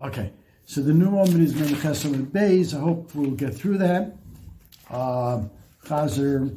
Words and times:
Okay, 0.00 0.32
so 0.64 0.80
the 0.82 0.92
new 0.92 1.10
moment 1.10 1.40
is 1.40 1.54
Menachesam 1.54 2.14
and 2.14 2.26
Beis. 2.28 2.72
I 2.72 2.78
hope 2.78 3.12
we'll 3.14 3.32
get 3.32 3.54
through 3.54 3.78
that. 3.78 4.16
Uh, 4.88 5.42
Chazer, 5.84 6.56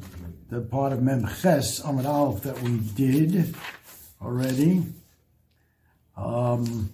the 0.49 0.61
part 0.61 0.93
of 0.93 0.99
Memches 0.99 1.83
Amid 1.87 2.05
Aleph 2.05 2.43
that 2.43 2.61
we 2.61 2.77
did 2.77 3.55
already. 4.21 4.83
Um, 6.15 6.93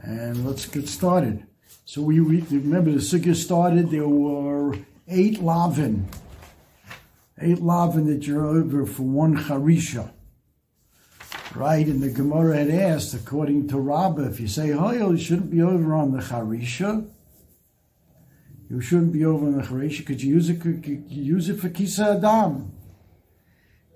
and 0.00 0.46
let's 0.46 0.66
get 0.66 0.88
started. 0.88 1.44
So 1.86 2.02
we, 2.02 2.20
we 2.20 2.40
remember 2.42 2.92
the 2.92 2.98
sugya 2.98 3.34
started. 3.34 3.90
There 3.90 4.06
were 4.06 4.76
eight 5.08 5.42
lavin, 5.42 6.08
eight 7.40 7.60
lavin 7.60 8.06
that 8.06 8.26
you're 8.26 8.46
over 8.46 8.86
for 8.86 9.02
one 9.02 9.36
charisha, 9.36 10.10
right? 11.54 11.86
And 11.86 12.02
the 12.02 12.10
Gemara 12.10 12.56
had 12.56 12.70
asked, 12.70 13.14
according 13.14 13.68
to 13.68 13.78
Rabbah, 13.78 14.28
if 14.28 14.40
you 14.40 14.48
say 14.48 14.70
hoyel, 14.70 15.12
you 15.12 15.18
shouldn't 15.18 15.50
be 15.50 15.62
over 15.62 15.94
on 15.94 16.12
the 16.12 16.22
charisha. 16.22 17.08
You 18.68 18.80
shouldn't 18.80 19.12
be 19.12 19.24
over 19.24 19.46
on 19.46 19.56
the 19.56 19.62
charisha 19.62 19.98
because 19.98 20.24
you 20.24 20.34
use 20.34 20.48
it, 20.50 20.64
you 20.64 21.04
use 21.08 21.48
it 21.48 21.60
for 21.60 21.68
kisa 21.68 22.16
adam. 22.16 22.72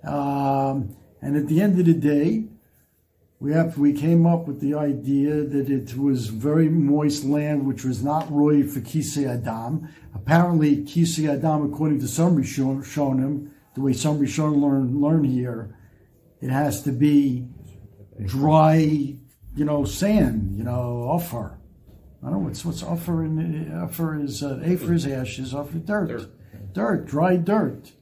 Um, 0.05 0.97
and 1.21 1.37
at 1.37 1.49
the 1.49 1.61
end 1.61 1.79
of 1.79 1.87
the 1.87 1.95
day, 1.95 2.45
we 3.41 3.53
have 3.55 3.79
we 3.79 3.95
came 3.95 4.27
up 4.27 4.47
with 4.47 4.61
the 4.61 4.75
idea 4.75 5.43
that 5.43 5.71
it 5.71 5.97
was 5.97 6.27
very 6.27 6.69
moist 6.69 7.25
land, 7.25 7.67
which 7.67 7.85
was 7.85 8.05
not 8.05 8.31
roy 8.31 8.63
for 8.63 8.81
kisei 8.81 9.27
adam. 9.27 9.89
Apparently, 10.15 10.77
kisei 10.85 11.27
adam, 11.27 11.73
according 11.73 11.99
to 12.01 12.07
some 12.07 12.37
Rishonim, 12.37 13.51
the 13.75 13.81
way 13.81 13.95
some 13.95 14.21
Rishonim 14.21 14.61
learn 14.61 15.01
learn 15.01 15.25
here, 15.25 15.75
it 16.43 16.51
has 16.51 16.83
to 16.83 16.93
be 16.93 17.49
dry, 18.27 18.75
you 18.77 19.65
know, 19.65 19.87
sand, 19.87 20.55
you 20.55 20.63
know, 20.63 21.09
offer. 21.11 21.59
I 22.23 22.27
don't 22.27 22.33
know 22.33 22.39
what's 22.41 22.63
what's 22.63 22.83
offer 22.83 23.25
in 23.25 23.73
offer 23.73 24.21
is 24.21 24.43
uh, 24.43 24.61
afer 24.63 24.93
is 24.93 25.07
ashes, 25.07 25.55
offer 25.55 25.79
dirt. 25.79 26.09
dirt, 26.09 26.75
dirt, 26.75 27.07
dry 27.07 27.37
dirt. 27.37 27.93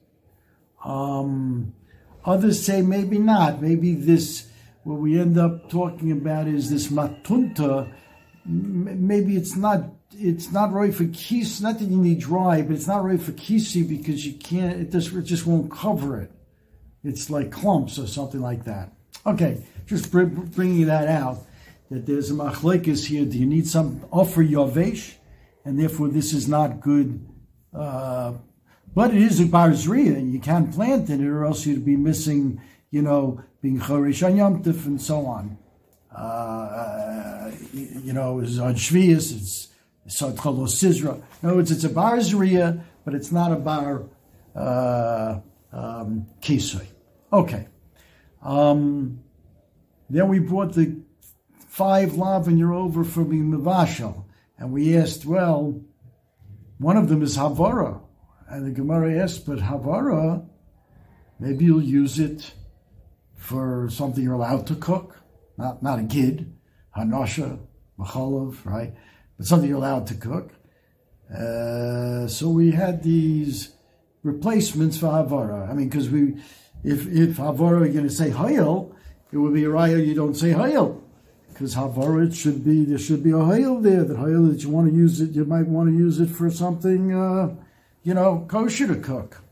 Um, 0.84 1.74
others 2.24 2.60
say 2.60 2.82
maybe 2.82 3.18
not. 3.18 3.62
Maybe 3.62 3.94
this 3.94 4.47
what 4.88 5.00
we 5.00 5.20
end 5.20 5.36
up 5.36 5.68
talking 5.68 6.12
about 6.12 6.48
is 6.48 6.70
this 6.70 6.88
matunta. 6.88 7.92
Maybe 8.46 9.36
it's 9.36 9.54
not 9.54 9.84
it's 10.12 10.50
not 10.50 10.72
right 10.72 10.94
for 10.94 11.04
kisi. 11.04 11.60
Not 11.60 11.78
that 11.78 11.84
you 11.84 11.98
need 11.98 12.20
dry, 12.20 12.62
but 12.62 12.74
it's 12.74 12.86
not 12.86 13.04
right 13.04 13.20
for 13.20 13.32
kisi 13.32 13.86
because 13.86 14.24
you 14.24 14.32
can't. 14.32 14.80
It 14.80 14.90
just 14.90 15.12
it 15.12 15.24
just 15.24 15.46
won't 15.46 15.70
cover 15.70 16.18
it. 16.22 16.30
It's 17.04 17.28
like 17.28 17.52
clumps 17.52 17.98
or 17.98 18.06
something 18.06 18.40
like 18.40 18.64
that. 18.64 18.94
Okay, 19.26 19.62
just 19.84 20.10
bringing 20.10 20.86
that 20.86 21.06
out. 21.06 21.40
That 21.90 22.06
there's 22.06 22.30
a 22.30 22.34
machlekes 22.34 23.04
here. 23.04 23.26
Do 23.26 23.36
you 23.36 23.44
need 23.46 23.68
some 23.68 24.06
offer 24.10 24.42
yavesh, 24.42 25.16
and 25.66 25.78
therefore 25.78 26.08
this 26.08 26.32
is 26.32 26.48
not 26.48 26.80
good. 26.80 27.28
Uh, 27.74 28.38
but 28.94 29.14
it 29.14 29.20
is 29.20 29.38
a 29.38 29.44
barzria. 29.44 30.16
And 30.16 30.32
you 30.32 30.40
can't 30.40 30.72
plant 30.72 31.10
in 31.10 31.22
it, 31.22 31.28
or 31.28 31.44
else 31.44 31.66
you'd 31.66 31.84
be 31.84 31.96
missing 31.96 32.62
you 32.90 33.02
know, 33.02 33.42
being 33.60 33.80
Chorish 33.80 34.24
on 34.24 34.36
Yom 34.36 34.62
Tif 34.62 34.86
and 34.86 35.00
so 35.00 35.26
on. 35.26 35.58
Uh, 36.14 37.50
you 37.72 38.12
know, 38.12 38.40
it's 38.40 38.58
on 38.58 38.74
Shvius, 38.74 39.36
it's 39.36 39.68
Sod 40.06 40.38
Cholos 40.38 40.74
Sizra. 40.74 41.14
In 41.42 41.48
other 41.48 41.56
words, 41.56 41.70
it's 41.70 41.84
a 41.84 41.88
bar 41.88 42.16
Zriya, 42.18 42.82
but 43.04 43.14
it's 43.14 43.30
not 43.30 43.52
a 43.52 43.56
bar 43.56 44.04
uh, 44.54 45.40
um, 45.72 46.26
Kisui. 46.40 46.86
Okay. 47.32 47.68
Um, 48.42 49.20
then 50.08 50.28
we 50.28 50.38
brought 50.38 50.74
the 50.74 51.02
five 51.68 52.14
lav 52.14 52.50
you're 52.50 52.72
over 52.74 53.04
for 53.04 53.24
being 53.24 53.50
Mavashal. 53.52 54.24
And 54.58 54.72
we 54.72 54.96
asked, 54.96 55.24
well, 55.24 55.80
one 56.78 56.96
of 56.96 57.08
them 57.08 57.22
is 57.22 57.36
Havara. 57.36 58.00
And 58.48 58.66
the 58.66 58.70
Gemara 58.70 59.22
asked, 59.22 59.46
but 59.46 59.58
Havara, 59.58 60.44
maybe 61.38 61.66
you'll 61.66 61.82
use 61.82 62.18
it 62.18 62.52
for 63.38 63.88
something 63.88 64.22
you're 64.22 64.34
allowed 64.34 64.66
to 64.66 64.74
cook, 64.74 65.16
not 65.56 65.82
not 65.82 65.98
a 65.98 66.04
kid, 66.04 66.52
hanasha, 66.96 67.58
machalov, 67.98 68.64
right? 68.66 68.92
But 69.36 69.46
something 69.46 69.68
you're 69.68 69.78
allowed 69.78 70.06
to 70.08 70.14
cook. 70.14 70.52
Uh, 71.34 72.26
so 72.26 72.50
we 72.50 72.72
had 72.72 73.02
these 73.02 73.72
replacements 74.22 74.98
for 74.98 75.06
havara. 75.06 75.70
I 75.70 75.74
mean, 75.74 75.88
because 75.88 76.10
we, 76.10 76.34
if 76.84 77.06
if 77.06 77.36
havara 77.36 77.84
you're 77.84 77.94
going 77.94 78.08
to 78.08 78.10
say 78.10 78.30
hayel, 78.30 78.94
it 79.32 79.38
would 79.38 79.54
be 79.54 79.64
a 79.64 79.68
raya 79.68 80.04
you 80.04 80.14
don't 80.14 80.34
say 80.34 80.50
hayel. 80.50 81.00
Because 81.48 81.74
havara 81.74 82.26
it 82.26 82.34
should 82.34 82.64
be 82.64 82.84
there 82.84 82.98
should 82.98 83.22
be 83.22 83.30
a 83.30 83.44
hayel 83.50 83.82
there. 83.82 84.04
That 84.04 84.18
hayel 84.18 84.50
that 84.50 84.62
you 84.62 84.70
want 84.70 84.90
to 84.90 84.94
use 84.94 85.20
it, 85.20 85.30
you 85.30 85.44
might 85.44 85.66
want 85.66 85.88
to 85.88 85.96
use 85.96 86.20
it 86.20 86.28
for 86.28 86.50
something, 86.50 87.14
uh, 87.14 87.54
you 88.02 88.14
know, 88.14 88.44
kosher 88.48 88.88
to 88.88 88.96
cook 88.96 89.42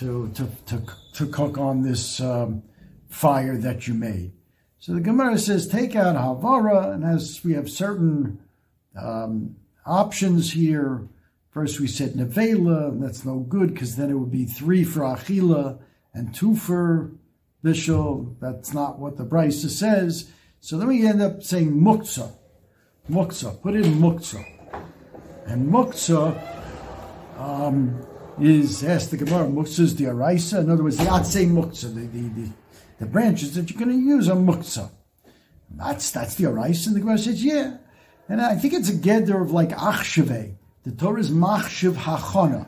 to, 0.00 0.30
to, 0.34 0.48
to, 0.66 0.82
to 1.14 1.26
cook 1.26 1.58
on 1.58 1.82
this 1.82 2.20
um, 2.20 2.62
fire 3.08 3.56
that 3.56 3.86
you 3.86 3.94
made. 3.94 4.32
So 4.78 4.94
the 4.94 5.00
Gemara 5.00 5.38
says, 5.38 5.68
take 5.68 5.94
out 5.94 6.16
Havara, 6.16 6.94
and 6.94 7.04
as 7.04 7.44
we 7.44 7.52
have 7.52 7.70
certain 7.70 8.40
um, 8.96 9.56
options 9.84 10.52
here, 10.52 11.06
first 11.50 11.80
we 11.80 11.86
said 11.86 12.14
Nevela, 12.14 12.88
and 12.88 13.02
that's 13.02 13.24
no 13.24 13.40
good 13.40 13.74
because 13.74 13.96
then 13.96 14.10
it 14.10 14.14
would 14.14 14.30
be 14.30 14.46
three 14.46 14.84
for 14.84 15.00
Achila 15.00 15.78
and 16.14 16.34
two 16.34 16.56
for 16.56 17.12
Bishul. 17.62 18.36
That's 18.40 18.72
not 18.72 18.98
what 18.98 19.18
the 19.18 19.24
Brisa 19.24 19.68
says. 19.68 20.30
So 20.60 20.78
then 20.78 20.88
we 20.88 21.06
end 21.06 21.20
up 21.20 21.42
saying 21.42 21.72
Muktzah. 21.72 22.32
Muktzah, 23.10 23.60
put 23.60 23.74
in 23.74 23.84
Muktzah. 23.94 24.44
And 25.46 25.70
Muktzah, 25.70 27.38
um, 27.38 28.06
is 28.38 28.84
asked 28.84 29.10
the 29.10 29.16
Gemara, 29.16 29.46
Muktzah 29.46 29.96
the 29.96 30.04
Araisa. 30.04 30.60
In 30.60 30.70
other 30.70 30.82
words, 30.82 30.96
the 30.96 31.04
Atzei 31.04 31.46
Muktzah, 31.46 31.94
the, 31.94 32.00
the, 32.00 32.28
the, 32.28 32.50
the, 33.00 33.06
branches 33.06 33.54
that 33.54 33.70
you're 33.70 33.78
going 33.78 33.90
to 33.90 34.04
use 34.04 34.28
are 34.28 34.36
Muktzah. 34.36 34.90
That's, 35.70 36.10
that's 36.10 36.34
the 36.34 36.44
Araisa. 36.44 36.88
And 36.88 36.96
the 36.96 37.00
Gemara 37.00 37.18
says, 37.18 37.44
yeah. 37.44 37.76
And 38.28 38.40
I 38.40 38.56
think 38.56 38.74
it's 38.74 38.88
a 38.88 38.94
gather 38.94 39.40
of 39.40 39.50
like 39.50 39.70
Achshave. 39.70 40.54
The 40.84 40.90
Torah 40.92 41.20
is 41.20 41.30
Machshav 41.30 41.94
Hachana. 41.94 42.66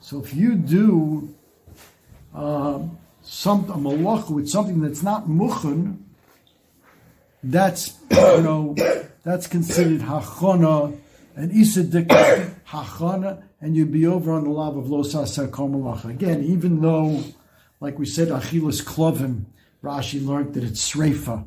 So 0.00 0.20
if 0.22 0.34
you 0.34 0.54
do 0.54 1.34
uh, 2.34 2.82
some, 3.22 3.70
a 3.70 3.74
malach 3.74 4.30
with 4.30 4.48
something 4.48 4.80
that's 4.80 5.02
not 5.02 5.28
Muchen, 5.28 5.98
that's, 7.42 7.98
you 8.10 8.42
know, 8.42 8.74
that's 9.22 9.46
considered 9.46 10.00
Hachana 10.00 10.98
and 11.36 11.52
Isadik 11.52 12.06
Hachana 12.66 13.42
and 13.62 13.76
you'd 13.76 13.92
be 13.92 14.06
over 14.06 14.32
on 14.32 14.44
the 14.44 14.50
love 14.50 14.76
of 14.76 14.86
Losasa 14.86 15.48
Komalacha. 15.48 16.10
Again, 16.10 16.42
even 16.42 16.80
though, 16.80 17.22
like 17.80 17.96
we 17.96 18.04
said, 18.04 18.28
Achilas 18.28 18.82
Klovim, 18.82 19.44
Rashi 19.82 20.24
learned 20.24 20.54
that 20.54 20.64
it's 20.64 20.92
Sreifa. 20.92 21.46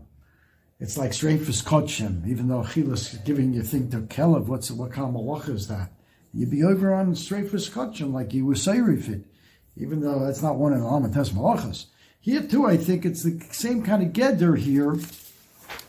It's 0.79 0.97
like 0.97 1.11
Sreifa's 1.11 1.61
Kotchem, 1.61 2.25
even 2.27 2.47
though 2.47 2.61
Achilas 2.61 3.13
is 3.13 3.19
giving 3.25 3.53
you 3.53 3.63
think 3.63 3.91
to 3.91 3.99
Kelev, 4.01 4.45
what's, 4.45 4.71
what 4.71 4.93
kind 4.93 5.07
of 5.07 5.13
malacha 5.13 5.49
is 5.49 5.67
that? 5.67 5.91
You'd 6.33 6.51
be 6.51 6.63
over 6.63 6.93
on 6.93 7.13
Sreifa's 7.13 7.69
Kotchem, 7.69 8.13
like 8.13 8.33
you 8.33 8.45
were 8.45 8.55
Seirifit, 8.55 9.25
even 9.75 9.99
though 9.99 10.25
that's 10.25 10.41
not 10.41 10.55
one 10.55 10.71
of 10.71 10.79
the 10.79 10.85
Lamates 10.85 11.31
Malachas. 11.31 11.87
Here 12.19 12.41
too, 12.41 12.65
I 12.65 12.77
think 12.77 13.05
it's 13.05 13.23
the 13.23 13.41
same 13.51 13.83
kind 13.83 14.01
of 14.01 14.13
Geder 14.13 14.57
here 14.57 14.93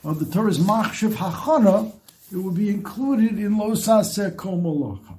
of 0.04 0.18
the 0.18 0.26
Torah's 0.26 0.58
Machshav 0.58 1.14
Hachana, 1.14 1.92
it 2.32 2.36
would 2.36 2.54
be 2.54 2.70
included 2.70 3.38
in 3.38 3.56
Losasa 3.56 4.34
Komalacha. 4.34 5.18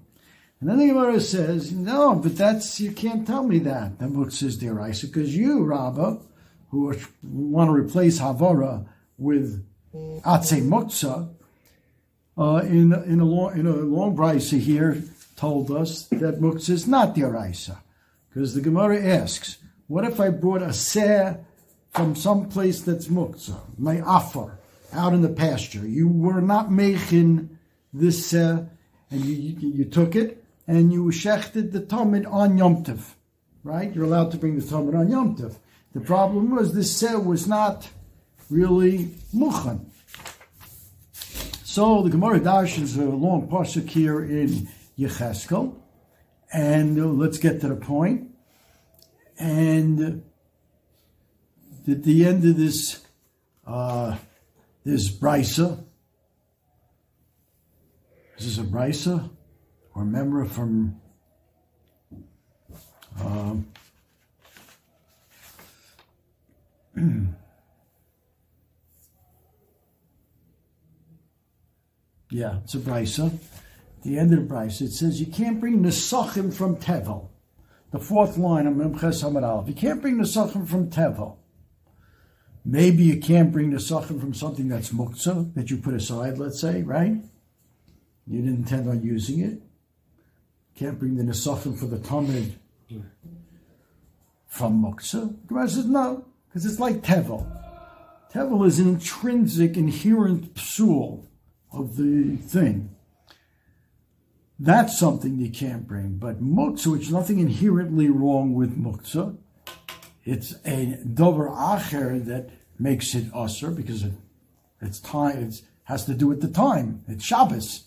And 0.60 0.70
then 0.70 0.80
the 0.80 0.88
Gemara 0.88 1.20
says, 1.22 1.72
no, 1.72 2.16
but 2.16 2.36
that's, 2.36 2.80
you 2.80 2.92
can't 2.92 3.28
tell 3.28 3.44
me 3.44 3.60
that. 3.60 4.00
The 4.00 4.08
book 4.08 4.32
says 4.32 4.58
deraisa, 4.58 5.06
because 5.06 5.36
you, 5.36 5.64
Rabbah, 5.64 6.18
who 6.72 6.96
want 7.24 7.70
to 7.70 7.74
replace 7.74 8.20
Havara 8.20 8.88
with 9.18 9.64
Atze 9.94 10.62
Muktzah, 10.62 11.30
uh, 12.38 12.62
in, 12.66 12.94
in, 12.94 13.20
a 13.20 13.26
long, 13.26 13.58
in 13.58 13.68
a 13.68 13.72
long 13.72 14.16
brisa 14.16 14.60
here, 14.60 15.02
told 15.36 15.72
us 15.72 16.08
that 16.08 16.42
Muktzah 16.42 16.72
is 16.72 16.88
not 16.88 17.16
deraisa. 17.16 17.78
Because 18.30 18.56
the 18.56 18.62
Gemara 18.62 19.00
asks, 19.02 19.58
what 19.88 20.06
if 20.06 20.20
I 20.20 20.30
brought 20.30 20.62
a 20.62 20.74
seh 20.74 21.36
from 21.92 22.16
some 22.16 22.50
place 22.50 22.82
that's 22.82 23.08
Muktzah, 23.08 23.60
my 23.78 24.02
afar, 24.06 24.57
out 24.94 25.14
in 25.14 25.22
the 25.22 25.30
pasture? 25.30 25.88
You 25.88 26.08
were 26.08 26.42
not 26.42 26.72
making 26.72 27.58
this 27.94 28.28
seh, 28.28 28.64
and 29.10 29.26
you, 29.26 29.70
you, 29.70 29.86
took 29.86 30.16
it, 30.16 30.44
and 30.68 30.92
you 30.92 31.06
shechted 31.06 31.72
the 31.72 31.80
Talmud 31.80 32.26
on 32.26 32.58
Yom 32.58 32.84
Tov, 32.84 33.14
right? 33.64 33.94
You're 33.94 34.06
allowed 34.06 34.32
to 34.32 34.38
bring 34.38 34.60
the 34.60 34.66
Talmud 34.66 34.96
on 34.96 35.10
Yom 35.10 35.36
Tov. 35.36 35.58
The 35.94 36.02
problem 36.02 36.52
was 36.52 36.74
this 36.74 36.96
set 36.96 37.24
was 37.24 37.48
not 37.48 37.90
really 38.50 39.06
muchan. 39.34 39.86
So 41.64 42.02
the 42.02 42.10
Gemara 42.10 42.40
Dash 42.40 42.78
is 42.78 42.98
a 42.98 43.04
long 43.04 43.48
pasuk 43.48 43.90
here 43.90 44.24
in 44.24 44.68
Yecheskel, 44.98 45.76
and 46.52 47.00
uh, 47.00 47.06
let's 47.06 47.38
get 47.38 47.62
to 47.62 47.68
the 47.68 47.76
point. 47.76 48.32
And 49.38 50.24
at 51.88 52.04
the 52.04 52.26
end 52.26 52.44
of 52.46 52.58
this, 52.58 53.06
uh, 53.66 54.18
this 54.88 55.12
brisa, 55.12 55.84
This 58.38 58.48
is 58.48 58.58
a 58.60 58.64
brisa 58.64 59.30
or 59.94 60.04
memra 60.04 60.48
from? 60.48 61.02
Um, 63.20 63.68
yeah, 72.32 72.60
it's 72.64 72.76
a 72.76 72.78
brisa. 72.78 73.38
The 74.04 74.18
end 74.18 74.34
of 74.34 74.48
the 74.48 74.54
brisa, 74.54 74.84
it 74.84 74.94
says 74.94 75.20
you 75.20 75.28
can't 75.28 75.60
bring 75.60 75.84
nesachim 75.84 76.54
from 76.54 76.78
tevel. 76.78 77.28
The 77.92 78.00
fourth 78.00 78.38
line 78.38 78.68
of 78.68 78.76
Memches 78.76 79.22
Hamad. 79.22 79.68
You 79.68 79.74
can't 79.74 80.02
bring 80.02 80.16
nesachim 80.16 80.66
from 80.66 80.90
tevel. 80.90 81.40
Maybe 82.70 83.04
you 83.04 83.22
can't 83.22 83.54
bring 83.54 83.70
the 83.70 83.78
nesachim 83.78 84.20
from 84.20 84.34
something 84.34 84.68
that's 84.68 84.90
muktzah 84.90 85.54
that 85.54 85.72
you 85.72 85.78
put 85.78 85.94
aside. 85.94 86.38
Let's 86.38 86.60
say, 86.60 86.84
right? 86.84 87.14
You 88.28 88.42
didn't 88.42 88.58
intend 88.58 88.90
on 88.90 89.04
using 89.04 89.40
it. 89.40 89.62
Can't 90.76 91.00
bring 91.00 91.16
the 91.16 91.24
nesachim 91.24 91.80
for 91.80 91.86
the 91.86 91.96
tamid 91.96 92.56
from 94.48 94.84
muktzah. 94.84 95.48
Gemara 95.48 95.70
says 95.70 95.86
no, 95.86 96.26
because 96.50 96.66
it's 96.66 96.78
like 96.78 96.98
tevel. 96.98 97.50
Tevel 98.34 98.68
is 98.68 98.80
an 98.80 98.90
intrinsic, 98.90 99.78
inherent 99.78 100.54
psul 100.56 101.26
of 101.72 101.96
the 101.96 102.36
thing. 102.36 102.94
That's 104.60 105.00
something 105.00 105.40
you 105.40 105.52
can't 105.52 105.88
bring. 105.88 106.18
But 106.18 106.44
muktzah, 106.44 106.88
which 106.88 107.04
is 107.04 107.12
nothing 107.14 107.40
inherently 107.40 108.10
wrong 108.10 108.54
with 108.54 108.78
muktzah, 108.78 109.38
it's 110.28 110.56
a 110.66 111.00
dover 111.06 111.48
acher 111.50 112.24
that 112.26 112.50
makes 112.78 113.16
it 113.16 113.26
usher 113.34 113.72
because 113.72 114.04
it, 114.04 114.12
it's 114.82 115.00
time. 115.00 115.38
It 115.38 115.62
has 115.86 116.04
to 116.06 116.14
do 116.14 116.28
with 116.28 116.42
the 116.42 116.50
time. 116.50 117.04
It's 117.08 117.24
Shabbos, 117.24 117.86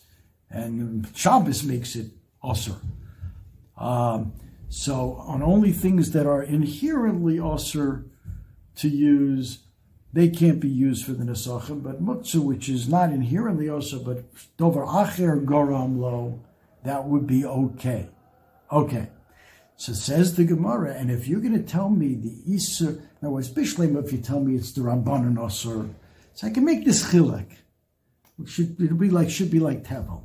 and 0.48 1.06
Shabbos 1.14 1.62
makes 1.64 1.94
it 1.96 2.06
usher. 2.42 2.76
Um, 3.76 4.32
so 4.70 5.16
on 5.26 5.42
only 5.42 5.72
things 5.72 6.12
that 6.12 6.26
are 6.26 6.42
inherently 6.42 7.38
usher 7.38 8.06
to 8.76 8.88
use, 8.88 9.58
they 10.12 10.30
can't 10.30 10.60
be 10.60 10.68
used 10.68 11.04
for 11.04 11.12
the 11.12 11.24
nesachim. 11.24 11.82
But 11.82 12.02
muktzah, 12.02 12.42
which 12.42 12.70
is 12.70 12.88
not 12.88 13.12
inherently 13.12 13.68
usher, 13.68 13.98
but 13.98 14.24
dover 14.56 14.86
acher 14.86 15.44
garam 15.44 15.98
lo 15.98 16.42
that 16.84 17.04
would 17.04 17.26
be 17.26 17.44
okay. 17.44 18.08
Okay. 18.72 19.10
So 19.80 19.94
says 19.94 20.34
the 20.34 20.44
Gemara, 20.44 20.92
and 20.92 21.10
if 21.10 21.26
you're 21.26 21.40
going 21.40 21.54
to 21.54 21.62
tell 21.62 21.88
me 21.88 22.12
the 22.12 22.54
Isser, 22.54 23.00
now 23.22 23.38
it's 23.38 23.48
Bishlim 23.48 23.96
if 24.04 24.12
you 24.12 24.18
tell 24.18 24.38
me 24.38 24.54
it's 24.54 24.72
the 24.72 24.82
Ramban 24.82 25.36
Osir, 25.36 25.94
so 26.34 26.46
I 26.46 26.50
can 26.50 26.66
make 26.66 26.84
this 26.84 27.02
chilek. 27.10 27.46
It 28.38 28.46
should 28.46 28.78
it'll 28.78 28.98
be 28.98 29.08
like 29.08 29.30
should 29.30 29.50
be 29.50 29.58
like 29.58 29.82
Tevel. 29.82 30.20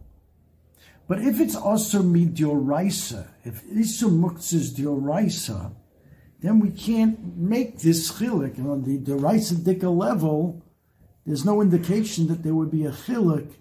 But 1.07 1.22
if 1.22 1.40
it's 1.40 1.56
also 1.56 2.04
midioraisa, 2.04 3.28
if 3.46 3.63
Isser 3.68 4.10
Muktzah 4.10 4.56
is 4.56 4.74
dioraisa, 4.74 5.72
then 6.42 6.60
we 6.60 6.72
can't 6.72 7.38
make 7.38 7.80
this 7.80 8.12
chilek. 8.12 8.58
And 8.58 8.69
on 8.69 8.84
the 8.84 9.00
dioraisa 9.00 9.54
dika 9.54 9.90
level, 9.90 10.62
there's 11.25 11.46
no 11.46 11.62
indication 11.62 12.28
that 12.28 12.44
there 12.44 12.56
would 12.56 12.72
be 12.72 12.84
a 12.84 12.92
chilek 12.92 13.54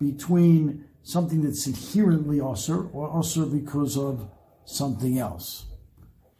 between 0.00 0.86
something 1.02 1.42
that's 1.42 1.66
inherently 1.66 2.40
usher 2.40 2.86
or 2.86 3.14
usher 3.18 3.44
because 3.44 3.98
of 3.98 4.30
something 4.64 5.18
else. 5.18 5.66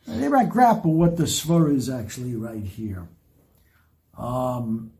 They 0.07 0.29
might 0.29 0.49
grapple 0.49 0.95
what 0.95 1.17
the 1.17 1.25
svar 1.25 1.75
is 1.75 1.89
actually 1.89 2.35
right 2.35 2.65
here. 2.65 3.09
Um, 4.19 4.93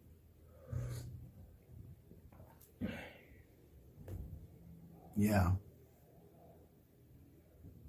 yeah. 5.17 5.53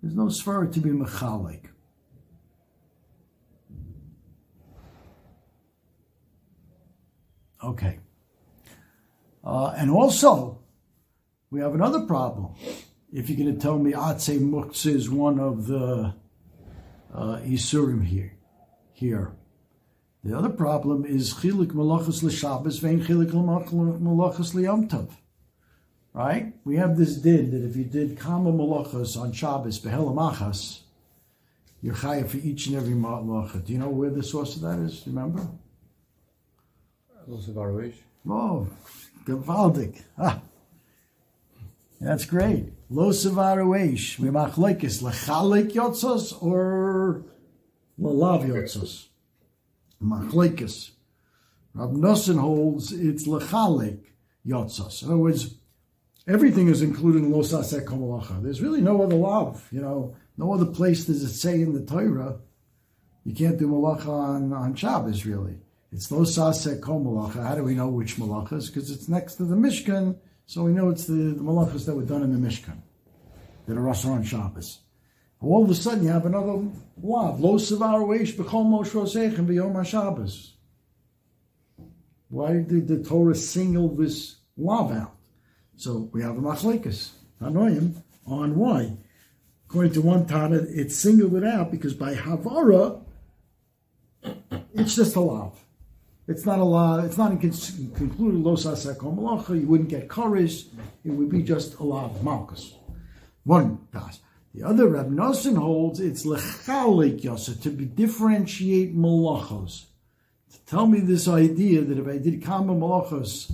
There's 0.01 0.15
no 0.15 0.25
svar 0.25 0.71
to 0.73 0.79
be 0.79 0.89
mechalik. 0.89 1.65
Okay. 7.63 7.99
Uh, 9.43 9.73
and 9.77 9.89
also, 9.89 10.59
we 11.49 11.61
have 11.61 11.73
another 11.73 12.01
problem. 12.01 12.55
If 13.13 13.29
you're 13.29 13.37
going 13.37 13.53
to 13.53 13.61
tell 13.61 13.77
me 13.77 13.91
Atse 13.91 14.39
Muktzah 14.39 14.95
is 14.95 15.07
one 15.07 15.39
of 15.39 15.67
the 15.67 16.15
uh, 17.13 17.37
Isurim 17.45 18.03
here, 18.03 18.33
here. 18.91 19.33
The 20.23 20.35
other 20.35 20.49
problem 20.49 21.05
is 21.05 21.31
Chilik 21.35 21.73
Malachas 21.73 22.23
L'Shabbos 22.23 22.79
Vein 22.79 23.03
Chilik 23.03 23.29
Malachas 23.29 24.55
L'Yom 24.55 25.09
Right? 26.11 26.53
We 26.65 26.77
have 26.77 26.97
this 26.97 27.17
din 27.17 27.51
that 27.51 27.63
if 27.63 27.75
you 27.75 27.83
did 27.83 28.17
Kama 28.17 28.51
Malachas 28.51 29.15
on 29.15 29.31
Shabbos, 29.31 29.79
Behelamachas, 29.79 30.79
you're 31.83 31.93
chayav 31.93 32.29
for 32.29 32.37
each 32.37 32.65
and 32.65 32.77
every 32.77 32.95
malacha. 32.95 33.63
Do 33.63 33.73
you 33.73 33.79
know 33.79 33.89
where 33.89 34.09
the 34.09 34.23
source 34.23 34.55
of 34.55 34.63
that 34.63 34.79
is? 34.79 35.03
Remember? 35.05 35.47
Oh, 38.27 38.67
gewaldig. 39.27 40.01
Ah. 40.17 40.41
That's 42.03 42.25
great. 42.25 42.73
Lo 42.89 43.11
savaru 43.11 43.67
eish. 43.79 44.19
We 44.19 44.27
machlekes 44.27 45.01
lechalik 45.01 45.71
yotzos 45.71 46.41
or 46.43 47.25
lalav 47.97 48.45
yotzos. 48.45 49.07
Machlekes. 50.03 50.91
Rab 51.73 51.91
Nosson 51.93 52.39
holds 52.39 52.91
it's 52.91 53.25
lechalik 53.25 54.01
yotzos. 54.45 55.01
In 55.01 55.09
other 55.09 55.17
words, 55.17 55.55
everything 56.27 56.67
is 56.67 56.81
included 56.81 57.23
in 57.23 57.31
lo 57.31 57.39
sasek 57.39 57.85
komalacha. 57.85 58.43
There's 58.43 58.61
really 58.61 58.81
no 58.81 59.01
other 59.01 59.15
love. 59.15 59.65
You 59.71 59.81
know, 59.81 60.15
no 60.37 60.53
other 60.53 60.65
place 60.65 61.05
does 61.05 61.23
it 61.23 61.33
say 61.33 61.61
in 61.61 61.73
the 61.73 61.85
Torah 61.85 62.39
you 63.23 63.33
can't 63.33 63.57
do 63.57 63.69
malacha 63.69 64.09
on, 64.09 64.51
on 64.51 64.75
Shabbos, 64.75 65.25
really. 65.25 65.55
It's 65.93 66.11
lo 66.11 66.23
sasek 66.23 66.81
komalacha. 66.81 67.47
How 67.47 67.55
do 67.55 67.63
we 67.63 67.75
know 67.75 67.87
which 67.87 68.17
malachas? 68.17 68.67
Because 68.67 68.91
it's 68.91 69.07
next 69.07 69.35
to 69.35 69.45
the 69.45 69.55
Mishkan 69.55 70.17
so 70.45 70.63
we 70.63 70.71
know 70.71 70.89
it's 70.89 71.05
the, 71.05 71.13
the 71.13 71.43
malachas 71.43 71.85
that 71.85 71.95
were 71.95 72.03
done 72.03 72.23
in 72.23 72.31
the 72.33 72.47
Mishkan, 72.47 72.77
that 73.67 73.77
are 73.77 73.87
also 73.87 74.09
on 74.09 74.23
Shabbos. 74.23 74.79
All 75.39 75.63
of 75.63 75.69
a 75.69 75.75
sudden, 75.75 76.03
you 76.03 76.09
have 76.09 76.25
another 76.25 76.63
law. 77.01 77.35
Lo 77.37 77.55
savar 77.55 77.99
weish 78.07 78.33
b'chol 78.33 78.65
mosh 78.65 78.91
rosechem 78.91 79.45
b'yom 79.45 79.73
HaShabbos. 79.73 80.51
Why 82.29 82.53
did 82.61 82.87
the 82.87 83.03
Torah 83.03 83.35
single 83.35 83.89
this 83.89 84.37
law 84.55 84.91
out? 84.91 85.15
So 85.75 86.09
we 86.13 86.21
have 86.21 86.37
a 86.37 86.41
machlekes, 86.41 87.09
Hanoim, 87.41 87.95
on 88.25 88.55
why. 88.55 88.97
According 89.67 89.93
to 89.93 90.01
one 90.01 90.25
Tana, 90.25 90.57
it 90.69 90.91
singled 90.91 91.35
it 91.35 91.43
out 91.43 91.71
because 91.71 91.93
by 91.93 92.15
Havara, 92.15 93.01
it's 94.73 94.95
just 94.95 95.15
a 95.15 95.19
law. 95.19 95.53
It's 96.27 96.45
not 96.45 96.59
a 96.59 96.63
law. 96.63 96.99
It's 96.99 97.17
not 97.17 97.39
concluded 97.39 98.43
los 98.43 98.65
malacha. 98.65 99.59
You 99.59 99.67
wouldn't 99.67 99.89
get 99.89 100.07
chorish. 100.07 100.67
It 101.03 101.11
would 101.11 101.29
be 101.29 101.43
just 101.43 101.75
a 101.75 101.83
law 101.83 102.05
of 102.05 102.23
malchus. 102.23 102.75
One 103.43 103.87
das. 103.91 104.19
The 104.53 104.63
other 104.63 104.87
Reb 104.87 105.09
Nosson 105.09 105.57
holds 105.57 105.99
it's 105.99 106.25
lechalik 106.25 107.21
yosa 107.21 107.61
to 107.63 107.69
be 107.69 107.85
differentiate 107.85 108.95
malachos. 108.95 109.85
To 110.51 110.65
tell 110.65 110.85
me 110.85 110.99
this 110.99 111.27
idea 111.27 111.81
that 111.81 111.97
if 111.97 112.07
I 112.07 112.19
did 112.19 112.43
kama 112.43 112.73
malachos 112.73 113.51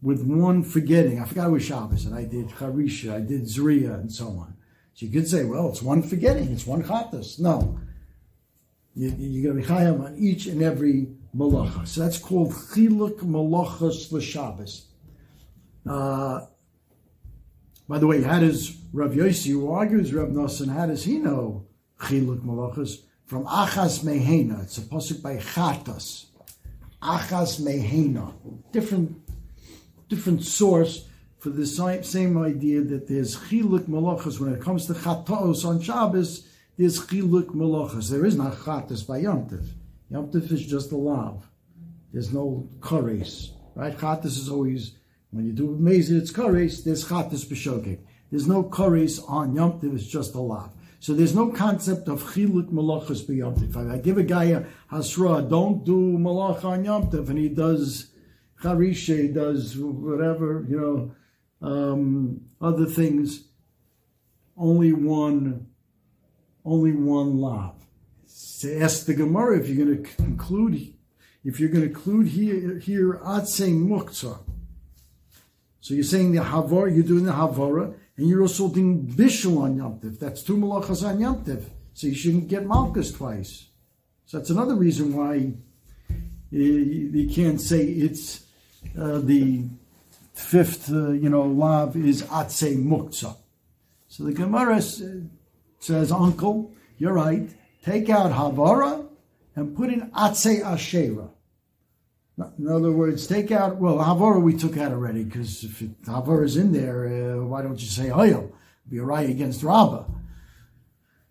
with 0.00 0.22
one 0.22 0.62
forgetting, 0.62 1.20
I 1.20 1.24
forgot 1.24 1.48
it 1.48 1.52
was 1.52 1.64
Shabbos, 1.64 2.06
and 2.06 2.14
I 2.14 2.24
did 2.24 2.48
charisha, 2.48 3.12
I 3.12 3.20
did 3.20 3.42
zriya, 3.42 3.94
and 3.94 4.12
so 4.12 4.28
on. 4.28 4.56
So 4.94 5.04
you 5.04 5.12
could 5.12 5.28
say, 5.28 5.44
well, 5.44 5.68
it's 5.68 5.82
one 5.82 6.02
forgetting, 6.02 6.52
it's 6.52 6.66
one 6.66 6.84
chatas. 6.84 7.40
No, 7.40 7.78
you, 8.94 9.08
are 9.08 9.52
going 9.52 9.62
to 9.62 9.68
be 9.68 9.74
chayam 9.74 10.04
on 10.04 10.16
each 10.16 10.46
and 10.46 10.62
every 10.62 11.08
malacha. 11.36 11.86
So 11.86 12.02
that's 12.02 12.18
called 12.18 12.52
chiluk 12.52 13.18
malachas 13.20 14.10
l'Shabbos. 14.12 14.84
Uh, 15.88 16.46
by 17.88 17.98
the 17.98 18.06
way, 18.06 18.22
how 18.22 18.40
does 18.40 18.76
Rav 18.92 19.12
Yossi, 19.12 19.50
who 19.50 19.70
argues 19.70 20.12
Rav 20.12 20.28
Nosson, 20.28 20.72
how 20.72 20.86
does 20.86 21.04
he 21.04 21.18
know 21.18 21.66
chiluk 22.00 22.40
malachas? 22.40 23.02
From 23.26 23.44
achas 23.46 24.04
mehena. 24.04 24.62
It's 24.62 24.78
a 24.78 24.82
pasuk 24.82 25.22
by 25.22 25.36
chatas. 25.36 26.26
Achas 27.02 27.60
mehena. 27.60 28.32
Different, 28.72 29.16
different 30.08 30.44
source 30.44 31.08
for 31.38 31.50
the 31.50 31.66
same, 31.66 32.38
idea 32.38 32.80
that 32.82 33.06
there's 33.06 33.36
chiluk 33.36 33.86
malachas 33.88 34.40
when 34.40 34.52
it 34.52 34.60
comes 34.60 34.86
to 34.86 34.94
chatos 34.94 35.64
on 35.64 35.80
Shabbos. 35.80 36.48
There's 36.76 36.98
chiluk 37.00 37.54
malachas. 37.54 38.10
There 38.10 38.26
is 38.26 38.36
not 38.36 38.54
chatas 38.54 39.06
by 39.06 39.18
Yom 39.18 39.48
Tov. 39.48 39.66
Yom 40.10 40.30
Tov 40.30 40.50
is 40.52 40.64
just 40.64 40.92
a 40.92 40.96
lav. 40.96 41.48
There's 42.12 42.32
no 42.32 42.68
kares, 42.80 43.50
right? 43.74 43.96
Chatas 43.96 44.38
is 44.38 44.48
always, 44.48 44.92
when 45.30 45.46
you 45.46 45.52
do 45.52 45.76
mezid, 45.80 46.18
it's 46.18 46.32
kares, 46.32 46.84
there's 46.84 47.04
chatas 47.04 47.44
b'shogeg. 47.44 47.98
There's 48.30 48.46
no 48.46 48.64
kares 48.64 49.22
on 49.28 49.54
Yom 49.54 49.80
Tov, 49.80 49.94
it's 49.94 50.06
just 50.06 50.34
a 50.34 50.40
lav. 50.40 50.70
So 51.00 51.12
there's 51.12 51.34
no 51.34 51.50
concept 51.50 52.08
of 52.08 52.22
chiluk 52.22 52.70
malachas 52.72 53.24
b'yom 53.26 53.68
If 53.68 53.76
I 53.76 53.98
give 53.98 54.18
a 54.18 54.22
guy 54.22 54.44
a 54.44 54.64
hasra, 54.90 55.48
don't 55.48 55.84
do 55.84 56.16
malach 56.18 56.64
on 56.64 56.84
Yom 56.84 57.10
Tov, 57.10 57.28
and 57.28 57.38
he 57.38 57.48
does 57.48 58.10
charishe, 58.62 59.34
does 59.34 59.76
whatever, 59.76 60.64
you 60.68 60.80
know, 60.80 61.68
um, 61.68 62.40
other 62.60 62.86
things, 62.86 63.44
only 64.56 64.92
one, 64.92 65.66
only 66.64 66.92
one 66.92 67.38
lav. 67.38 67.75
So 68.56 68.70
ask 68.80 69.04
the 69.04 69.12
Gemara 69.12 69.58
if 69.58 69.68
you're 69.68 69.84
going 69.84 70.02
to 70.02 70.10
conclude, 70.14 70.94
if 71.44 71.60
you're 71.60 71.68
going 71.68 71.82
to 71.82 71.88
include 71.88 72.28
here, 72.28 72.78
here 72.78 73.20
atse 73.22 73.68
muktzah. 73.68 74.38
So 75.82 75.92
you're 75.92 76.02
saying 76.02 76.32
the 76.32 76.40
havara, 76.40 76.90
you're 76.94 77.04
doing 77.04 77.26
the 77.26 77.32
havara, 77.32 77.92
and 78.16 78.26
you're 78.26 78.40
also 78.40 78.70
doing 78.70 79.08
bishul 79.08 79.58
on 79.58 79.76
Yom 79.76 80.00
Tiv. 80.00 80.18
That's 80.18 80.42
two 80.42 80.56
malachas 80.56 81.06
on 81.06 81.20
Yom 81.20 81.44
Tiv. 81.44 81.68
So 81.92 82.06
you 82.06 82.14
shouldn't 82.14 82.48
get 82.48 82.64
malchus 82.64 83.12
twice. 83.12 83.66
So 84.24 84.38
that's 84.38 84.48
another 84.48 84.74
reason 84.74 85.14
why 85.14 85.52
you 86.50 87.28
can't 87.30 87.60
say 87.60 87.84
it's 87.84 88.46
uh, 88.98 89.18
the 89.18 89.66
fifth, 90.32 90.90
uh, 90.90 91.10
you 91.10 91.28
know, 91.28 91.42
lav 91.42 91.94
is 91.94 92.22
atse 92.22 92.74
muktzah. 92.82 93.36
So 94.08 94.24
the 94.24 94.32
Gemara 94.32 94.80
says, 94.80 96.10
Uncle, 96.10 96.72
you're 96.96 97.12
right. 97.12 97.50
Take 97.86 98.10
out 98.10 98.32
havara 98.32 99.06
and 99.54 99.76
put 99.76 99.90
in 99.90 100.10
atse 100.10 100.60
ashera. 100.60 101.30
In 102.58 102.68
other 102.68 102.90
words, 102.90 103.26
take 103.26 103.50
out, 103.50 103.76
well, 103.76 103.96
Havara 103.96 104.42
we 104.42 104.54
took 104.54 104.76
out 104.76 104.92
already, 104.92 105.24
because 105.24 105.64
if 105.64 105.78
Havara 106.04 106.44
is 106.44 106.58
in 106.58 106.72
there, 106.72 107.06
uh, 107.06 107.42
why 107.44 107.62
don't 107.62 107.80
you 107.80 107.86
say 107.86 108.08
Hoyel? 108.08 108.52
Be 108.90 108.98
a 108.98 109.02
right 109.02 109.30
against 109.30 109.62
Rabbah. 109.62 110.04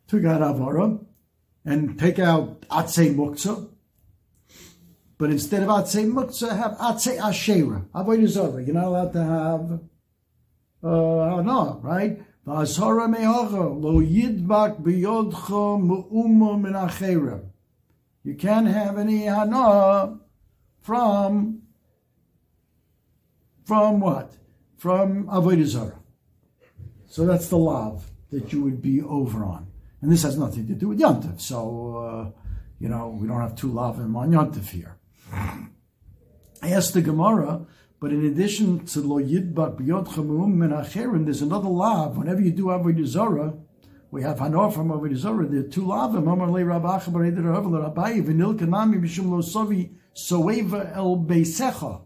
Took 0.08 0.26
out 0.26 0.42
Havara, 0.42 1.00
and 1.64 2.00
take 2.00 2.18
out 2.18 2.62
Atse 2.70 3.14
Muktzah, 3.14 3.70
but 5.20 5.30
instead 5.30 5.62
of 5.62 5.70
Atse 5.70 6.12
Muktzah, 6.12 6.58
have 6.58 6.72
Atse 6.78 7.20
Ashera. 7.20 7.86
Avodah 7.90 8.28
Zorah. 8.28 8.64
You're 8.64 8.74
not 8.74 8.86
allowed 8.86 9.14
to 9.14 9.24
have, 9.24 9.80
uh, 10.84 11.42
no, 11.42 11.80
right? 11.84 12.20
V'asara 12.46 13.10
me'acha, 13.10 13.82
lo 13.82 14.02
yidbak 14.02 14.80
min 16.62 17.42
You 18.24 18.36
can't 18.36 18.68
have 18.68 18.98
any 18.98 19.26
hana 19.26 20.20
from 20.82 21.62
from 23.66 24.00
what? 24.00 24.32
From 24.78 25.26
Avodah 25.26 25.66
Zarah. 25.66 26.00
So 27.08 27.26
that's 27.26 27.48
the 27.48 27.58
lav 27.58 28.12
that 28.32 28.54
you 28.54 28.62
would 28.62 28.82
be 28.82 29.02
over 29.02 29.44
on. 29.44 29.68
And 30.02 30.12
this 30.12 30.22
has 30.22 30.38
nothing 30.38 30.68
to 30.68 30.74
do 30.74 30.90
with 30.90 31.00
Yontif. 31.00 31.42
So, 31.42 31.98
uh, 31.98 32.42
you 32.80 32.90
know, 32.90 33.18
we 33.20 33.28
don't 33.28 33.42
have 33.42 33.56
two 33.56 33.72
lavim 33.72 34.16
on 34.16 34.32
Yontif 34.32 34.70
here. 34.70 34.98
I 35.34 35.70
asked 36.70 36.94
the 36.94 37.02
Gemara, 37.02 37.66
but 38.06 38.14
in 38.14 38.24
addition 38.24 38.86
to 38.86 39.02
lo 39.02 39.20
yidbak 39.20 39.80
b'yod 39.80 40.08
chamuum 40.10 40.54
min 40.54 41.26
there's 41.26 41.42
another 41.42 41.68
lav. 41.68 42.18
Whenever 42.18 42.40
you 42.40 42.52
do 42.52 42.66
Avodah 42.66 43.04
Zarah, 43.04 43.56
we 44.12 44.22
have 44.22 44.38
Hanor 44.38 44.72
from 44.72 44.90
Avodah 44.90 45.16
Zarah. 45.16 45.48
There 45.48 45.62
are 45.62 45.64
two 45.64 45.82
lavim. 45.82 46.32
Amar 46.32 46.52
le 46.52 46.60
rabacha 46.60 47.06
b'reidir 47.06 47.42
Rabbayi 47.42 48.24
v'nil 48.24 48.60
kanami 48.60 49.02
b'shum 49.02 49.32
lo 49.32 49.40
sovi 49.40 49.90
soeva 50.14 50.96
el 50.96 51.18
beisecha. 51.18 52.02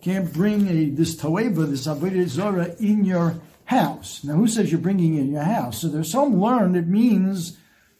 Can't 0.00 0.32
bring 0.32 0.68
a 0.68 0.90
this 0.90 1.16
toeva, 1.16 1.68
this 1.68 1.88
avodah 1.88 2.28
zora, 2.28 2.72
in 2.78 3.04
your 3.04 3.34
house. 3.64 4.22
Now, 4.22 4.34
who 4.34 4.46
says 4.46 4.70
you're 4.70 4.80
bringing 4.80 5.16
it 5.16 5.22
in 5.22 5.32
your 5.32 5.42
house? 5.42 5.80
So 5.80 5.88
there's 5.88 6.12
some 6.12 6.40
learn 6.40 6.76
it 6.76 6.86
means 6.86 7.58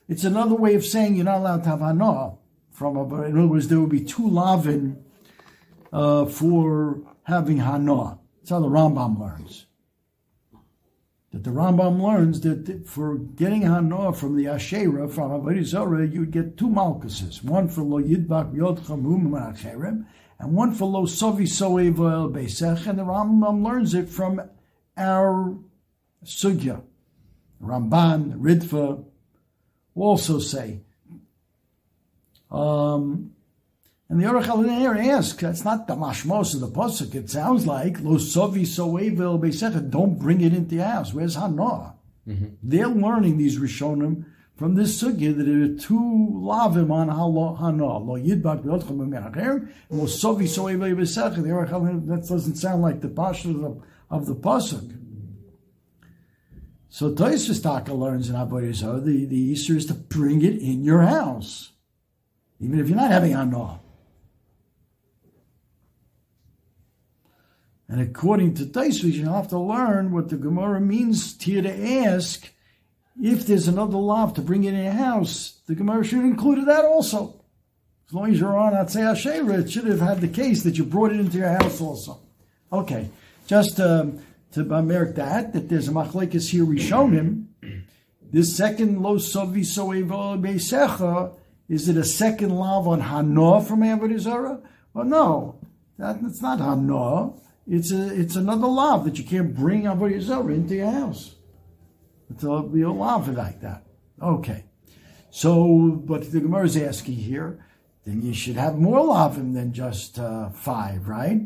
it's 0.09 0.23
another 0.23 0.55
way 0.55 0.77
of 0.77 0.85
saying 0.85 1.17
you're 1.17 1.25
not 1.25 1.39
allowed 1.39 1.65
to 1.65 1.71
have 1.71 1.81
hana 1.81 2.37
from 2.71 2.97
a. 2.97 3.23
In 3.25 3.37
other 3.37 3.49
words, 3.49 3.67
there 3.67 3.81
will 3.81 3.89
be 3.89 4.05
two 4.05 4.31
lavin 4.31 5.07
uh, 5.93 6.27
for 6.27 7.01
having 7.25 7.59
hana. 7.59 8.19
That's 8.39 8.51
how 8.51 8.61
the 8.61 8.69
Rambam 8.69 9.19
learns 9.19 9.67
that 11.33 11.45
the 11.45 11.51
Rambam 11.51 12.03
learns 12.03 12.41
that 12.41 12.89
for 12.89 13.17
getting 13.17 13.63
Hanoah 13.63 14.17
from 14.17 14.37
the 14.37 14.49
Asherah, 14.49 15.09
from 15.09 15.31
Avodah 15.31 15.65
Zorah, 15.65 16.07
you'd 16.07 16.33
get 16.33 16.57
two 16.57 16.69
Malkuses, 16.69 17.45
one 17.45 17.69
for 17.69 17.83
Lo 17.83 18.03
Yidbak 18.03 18.55
Yod 18.57 18.83
Chamum 18.85 20.05
and 20.41 20.53
one 20.53 20.75
for 20.75 20.87
Lo 20.87 21.05
Sovi 21.07 21.43
Soeva 21.43 22.13
El 22.13 22.31
Beisech, 22.31 22.87
and 22.87 22.99
the 22.99 23.05
Rambam 23.05 23.65
learns 23.65 23.95
it 23.95 24.09
from 24.09 24.43
our 24.97 25.57
Sugya. 26.25 26.83
Ramban, 27.63 28.39
Ritva 28.41 29.05
also 29.95 30.39
say. 30.39 30.81
Um, 32.51 33.33
and 34.11 34.21
the 34.21 34.25
Aruch 34.25 35.07
asks, 35.07 35.41
that's 35.41 35.65
not 35.65 35.87
the 35.87 35.95
mashmos 35.95 36.53
of 36.55 36.61
the 36.61 36.69
pasuk. 36.69 37.15
It 37.15 37.31
sounds 37.31 37.65
like 37.65 38.01
lo 38.01 38.17
sovi 38.17 38.63
soevel 38.63 39.39
beisechet. 39.39 39.89
Don't 39.89 40.19
bring 40.19 40.41
it 40.41 40.53
into 40.53 40.75
your 40.75 40.85
house. 40.85 41.15
Where's 41.15 41.37
Hanoah? 41.37 41.95
Mm-hmm. 42.29 42.47
They're 42.61 42.89
learning 42.89 43.39
these 43.39 43.61
rishonim 43.61 44.25
from 44.57 44.75
this 44.75 45.01
sugya 45.01 45.37
that 45.37 45.45
there 45.45 45.63
are 45.63 45.79
two 45.79 46.29
lavim 46.33 46.91
on 46.91 47.07
Hanoah. 47.07 48.05
Lo 48.05 48.19
yidbak 48.19 48.65
b'yotchem 48.65 48.99
b'menacher. 48.99 49.73
Lo 49.91 50.07
sovi 50.07 50.49
soevel 50.49 50.93
beisechet. 50.97 51.37
The 51.37 51.43
Aruch 51.43 52.07
that 52.09 52.27
doesn't 52.27 52.57
sound 52.57 52.83
like 52.83 53.03
the 53.03 53.09
pasuk 53.09 53.55
of 53.55 53.61
the, 53.61 53.81
of 54.11 54.27
the 54.27 54.35
pasuk. 54.35 54.97
So 56.89 57.13
Toysvis 57.13 57.63
Taka 57.63 57.95
learns 57.95 58.29
in 58.29 58.35
Avodah 58.35 59.05
the 59.05 59.25
the 59.25 59.37
Easter 59.37 59.77
is 59.77 59.87
to 59.87 59.95
bring 59.95 60.43
it 60.43 60.61
in 60.61 60.83
your 60.83 61.03
house, 61.03 61.71
even 62.59 62.81
if 62.81 62.89
you're 62.89 62.97
not 62.97 63.13
having 63.13 63.31
Hanoah. 63.31 63.79
And 67.91 68.01
according 68.01 68.55
to 68.55 68.67
Taisvis, 68.67 69.15
you 69.15 69.29
have 69.29 69.49
to 69.49 69.59
learn 69.59 70.13
what 70.13 70.29
the 70.29 70.37
Gemara 70.37 70.81
means 70.81 71.43
here 71.43 71.61
to 71.61 72.05
ask 72.05 72.49
if 73.21 73.49
there's 73.49 73.67
another 73.67 73.97
lav 73.97 74.33
to 74.35 74.43
bring 74.43 74.63
in 74.63 74.77
your 74.77 74.93
house. 74.93 75.61
The 75.67 75.75
Gemara 75.75 76.05
should 76.05 76.19
have 76.19 76.25
included 76.25 76.67
that 76.67 76.85
also. 76.85 77.43
As 78.07 78.15
long 78.15 78.31
as 78.31 78.39
you're 78.39 78.57
on 78.57 78.75
Atzei 78.75 79.13
Ashera, 79.13 79.65
it 79.65 79.73
should 79.73 79.87
have 79.87 79.99
had 79.99 80.21
the 80.21 80.29
case 80.29 80.63
that 80.63 80.79
you 80.79 80.85
brought 80.85 81.11
it 81.11 81.19
into 81.19 81.39
your 81.39 81.49
house 81.49 81.81
also. 81.81 82.21
Okay, 82.73 83.11
just 83.49 83.81
um, 83.81 84.21
to 84.53 84.63
merit 84.63 85.17
that, 85.17 85.53
that 85.53 85.69
there's 85.69 85.89
a 85.89 85.93
machlekes 85.93 86.49
here 86.49 86.65
we 86.65 86.81
shown 86.81 87.13
him. 87.13 87.49
This 88.33 88.57
second 88.57 89.03
lo 89.03 89.17
sovi 89.17 89.65
soeva 89.67 91.35
is 91.69 91.89
it 91.89 91.97
a 91.97 92.05
second 92.05 92.51
lav 92.55 92.87
on 92.87 93.01
Hanoah 93.01 93.67
from 93.67 93.81
Avodah 93.81 94.63
Well, 94.95 95.05
no, 95.05 95.59
that, 95.99 96.23
that's 96.23 96.41
not 96.41 96.61
Hanoah. 96.61 97.37
It's 97.73 97.93
a 97.93 98.21
it's 98.21 98.35
another 98.35 98.67
lav 98.67 99.05
that 99.05 99.17
you 99.17 99.23
can't 99.23 99.55
bring 99.55 99.85
Avodah 99.85 100.21
Zarah 100.21 100.55
into 100.55 100.75
your 100.75 100.91
house. 100.91 101.37
It's 102.29 102.43
a, 102.43 102.63
be 102.63 102.83
a 102.83 102.91
lav 102.91 103.29
like 103.29 103.61
that. 103.61 103.87
Okay. 104.21 104.65
So, 105.31 106.03
but 106.05 106.33
the 106.33 106.41
Gemara 106.41 106.65
is 106.65 106.77
asking 106.77 107.15
here, 107.15 107.65
then 108.05 108.23
you 108.23 108.35
should 108.35 108.57
have 108.57 108.77
more 108.77 108.99
lavim 108.99 109.55
than 109.55 109.73
just 109.73 110.19
uh, 110.19 110.51
five, 110.51 111.07
right? 111.07 111.43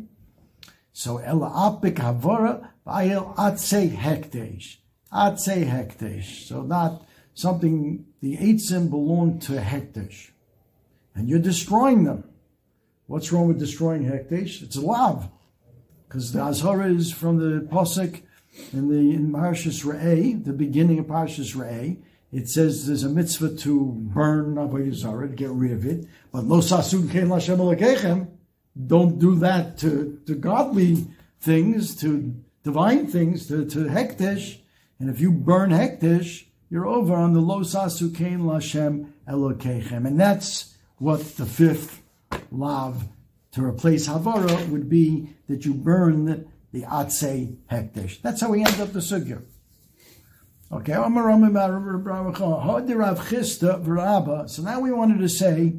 So, 0.95 1.19
ela 1.19 1.51
apik 1.51 1.97
havora 1.97 2.71
v'ayel 2.87 3.37
atse 3.37 3.95
hekdesh. 3.95 4.77
Atse 5.13 5.69
hekdesh. 5.69 6.47
So 6.47 6.63
not 6.63 7.05
something, 7.35 8.07
the 8.23 8.39
eitzim 8.39 8.89
belong 8.89 9.41
to 9.41 9.53
hekdesh. 9.53 10.31
And 11.15 11.29
you're 11.29 11.39
destroying 11.39 12.05
them. 12.05 12.25
What's 13.09 13.31
wrong 13.31 13.49
with 13.49 13.59
destroying 13.59 14.05
hekdesh? 14.05 14.63
It's 14.63 14.77
a 14.77 14.81
lav 14.81 15.29
because 16.15 16.31
the 16.31 16.39
Azhara 16.39 16.97
is 16.97 17.11
from 17.13 17.39
the 17.39 17.67
Pasuk 17.67 18.23
in 18.73 18.89
the 18.89 19.17
in 19.17 19.33
Parshas 19.33 19.85
Re'eh, 19.85 20.45
the 20.45 20.53
beginning 20.53 21.01
of 21.01 21.07
Parshas 21.07 21.57
Re'eh. 21.57 21.97
It 22.31 22.49
says 22.49 22.87
there's 22.87 23.03
a 23.03 23.09
mitzvah 23.09 23.57
to 23.57 23.87
burn 23.97 24.55
Avodah 24.55 24.95
Zarah, 24.95 25.27
to 25.27 25.35
get 25.35 25.51
rid 25.51 25.73
of 25.73 25.85
it. 25.85 26.07
But 26.31 26.45
lo 26.45 26.61
sasun 26.61 27.11
kein 27.11 27.27
lashem 27.27 27.57
alekechem, 27.57 28.29
don't 28.87 29.19
do 29.19 29.35
that 29.41 29.77
to, 29.79 30.21
to 30.27 30.37
godly 30.37 31.05
things, 31.41 31.97
to 31.97 32.33
divine 32.63 33.09
things, 33.09 33.49
to, 33.49 33.65
to 33.65 33.79
hektish. 33.87 34.61
And 35.01 35.11
if 35.11 35.21
you 35.21 35.33
burn 35.33 35.71
hektish, 35.71 36.45
you're 36.71 36.87
over 36.87 37.15
on 37.15 37.33
the 37.33 37.41
lo 37.41 37.63
sasu 37.63 38.15
kein 38.17 38.43
lashem 38.43 39.11
elokechem. 39.29 40.07
And 40.07 40.21
that's 40.21 40.77
what 40.99 41.37
the 41.37 41.47
fifth 41.47 42.03
lav 42.53 43.03
to 43.55 43.65
replace 43.65 44.07
Havara 44.09 44.69
would 44.71 44.89
be 44.89 45.29
that 45.49 45.65
you 45.65 45.75
burn 45.75 46.51
the 46.73 46.83
Atse 46.83 47.57
Hekdesh. 47.71 48.21
That's 48.21 48.41
how 48.41 48.51
we 48.51 48.65
end 48.65 48.81
up 48.81 48.93
the 48.93 48.99
Sugya. 48.99 49.43
Okay, 50.73 50.93
so 50.93 51.09
now 54.63 54.81
we 54.81 54.91
wanted 54.91 55.19
to 55.19 55.29
say 55.29 55.77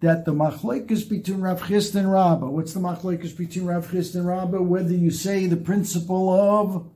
that 0.00 0.24
the 0.26 0.34
machlekes 0.34 1.08
between 1.08 1.40
Rav 1.40 1.62
Chisda 1.62 1.96
and 1.96 2.12
Rabba. 2.12 2.46
What's 2.46 2.74
the 2.74 2.80
machlekes 2.80 3.34
between 3.34 3.64
Rav 3.64 3.86
Chisda 3.86 4.16
and 4.16 4.26
Rabba? 4.26 4.60
Whether 4.60 4.94
you 4.94 5.10
say 5.10 5.46
the 5.46 5.56
principle 5.56 6.28
of 6.28 6.90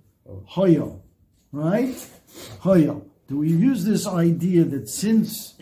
Hoyel, 0.51 1.01
right? 1.53 1.97
Hoyel. 2.61 3.07
do 3.29 3.39
we 3.39 3.49
use 3.49 3.85
this 3.85 4.07
idea 4.07 4.65
that 4.65 4.91
since, 4.91 5.55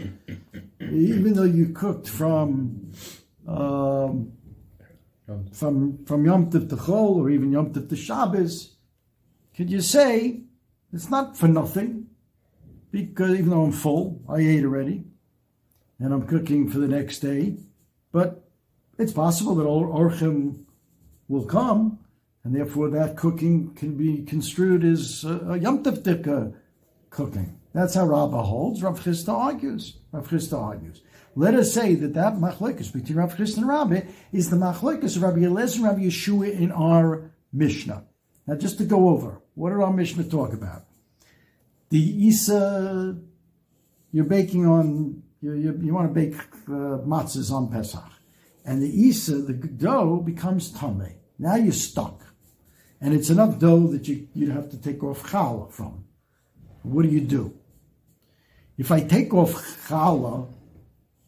even 0.81 1.35
though 1.35 1.43
you 1.45 1.69
cooked 1.69 2.09
from 2.09 2.93
um, 3.47 4.33
from 5.53 6.05
from 6.05 6.25
Yom 6.25 6.51
Tov 6.51 6.69
to 6.69 6.77
Chol 6.77 7.17
or 7.17 7.31
even 7.31 7.53
Yom 7.53 7.73
Tov 7.73 7.89
to 7.89 7.97
Shabbos, 7.97 8.73
could 9.57 9.71
you 9.71 9.81
say 9.81 10.41
it's 10.93 11.11
not 11.11 11.37
for 11.37 11.49
nothing? 11.49 12.07
Because 12.91 13.33
even 13.33 13.51
though 13.51 13.63
I'm 13.63 13.73
full, 13.73 14.21
I 14.29 14.39
ate 14.39 14.65
already, 14.65 15.05
and 15.99 16.13
I'm 16.13 16.27
cooking 16.27 16.69
for 16.69 16.79
the 16.79 16.89
next 16.89 17.21
day, 17.21 17.57
but 18.13 18.45
it's 18.99 19.13
possible 19.13 19.55
that 19.55 19.65
Orchim 19.65 20.65
will 21.29 21.47
come, 21.47 21.99
and 22.45 22.55
therefore 22.55 22.91
that 22.91 23.17
cooking 23.17 23.75
can 23.75 23.97
be 23.97 24.23
construed 24.25 24.85
as 24.85 25.25
a, 25.25 25.39
a 25.53 25.59
Yom 25.59 25.83
Tov 25.83 26.55
cooking. 27.09 27.59
That's 27.73 27.95
how 27.95 28.07
Rabbah 28.07 28.43
holds. 28.43 28.83
Rav 28.83 29.01
Chisda 29.01 29.33
argues. 29.33 29.97
Rav 30.13 30.29
Chisda 30.29 30.59
argues. 30.59 31.01
Let 31.35 31.55
us 31.55 31.73
say 31.73 31.95
that 31.95 32.15
that 32.15 32.35
machlekes 32.35 32.93
between 32.93 33.17
Rav 33.17 33.37
Chisda 33.37 33.59
and 33.59 33.69
Rabbi 33.69 34.03
is 34.33 34.51
the 34.51 34.57
machlekes 34.57 35.17
of 35.17 35.23
Rabbi 35.23 35.41
Eliezer 35.41 35.79
and 35.79 35.87
Rabbi 35.87 36.03
Yeshua 36.03 36.53
in 36.53 36.71
our 36.73 37.31
Mishnah. 37.53 38.05
Now, 38.47 38.57
just 38.57 38.79
to 38.79 38.85
go 38.85 39.09
over, 39.09 39.41
what 39.55 39.71
did 39.71 39.81
our 39.81 39.93
Mishnah 39.93 40.25
talk 40.25 40.53
about? 40.53 40.85
The 41.89 42.27
Isa, 42.27 43.17
you're 44.13 44.25
baking 44.25 44.67
on, 44.67 45.23
you, 45.41 45.53
you, 45.55 45.81
you 45.83 45.95
want 45.95 46.09
to 46.09 46.15
bake 46.15 46.35
uh, 46.69 47.01
matzahs 47.07 47.51
on 47.51 47.71
Pesach. 47.71 48.11
And 48.65 48.83
the 48.83 48.89
Isa, 48.89 49.37
the 49.37 49.55
dough, 49.55 50.17
becomes 50.19 50.71
tame. 50.71 51.15
Now 51.39 51.55
you're 51.57 51.73
stuck. 51.73 52.21
And 53.01 53.15
it's 53.15 53.31
enough 53.31 53.59
dough 53.59 53.89
that 53.89 54.07
you, 54.07 54.29
you'd 54.35 54.53
have 54.53 54.71
to 54.71 54.77
take 54.77 55.03
off 55.03 55.23
challah 55.31 55.73
from. 55.73 56.05
What 56.83 57.03
do 57.03 57.09
you 57.09 57.21
do? 57.21 57.55
If 58.77 58.93
I 58.93 59.01
take 59.01 59.35
off 59.35 59.53
challah 59.89 60.49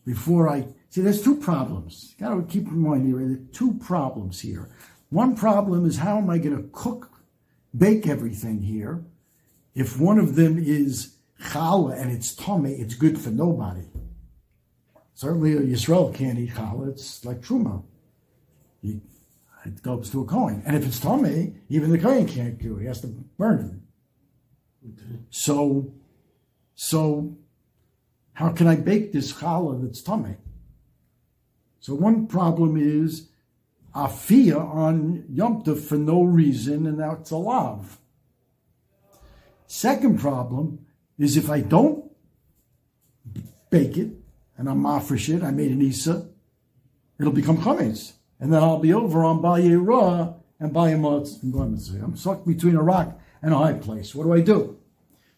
before 0.04 0.49
I 0.49 0.66
see, 0.90 1.00
there's 1.00 1.23
two 1.23 1.37
problems. 1.37 2.14
Got 2.18 2.34
to 2.34 2.42
keep 2.42 2.66
in 2.66 2.78
mind 2.78 3.06
here. 3.06 3.18
There 3.18 3.37
are 3.37 3.52
two 3.52 3.75
problems 3.75 4.40
here. 4.40 4.68
One 5.11 5.34
problem 5.34 5.87
is 5.87 5.99
how 5.99 6.18
am 6.18 6.28
I 6.28 6.38
going 6.38 6.56
to 6.56 6.68
cook, 6.73 7.11
bake 7.76 8.06
everything 8.06 8.62
here? 8.62 9.04
If 9.75 9.99
one 9.99 10.18
of 10.18 10.34
them 10.37 10.58
is 10.58 11.16
challah 11.40 12.00
and 12.00 12.11
it's 12.11 12.34
tummy, 12.34 12.73
it's 12.75 12.94
good 12.94 13.18
for 13.18 13.30
nobody. 13.30 13.88
Certainly, 15.14 15.52
a 15.52 15.61
Yisrael 15.61 16.14
can't 16.14 16.38
eat 16.38 16.50
challah. 16.50 16.90
It's 16.90 17.25
like 17.25 17.40
truma. 17.40 17.82
He, 18.82 19.00
it 19.64 19.82
goes 19.82 20.11
to 20.11 20.20
a 20.20 20.25
coin, 20.26 20.62
and 20.66 20.76
if 20.76 20.84
it's 20.87 21.00
tummy, 21.00 21.54
even 21.68 21.90
the 21.90 21.99
coin 21.99 22.26
can't 22.26 22.58
do 22.58 22.76
it. 22.76 22.80
He 22.80 22.87
has 22.87 23.00
to 23.00 23.06
burn 23.06 23.80
it. 24.84 24.92
Okay. 24.92 25.20
So, 25.30 25.94
so 26.75 27.37
how 28.34 28.50
can 28.50 28.66
I 28.66 28.76
bake 28.76 29.12
this 29.12 29.32
challah 29.32 29.82
that's 29.82 30.02
tummy? 30.02 30.36
So 31.80 31.94
one 31.94 32.26
problem 32.26 32.76
is 32.76 33.28
afia 33.94 34.58
on 34.58 35.24
Yom 35.28 35.62
for 35.62 35.96
no 35.96 36.22
reason, 36.22 36.86
and 36.86 36.98
that's 36.98 37.30
a 37.30 37.36
lav. 37.36 37.98
Second 39.66 40.20
problem 40.20 40.86
is 41.18 41.36
if 41.36 41.48
I 41.48 41.60
don't 41.60 42.10
bake 43.70 43.96
it 43.96 44.10
and 44.56 44.68
I'm 44.68 44.82
mafresh 44.82 45.34
it, 45.34 45.42
I 45.42 45.50
made 45.50 45.70
an 45.70 45.82
isa, 45.82 46.28
it'll 47.18 47.32
become 47.32 47.58
chametz, 47.58 48.12
and 48.40 48.52
then 48.52 48.62
I'll 48.62 48.78
be 48.78 48.92
over 48.92 49.24
on 49.24 49.40
Baye 49.40 49.74
Ra 49.74 50.34
and 50.58 50.72
Baye 50.72 50.94
Motz 50.94 51.42
and 51.42 52.02
I'm 52.02 52.16
stuck 52.16 52.44
between 52.44 52.76
a 52.76 52.82
rock 52.82 53.18
and 53.42 53.52
a 53.52 53.58
high 53.58 53.74
place. 53.74 54.14
What 54.14 54.24
do 54.24 54.32
I 54.32 54.40
do? 54.40 54.78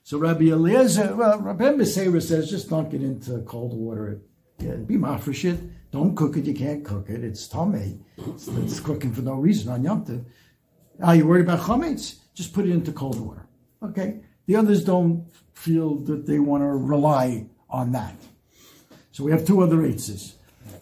So 0.07 0.19
Rabbi 0.19 0.53
Eliezer, 0.53 1.17
well, 1.17 1.41
Rabbi 1.41 1.65
Meseira 1.65 2.23
says, 2.23 2.49
just 2.49 2.71
don't 2.71 2.89
get 2.89 3.03
into 3.03 3.41
cold 3.41 3.75
water. 3.75 4.21
Yeah, 4.61 4.77
be 4.77 4.95
mafresh 4.95 5.53
it. 5.53 5.59
Don't 5.91 6.15
cook 6.15 6.37
it. 6.37 6.45
You 6.45 6.55
can't 6.55 6.85
cook 6.85 7.11
it. 7.11 7.25
It's 7.25 7.49
tummy. 7.49 7.99
It's, 8.17 8.47
it's, 8.47 8.79
cooking 8.79 9.13
for 9.13 9.23
no 9.23 9.33
reason 9.33 9.69
on 9.69 9.83
Yom 9.83 10.05
Tov. 10.05 10.25
Are 11.03 11.17
you 11.17 11.27
worried 11.27 11.43
about 11.47 11.59
chametz? 11.59 12.21
Just 12.35 12.53
put 12.53 12.67
it 12.67 12.71
into 12.71 12.93
cold 12.93 13.19
water. 13.19 13.49
Okay. 13.83 14.21
The 14.47 14.55
others 14.55 14.85
don't 14.85 15.27
feel 15.55 15.97
that 16.05 16.25
they 16.25 16.39
want 16.39 16.63
to 16.63 16.69
rely 16.69 17.47
on 17.69 17.91
that. 17.91 18.15
So 19.11 19.25
we 19.25 19.33
have 19.33 19.45
two 19.45 19.61
other 19.61 19.79
eitzes. 19.79 20.35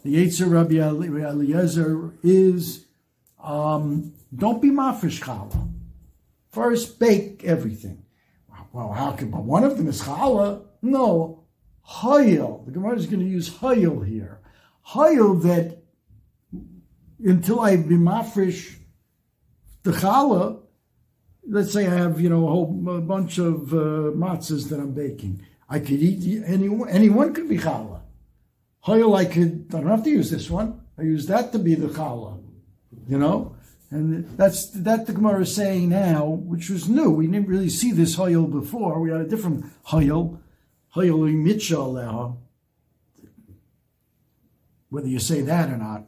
The 0.05 0.17
eitzah 0.17 0.53
Rabbi 0.53 0.75
Eliezer 0.75 2.13
is 2.23 2.85
um, 3.43 4.13
don't 4.37 4.61
be 4.61 4.69
mafresh 4.69 5.23
challah. 5.23 5.71
First, 6.53 6.99
bake 6.99 7.43
everything. 7.43 8.04
Well, 8.75 8.93
how 8.93 9.13
can, 9.13 9.31
but 9.31 9.45
one 9.45 9.63
of 9.63 9.77
them 9.77 9.87
is 9.87 10.03
challah? 10.03 10.65
No, 10.83 11.45
hayil. 11.89 12.65
The 12.67 12.73
Gemara 12.73 12.97
is 12.97 13.07
going 13.07 13.21
to 13.21 13.31
use 13.31 13.49
hayil 13.49 14.05
here. 14.05 14.41
Hayil 14.89 15.41
that 15.45 15.85
until 17.25 17.61
I 17.61 17.77
be 17.77 17.95
mafresh 17.95 18.75
the 19.85 19.93
challah, 19.93 20.61
let's 21.49 21.73
say 21.73 21.87
I 21.87 21.95
have, 21.95 22.21
you 22.21 22.29
know, 22.29 22.49
a 22.49 22.51
whole 22.51 22.89
a 22.89 23.01
bunch 23.01 23.39
of 23.39 23.73
uh, 23.73 24.11
matzahs 24.19 24.69
that 24.71 24.81
I'm 24.81 24.91
baking. 24.91 25.47
I 25.69 25.79
could 25.79 26.03
eat, 26.03 26.43
anyone, 26.45 26.89
anyone 26.89 27.33
could 27.33 27.49
be 27.49 27.59
challah. 27.59 28.01
Hayil, 28.87 29.17
I 29.17 29.25
could, 29.25 29.67
I 29.73 29.79
don't 29.79 29.87
have 29.87 30.03
to 30.03 30.11
use 30.11 30.33
this 30.33 30.51
one. 30.51 30.81
I 30.99 31.03
use 31.03 31.27
that 31.27 31.53
to 31.53 31.61
be 31.61 31.77
the 31.77 31.87
challah, 31.87 32.43
you 33.07 33.19
know? 33.19 33.55
And 33.91 34.29
that's 34.37 34.71
that 34.71 35.07
the 35.07 35.13
Gemara 35.13 35.43
is 35.43 35.55
saying 35.55 35.89
now, 35.89 36.27
which 36.27 36.71
was 36.71 36.89
new. 36.89 37.11
We 37.11 37.27
didn't 37.27 37.49
really 37.49 37.69
see 37.69 37.93
this 37.93 38.17
Hayil 38.17 38.51
before. 38.51 39.01
We 39.01 39.11
had 39.11 39.21
a 39.21 39.29
different 39.29 39.67
Hayil, 39.87 40.41
Hayil 40.97 41.33
Mitchell 41.33 42.41
whether 44.95 45.09
you 45.09 45.19
say 45.19 45.41
that 45.41 45.71
or 45.71 45.77
not. 45.77 46.05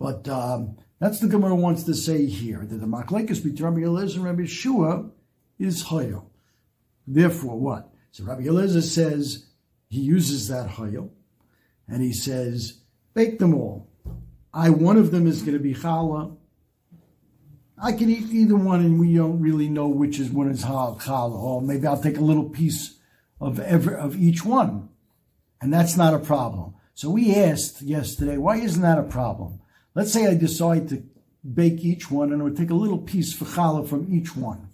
But 0.00 0.28
um, 0.28 0.76
that's 0.98 1.20
the 1.20 1.28
Gemara 1.28 1.54
wants 1.54 1.84
to 1.84 1.94
say 1.94 2.26
here, 2.26 2.58
that 2.58 2.76
the 2.76 2.86
Machlekes 2.86 3.42
between 3.42 3.62
Rabbi 3.62 3.86
Eliezer 3.86 4.16
and 4.16 4.24
Rabbi 4.24 4.46
Shua 4.46 5.10
is 5.56 5.84
Hayil. 5.84 6.26
Therefore, 7.06 7.56
what? 7.56 7.88
So 8.10 8.24
Rabbi 8.24 8.42
Eliezer 8.42 8.82
says, 8.82 9.46
he 9.88 10.00
uses 10.00 10.48
that 10.48 10.70
Hayil, 10.70 11.10
and 11.86 12.02
he 12.02 12.12
says, 12.12 12.80
bake 13.14 13.38
them 13.38 13.54
all. 13.54 13.89
I 14.52 14.70
one 14.70 14.96
of 14.96 15.10
them 15.10 15.26
is 15.26 15.42
going 15.42 15.56
to 15.56 15.62
be 15.62 15.74
challah. 15.74 16.36
I 17.82 17.92
can 17.92 18.10
eat 18.10 18.30
either 18.30 18.56
one, 18.56 18.80
and 18.80 19.00
we 19.00 19.14
don't 19.14 19.40
really 19.40 19.68
know 19.68 19.88
which 19.88 20.18
is 20.18 20.30
one 20.30 20.50
is 20.50 20.64
challah. 20.64 21.32
Or 21.32 21.62
maybe 21.62 21.86
I'll 21.86 22.02
take 22.02 22.18
a 22.18 22.22
little 22.22 22.48
piece 22.48 22.98
of 23.40 23.58
every 23.60 23.94
of 23.94 24.16
each 24.20 24.44
one, 24.44 24.88
and 25.60 25.72
that's 25.72 25.96
not 25.96 26.14
a 26.14 26.18
problem. 26.18 26.74
So 26.94 27.10
we 27.10 27.34
asked 27.34 27.80
yesterday, 27.80 28.36
why 28.36 28.56
isn't 28.56 28.82
that 28.82 28.98
a 28.98 29.04
problem? 29.04 29.60
Let's 29.94 30.12
say 30.12 30.26
I 30.26 30.34
decide 30.34 30.88
to 30.90 31.02
bake 31.54 31.80
each 31.84 32.10
one, 32.10 32.32
and 32.32 32.42
I 32.42 32.44
would 32.44 32.56
take 32.56 32.70
a 32.70 32.74
little 32.74 32.98
piece 32.98 33.32
for 33.32 33.44
challah 33.44 33.88
from 33.88 34.12
each 34.12 34.36
one. 34.36 34.68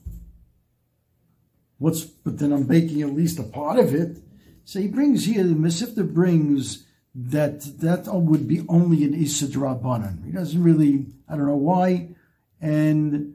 What's 1.79 2.03
but 2.05 2.39
then 2.39 2.53
I'm 2.53 2.65
baking 2.65 3.03
at 3.03 3.15
least 3.15 3.39
a 3.39 3.43
part 3.43 3.79
of 3.79 3.95
it. 3.95 4.23
So 4.65 4.81
he 4.81 4.89
brings 4.89 5.27
here 5.27 5.45
the 5.45 5.55
Mesivta 5.55 6.13
brings 6.13 6.86
that 7.19 7.63
that 7.81 8.07
would 8.13 8.47
be 8.47 8.65
only 8.69 9.03
an 9.05 9.15
Issa 9.15 9.47
Rabbanan. 9.47 10.25
He 10.27 10.33
doesn't 10.33 10.63
really, 10.63 11.07
I 11.29 11.37
don't 11.37 11.47
know 11.47 11.57
why, 11.57 12.09
and 12.61 13.35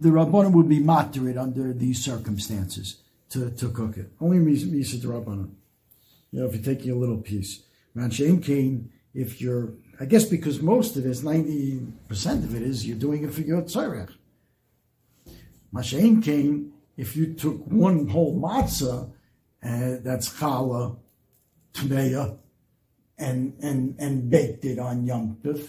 the 0.00 0.08
Rabbanan 0.08 0.52
would 0.52 0.68
be 0.68 0.80
materid 0.80 1.38
under 1.38 1.74
these 1.74 2.02
circumstances 2.02 3.02
to, 3.30 3.50
to 3.50 3.68
cook 3.68 3.98
it. 3.98 4.10
Only 4.20 4.54
Issa 4.54 4.96
Rabbanan. 5.06 5.50
You 6.30 6.40
know, 6.40 6.46
if 6.46 6.54
you're 6.54 6.74
taking 6.74 6.92
a 6.92 6.96
little 6.96 7.18
piece. 7.18 7.62
Ranshaim 7.94 8.42
Kane, 8.42 8.90
if 9.12 9.40
you're, 9.40 9.74
I 10.00 10.06
guess 10.06 10.24
because 10.24 10.60
most 10.60 10.96
of 10.96 11.04
it 11.04 11.10
is, 11.10 11.22
90% 11.22 12.44
of 12.44 12.56
it 12.56 12.62
is 12.62 12.86
you're 12.86 12.96
doing 12.96 13.22
it 13.22 13.32
for 13.32 13.42
your 13.42 13.62
tzarech. 13.62 14.10
Mashain 15.72 16.24
Kane, 16.24 16.72
if 16.96 17.16
you 17.16 17.34
took 17.34 17.58
one 17.66 18.08
whole 18.08 18.34
matzah, 18.40 19.10
uh, 19.62 19.96
that's 20.02 20.28
challah, 20.28 20.96
tmeya 21.74 22.38
and 23.18 23.54
and 23.60 23.96
and 23.98 24.30
baked 24.30 24.64
it 24.64 24.78
on 24.78 25.06
Yom 25.06 25.38
Tov, 25.42 25.68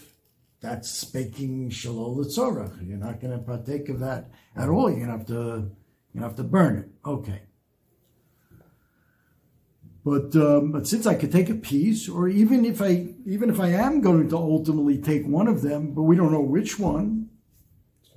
that's 0.62 1.04
baking 1.06 1.70
shalol 1.70 2.26
tzorach. 2.26 2.88
You're 2.88 2.98
not 2.98 3.20
going 3.20 3.34
to 3.34 3.40
partake 3.40 3.90
of 3.90 4.00
that 4.00 4.32
at 4.56 4.70
all. 4.70 4.90
You're 4.90 5.06
going 5.06 5.12
to 5.12 5.18
have 5.18 5.28
to 5.28 5.70
you 6.14 6.22
have 6.22 6.36
to 6.36 6.44
burn 6.44 6.78
it. 6.78 6.90
Okay. 7.08 7.42
But 10.04 10.36
um, 10.36 10.72
but 10.72 10.88
since 10.88 11.08
I 11.08 11.16
could 11.16 11.32
take 11.32 11.50
a 11.50 11.56
piece, 11.56 12.08
or 12.08 12.30
even 12.30 12.64
if 12.64 12.82
I 12.82 13.14
even 13.26 13.50
if 13.50 13.60
I 13.60 13.70
am 13.70 14.02
going 14.02 14.30
to 14.30 14.38
ultimately 14.38 15.00
take 15.00 15.26
one 15.26 15.48
of 15.48 15.62
them, 15.64 15.94
but 15.94 16.04
we 16.04 16.16
don't 16.16 16.32
know 16.32 16.42
which 16.42 16.78
one, 16.78 17.30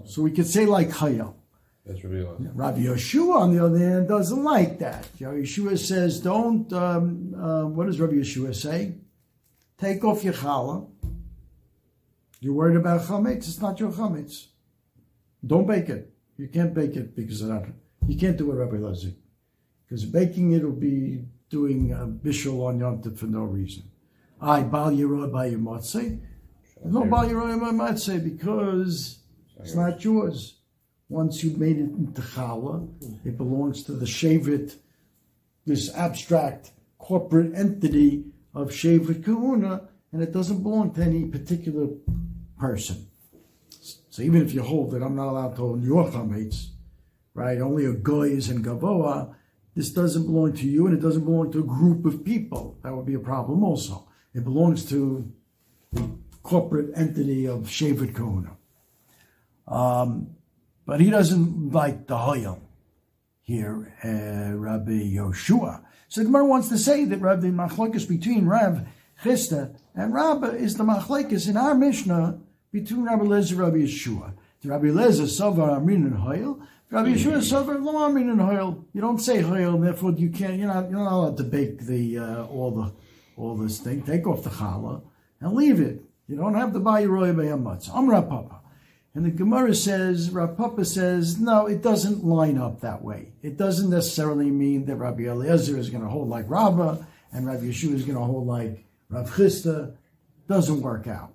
so 0.05 0.23
we 0.23 0.31
could 0.31 0.47
say 0.47 0.67
like 0.67 0.91
Hayel. 0.91 1.35
That's 1.89 2.05
Rabbi 2.05 2.45
Rabbi 2.53 2.81
Yeshua, 2.81 3.37
on 3.37 3.57
the 3.57 3.65
other 3.65 3.79
hand, 3.79 4.09
doesn't 4.09 4.45
like 4.45 4.79
that. 4.81 5.09
Yeshua 5.19 5.79
says, 5.79 6.21
don't, 6.21 6.71
um, 6.75 7.28
uh, 7.39 7.65
what 7.65 7.87
does 7.87 8.01
Rabbi 8.01 8.15
Yeshua 8.15 8.55
say? 8.55 8.95
Take 9.79 10.05
off 10.05 10.25
your 10.25 10.35
challah. 10.35 10.89
You're 12.41 12.55
worried 12.55 12.77
about 12.77 13.03
chametz, 13.03 13.49
it's 13.49 13.61
not 13.61 13.79
your 13.81 13.91
chametz. 13.91 14.47
Don't 15.47 15.67
bake 15.67 15.89
it. 15.89 16.13
You 16.37 16.49
can't 16.49 16.75
bake 16.75 16.97
it 16.97 17.15
because 17.15 17.41
that. 17.47 17.67
You 18.07 18.19
can't 18.19 18.37
do 18.37 18.51
it 18.53 18.55
Rabbi 18.55 18.77
Lezer. 18.77 19.15
Because 19.85 20.05
baking 20.05 20.53
it 20.53 20.63
will 20.63 20.73
be 20.73 21.25
doing 21.49 21.93
a 21.93 22.07
bishul 22.07 22.67
on 22.67 22.79
Yom 22.79 23.03
Tov 23.03 23.19
for 23.19 23.27
no 23.27 23.43
reason. 23.43 23.85
I 24.41 24.63
bal 24.63 24.93
yerod 24.93 25.33
by 25.33 25.47
your 25.47 25.59
matzeh. 25.59 26.21
No 26.85 27.05
bal 27.05 27.29
yerod 27.29 27.61
by 27.61 27.71
matzeh 27.71 28.23
because 28.23 29.19
it's 29.59 29.75
not 29.75 30.03
yours. 30.05 30.57
Once 31.09 31.43
you've 31.43 31.59
made 31.59 31.79
it 31.79 31.91
into 31.91 32.21
challah, 32.21 32.87
it 33.25 33.37
belongs 33.37 33.83
to 33.85 33.93
the 33.93 34.05
shavit, 34.05 34.77
this 35.67 35.95
abstract 35.95 36.73
corporate 36.99 37.55
entity 37.55 38.25
of 38.55 38.71
shavit 38.71 39.25
kahuna, 39.25 39.89
and 40.13 40.23
it 40.23 40.33
doesn't 40.33 40.63
belong 40.63 40.93
to 40.95 41.03
any 41.03 41.25
particular 41.27 41.89
person. 42.59 43.07
So 44.11 44.23
even 44.23 44.43
if 44.43 44.53
you 44.53 44.63
hold 44.63 44.91
that 44.93 45.03
I'm 45.03 45.15
not 45.15 45.29
allowed 45.29 45.57
to 45.57 45.63
own 45.63 45.83
your 45.83 46.11
chametz, 46.11 46.71
right? 47.35 47.61
Only 47.61 47.85
a 47.85 47.93
goy 47.93 48.31
is 48.31 48.51
in 48.51 48.65
gavoa. 48.65 49.35
This 49.77 49.91
doesn't 49.91 50.27
belong 50.27 50.55
to 50.55 50.67
you, 50.67 50.87
and 50.87 50.99
it 50.99 51.01
doesn't 51.01 51.25
belong 51.25 51.53
to 51.53 51.61
a 51.61 51.63
group 51.63 52.05
of 52.05 52.25
people. 52.25 52.79
That 52.83 52.95
would 52.95 53.07
be 53.07 53.15
a 53.15 53.21
problem 53.21 53.63
also. 53.63 54.09
It 54.35 54.43
belongs 54.43 54.85
to 54.87 55.31
the 55.93 56.11
corporate 56.43 56.91
entity 56.97 57.47
of 57.47 57.69
Shevet 57.69 58.15
Kahuna. 58.15 58.57
Um, 59.69 60.31
but 60.85 61.01
he 61.01 61.11
doesn't 61.11 61.73
like 61.73 62.07
the 62.07 62.17
Hoyel 62.17 62.61
here, 63.43 63.95
uh, 64.03 64.57
Rabbi 64.57 65.15
Yoshua. 65.17 65.85
So 66.09 66.23
the 66.23 66.27
Gemara 66.27 66.47
wants 66.47 66.69
to 66.71 66.79
say 66.79 67.05
that 67.05 67.21
Rabbi 67.21 67.49
Machlokes 67.49 68.09
between 68.09 68.47
Rav 68.47 68.87
Chisda 69.23 69.77
and 69.95 70.15
Rabbi 70.15 70.49
is 70.49 70.77
the 70.77 70.85
Machlokes 70.85 71.49
in 71.49 71.57
our 71.57 71.75
Mishnah 71.75 72.41
between 72.73 73.05
Rabbi 73.05 73.25
Lezer 73.25 73.53
and 73.53 73.61
Rabbi 73.61 73.77
Yeshua. 73.77 74.33
The 74.63 74.71
Rabbi 74.71 74.87
Lezer 74.87 75.27
Savar 75.27 75.79
Amrin 75.79 76.07
and 76.07 76.15
Hoyel. 76.15 76.61
Rabbi 76.91 77.11
Yeshua 77.11 77.39
Savar 77.39 77.83
Lo 77.83 77.93
Amrin 77.93 78.31
and 78.31 78.41
Hoyel. 78.41 78.85
You 78.95 79.03
don't 79.03 79.19
say 79.19 79.39
and 79.39 79.85
therefore 79.85 80.13
you 80.13 80.31
can't. 80.31 80.59
You're 80.59 80.69
not. 80.69 80.91
You're 80.91 80.99
not 80.99 81.13
allowed 81.13 81.37
to 81.37 81.45
bake 81.45 81.81
the 81.81 82.19
uh, 82.19 82.45
all 82.47 82.71
the 82.71 82.93
all 83.37 83.57
this 83.57 83.79
thing. 83.79 84.03
Take 84.03 84.27
off 84.27 84.45
the 84.45 84.51
challah 84.51 85.03
and 85.41 85.53
leave 85.53 85.79
it. 85.79 86.03
You 86.27 86.37
don't 86.37 86.55
have 86.55 86.73
to 86.73 86.81
buy 86.81 87.01
your 87.01 87.11
roy 87.11 87.33
matzah. 87.33 87.91
I'm 87.95 88.09
Rav 88.09 88.29
Papa. 88.29 88.58
And 89.19 89.27
the 89.27 89.33
Gemara 89.33 89.75
says, 89.75 90.31
Rav 90.31 90.57
Papa 90.57 90.85
says, 90.85 91.41
no, 91.41 91.67
it 91.67 91.83
doesn't 91.83 92.25
line 92.25 92.57
up 92.57 92.83
that 92.83 93.03
way. 93.03 93.33
It 93.43 93.57
doesn't 93.57 93.91
necessarily 93.91 94.49
mean 94.49 94.87
that 94.87 94.95
Rabbi 94.95 95.25
Eliezer 95.25 95.77
is 95.77 95.91
going 95.91 96.05
to 96.05 96.09
hold 96.09 96.29
like 96.29 96.45
Rabbah 96.49 96.99
and 97.33 97.45
Rabbi 97.45 97.65
Yeshua 97.65 97.95
is 97.95 98.05
going 98.05 98.17
to 98.17 98.23
hold 98.23 98.47
like 98.47 98.85
Rav 99.09 99.29
Chisda. 99.35 99.97
Doesn't 100.47 100.83
work 100.83 101.09
out. 101.09 101.33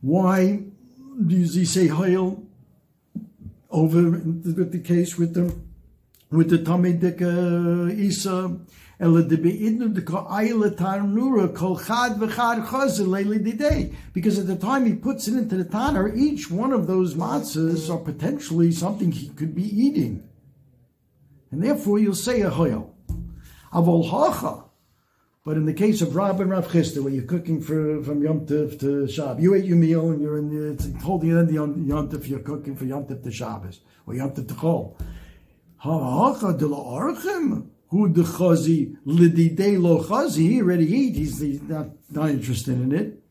Why 0.00 0.62
does 1.26 1.54
he 1.54 1.64
say 1.66 1.88
hoyel 1.88 2.42
over 3.70 4.02
with 4.02 4.72
the 4.72 4.80
case 4.80 5.18
with 5.18 5.34
the 5.34 5.54
with 6.30 6.48
the 6.48 6.56
Tamid 6.56 7.02
Isa? 7.98 8.56
Because 8.98 9.28
at 14.38 14.46
the 14.46 14.58
time 14.60 14.86
he 14.86 14.94
puts 14.94 15.28
it 15.28 15.34
into 15.34 15.56
the 15.56 15.64
tanner, 15.64 16.14
each 16.14 16.50
one 16.50 16.72
of 16.72 16.86
those 16.86 17.14
matzahs 17.14 17.92
are 17.92 17.98
potentially 17.98 18.70
something 18.70 19.10
he 19.10 19.30
could 19.30 19.54
be 19.54 19.64
eating. 19.64 20.28
And 21.50 21.62
therefore 21.62 21.98
you'll 21.98 22.14
say 22.14 22.42
a 22.42 22.50
hoyel. 22.50 22.90
Avol 23.72 24.08
hacha. 24.08 24.64
But 25.44 25.56
in 25.58 25.66
the 25.66 25.74
case 25.74 26.00
of 26.00 26.16
Rab 26.16 26.40
and 26.40 26.50
Rav 26.50 26.68
Chisda, 26.68 27.02
where 27.02 27.12
you're 27.12 27.24
cooking 27.24 27.60
for, 27.60 28.02
from 28.02 28.22
Yom 28.22 28.46
Tov 28.46 28.80
to 28.80 29.06
Shabbos, 29.06 29.42
you 29.42 29.54
ate 29.54 29.66
your 29.66 29.76
meal 29.76 30.10
and 30.10 30.22
you're 30.22 30.38
in 30.38 30.48
the, 30.48 30.72
it's 30.72 30.88
holding 31.02 31.32
it 31.32 31.36
in 31.36 31.46
the 31.46 31.52
Yom, 31.52 32.08
Tov, 32.08 32.26
you're 32.26 32.38
cooking 32.38 32.74
for 32.74 32.86
Yom 32.86 33.04
Tov 33.04 33.22
to 33.22 33.30
Shabbos, 33.30 33.80
or 34.06 34.14
Yom 34.14 34.30
Tov 34.30 34.48
to 34.48 34.54
Chol. 34.54 34.96
Ha 35.78 36.52
de 36.52 36.66
who 37.94 38.08
the 38.08 38.22
chazi 38.22 38.96
lididei 39.06 39.80
lo 39.80 40.02
chazi, 40.02 40.38
he 40.38 40.60
already 40.60 40.92
eat, 40.92 41.14
he's, 41.14 41.38
he's 41.38 41.62
not, 41.62 41.90
not 42.10 42.28
interested 42.28 42.74
in 42.74 42.90
it. 42.92 43.22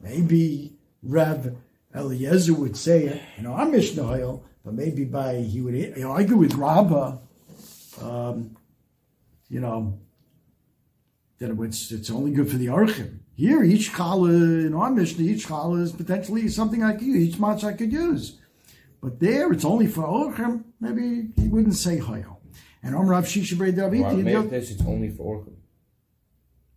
Maybe 0.00 0.72
Rav 1.02 1.56
Eliezer 1.94 2.54
would 2.54 2.76
say, 2.78 3.20
you 3.36 3.42
know, 3.42 3.54
I'm 3.54 3.70
Mishnah 3.70 4.40
but 4.64 4.72
maybe 4.72 5.04
by, 5.04 5.34
he 5.40 5.60
would 5.60 5.74
you 5.74 5.94
know, 5.96 6.12
argue 6.12 6.38
with 6.38 6.54
Rabbah, 6.54 7.18
um, 8.00 8.56
you 9.50 9.60
know, 9.60 9.98
that 11.38 11.50
it's, 11.50 11.92
it's 11.92 12.10
only 12.10 12.30
good 12.30 12.50
for 12.50 12.56
the 12.56 12.68
Archim. 12.68 13.18
Here, 13.34 13.62
each 13.62 13.92
challah 13.92 14.66
in 14.66 14.72
our 14.72 14.90
Mishnah, 14.90 15.22
each 15.22 15.48
challah 15.48 15.82
is 15.82 15.92
potentially 15.92 16.48
something 16.48 16.82
I 16.82 16.94
could 16.94 17.02
use, 17.02 17.28
each 17.28 17.38
match 17.38 17.62
I 17.62 17.74
could 17.74 17.92
use. 17.92 18.38
But 19.02 19.20
there, 19.20 19.52
it's 19.52 19.66
only 19.66 19.86
for 19.86 20.04
Orchim. 20.04 20.64
Maybe 20.80 21.28
he 21.36 21.48
wouldn't 21.48 21.76
say 21.76 21.98
Hayel. 21.98 22.38
And 22.82 22.96
Om 22.96 23.06
Rav 23.06 23.24
Shisha 23.24 23.54
Brei 23.54 23.74
David. 23.74 24.24
Well, 24.24 24.42
this 24.44 24.70
it's 24.70 24.82
only 24.82 25.10
for 25.10 25.44
Orchim. 25.44 25.56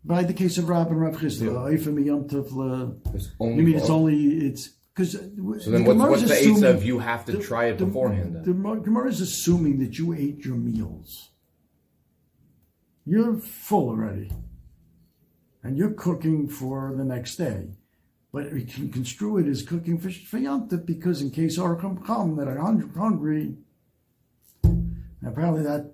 By 0.04 0.24
the 0.24 0.34
case 0.34 0.58
of 0.58 0.68
Rab 0.68 0.88
and 0.88 1.00
Rav 1.00 1.16
Chisda, 1.16 1.48
Oifim 1.50 2.06
Yom 2.06 2.28
Tov. 2.28 3.16
It's 3.16 3.32
only. 3.40 3.56
You 3.56 3.64
mean 3.64 3.78
it's 3.78 3.90
only 3.90 4.16
it's 4.48 4.68
because. 4.94 5.14
So 5.14 5.72
then, 5.72 5.86
what's, 5.86 6.00
what's 6.00 6.24
the 6.24 6.36
eighth 6.36 6.64
of 6.64 6.84
you 6.84 7.00
have 7.00 7.24
to 7.26 7.32
the, 7.34 7.44
try 7.44 7.66
it 7.68 7.78
beforehand? 7.78 8.44
The, 8.44 8.52
the 8.52 8.54
Gemara 8.54 9.08
is 9.08 9.22
assuming 9.22 9.80
that 9.80 9.98
you 9.98 10.14
ate 10.14 10.44
your 10.44 10.56
meals. 10.56 11.30
You're 13.06 13.36
full 13.36 13.90
already, 13.90 14.30
and 15.64 15.78
you're 15.78 15.94
cooking 15.94 16.50
for 16.50 16.94
the 16.98 17.06
next 17.06 17.38
day. 17.38 17.70
But 18.34 18.52
we 18.52 18.66
can 18.66 18.92
construe 18.92 19.38
it 19.38 19.48
as 19.48 19.62
cooking 19.62 20.00
fish 20.00 20.26
for 20.26 20.40
Yantif 20.40 20.86
because 20.86 21.22
in 21.22 21.30
case 21.30 21.58
Orchim 21.58 22.04
come 22.04 22.36
that 22.38 22.48
are 22.48 22.58
hungry, 22.58 23.56
apparently 25.26 25.64
that 25.64 25.94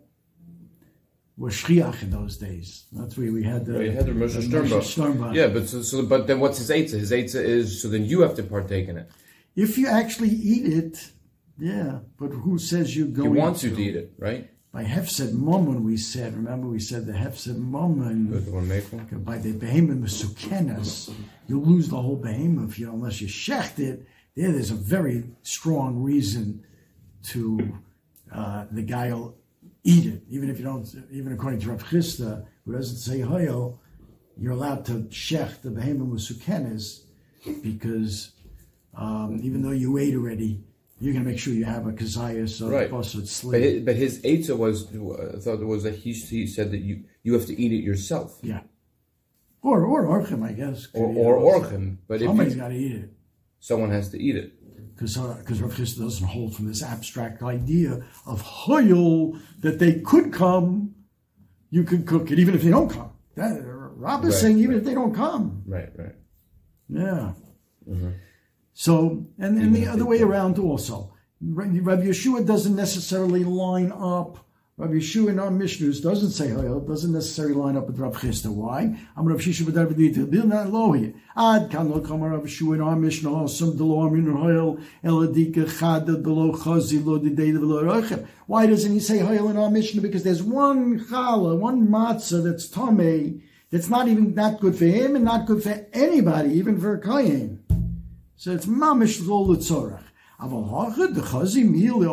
was 1.37 1.53
shchiach 1.53 2.01
in 2.01 2.11
those 2.11 2.37
days. 2.37 2.85
That's 2.91 3.17
where 3.17 3.31
we 3.31 3.43
had 3.43 3.65
the, 3.65 3.85
yeah, 3.85 3.91
had 3.91 4.05
the 4.07 4.11
Moshe 4.11 4.41
Sternbach. 4.41 4.81
Sternbach. 4.81 5.35
Yeah, 5.35 5.47
but 5.47 5.67
so, 5.67 5.81
so, 5.81 6.05
but 6.05 6.27
then 6.27 6.39
what's 6.39 6.57
his 6.57 6.69
eitzah? 6.69 6.99
His 6.99 7.11
eitzah 7.11 7.43
is 7.43 7.81
so 7.81 7.87
then 7.87 8.05
you 8.05 8.21
have 8.21 8.35
to 8.35 8.43
partake 8.43 8.87
in 8.87 8.97
it. 8.97 9.09
If 9.55 9.77
you 9.77 9.87
actually 9.87 10.29
eat 10.29 10.65
it, 10.73 11.11
yeah. 11.57 11.99
But 12.17 12.29
who 12.29 12.57
says 12.57 12.95
you're 12.95 13.07
going? 13.07 13.33
He 13.33 13.39
wants 13.39 13.61
to? 13.61 13.69
you 13.69 13.75
to 13.75 13.81
eat 13.81 13.95
it, 13.95 14.13
right? 14.17 14.49
by 14.71 14.83
Hefsed 14.83 15.33
Mammon, 15.33 15.83
we 15.83 15.97
said, 15.97 16.35
remember 16.35 16.67
we 16.67 16.79
said 16.79 17.05
the 17.07 17.13
Hefsed 17.13 17.57
Mammon, 17.57 18.29
by 19.23 19.37
the 19.37 19.53
behemoth 19.53 20.09
Sukenas, 20.09 21.11
you 21.47 21.59
lose 21.59 21.89
the 21.89 21.99
whole 21.99 22.17
behemoth 22.17 22.77
you, 22.77 22.89
unless 22.91 23.19
you 23.19 23.27
shecht 23.27 23.79
it. 23.79 24.05
There, 24.35 24.51
there's 24.51 24.69
a 24.69 24.75
very 24.75 25.23
strong 25.41 26.03
reason 26.03 26.63
to, 27.29 27.79
uh, 28.33 28.65
the 28.71 28.81
guy 28.81 29.11
will 29.11 29.37
eat 29.83 30.05
it, 30.05 30.23
even 30.29 30.49
if 30.49 30.59
you 30.59 30.65
don't, 30.65 30.87
even 31.11 31.33
according 31.33 31.59
to 31.61 31.69
Rav 31.69 31.83
Chisda, 31.83 32.45
who 32.65 32.73
doesn't 32.73 32.97
say 32.97 33.19
Hoyel, 33.19 33.79
you're 34.37 34.53
allowed 34.53 34.85
to 34.85 34.93
shecht 35.09 35.61
the 35.61 35.71
behemoth 35.71 36.19
Sukenas, 36.19 37.01
because 37.63 38.31
um, 38.95 39.39
even 39.41 39.61
though 39.61 39.71
you 39.71 39.97
ate 39.97 40.15
already, 40.15 40.63
you're 40.99 41.13
going 41.13 41.23
to 41.23 41.29
make 41.31 41.39
sure 41.39 41.53
you 41.53 41.65
have 41.65 41.87
a 41.87 41.91
kazayas 41.91 42.61
or 42.61 42.71
right. 42.71 42.91
busted 42.91 43.27
sleeve. 43.27 43.85
But 43.85 43.95
his, 43.95 44.19
but 44.19 44.25
his 44.27 44.47
eitzah 44.49 44.57
was 44.57 44.93
uh, 44.93 45.39
thought 45.39 45.59
was 45.65 45.83
that 45.83 45.95
he, 45.95 46.11
he 46.11 46.45
said 46.45 46.71
that 46.71 46.79
you 46.79 47.03
you 47.23 47.33
have 47.33 47.45
to 47.45 47.59
eat 47.59 47.71
it 47.71 47.83
yourself. 47.83 48.37
Yeah, 48.41 48.61
or 49.61 49.85
or 49.85 50.05
orchim, 50.05 50.43
I 50.43 50.51
guess. 50.51 50.87
Or 50.93 51.07
or 51.07 51.61
orchim, 51.61 51.97
but 52.07 52.19
somebody's 52.19 52.55
got 52.55 52.69
to 52.69 52.75
eat 52.75 52.95
it. 52.95 53.13
Someone 53.59 53.91
has 53.91 54.09
to 54.09 54.21
eat 54.21 54.35
it. 54.35 54.53
Because 54.99 55.17
uh, 55.17 55.65
Rav 55.65 55.73
Chisda 55.73 55.99
doesn't 55.99 56.27
hold 56.27 56.55
from 56.55 56.67
this 56.67 56.83
abstract 56.83 57.41
idea 57.41 58.03
of 58.25 58.41
hoyel 58.41 59.39
that 59.59 59.79
they 59.79 60.01
could 60.01 60.33
come, 60.33 60.93
you 61.69 61.83
can 61.83 62.05
cook 62.05 62.31
it 62.31 62.39
even 62.39 62.53
if 62.53 62.63
they 62.63 62.69
don't 62.71 62.89
come. 62.89 63.11
That, 63.35 63.61
Rob 63.63 64.25
is 64.25 64.33
right, 64.33 64.41
saying 64.41 64.57
even 64.57 64.71
right. 64.71 64.77
if 64.79 64.83
they 64.83 64.93
don't 64.93 65.15
come. 65.15 65.63
Right, 65.65 65.89
right. 65.95 66.15
Yeah. 66.89 67.31
Mm-hmm. 67.89 68.09
So, 68.73 69.25
and, 69.37 69.57
and 69.57 69.75
the 69.75 69.87
other 69.87 70.05
way 70.05 70.21
around 70.21 70.59
also. 70.59 71.13
Rabbi 71.41 72.03
Yeshua 72.03 72.45
doesn't 72.45 72.75
necessarily 72.75 73.45
line 73.45 73.93
up. 73.93 74.45
Rabbi 74.79 74.93
Yeshua 74.93 75.31
in 75.31 75.39
our 75.39 75.49
Mishnahs 75.49 76.01
doesn't 76.01 76.29
say 76.29 76.47
Hayel, 76.47 76.87
doesn't 76.87 77.11
necessarily 77.11 77.53
line 77.53 77.75
up 77.75 77.87
with 77.87 77.99
Rav 77.99 78.15
Chisda. 78.15 78.47
Why? 78.47 78.97
I'm 79.17 79.25
Rav 79.25 79.39
Shisha. 79.39 79.67
Ad 81.35 81.69
kan 81.69 81.91
lo 81.91 81.99
Rav 81.99 82.43
Yeshua 82.43 82.75
in 82.75 82.81
our 82.81 82.95
Mishnah 82.95 83.29
oh, 83.29 83.43
lo 83.43 84.07
amin 84.07 84.27
chada 85.03 86.23
chazi 86.23 87.03
lo. 87.03 88.25
Why 88.47 88.67
doesn't 88.67 88.93
he 88.93 89.01
say 89.01 89.17
Hayel 89.17 89.49
in 89.49 89.57
our 89.57 89.69
Mishnah? 89.69 90.01
Because 90.01 90.23
there's 90.23 90.41
one 90.41 91.01
challah, 91.01 91.57
one 91.57 91.89
matzah 91.89 92.41
that's 92.41 92.69
tamei, 92.69 93.41
that's 93.71 93.89
not 93.89 94.07
even 94.07 94.33
not 94.33 94.61
good 94.61 94.77
for 94.77 94.85
him 94.85 95.17
and 95.17 95.25
not 95.25 95.45
good 95.45 95.61
for 95.61 95.87
anybody, 95.91 96.53
even 96.53 96.79
for 96.79 96.93
a 96.93 97.01
kayin. 97.01 97.57
So 98.37 98.53
it's 98.53 98.65
mamish 98.65 99.27
lo 99.27 99.45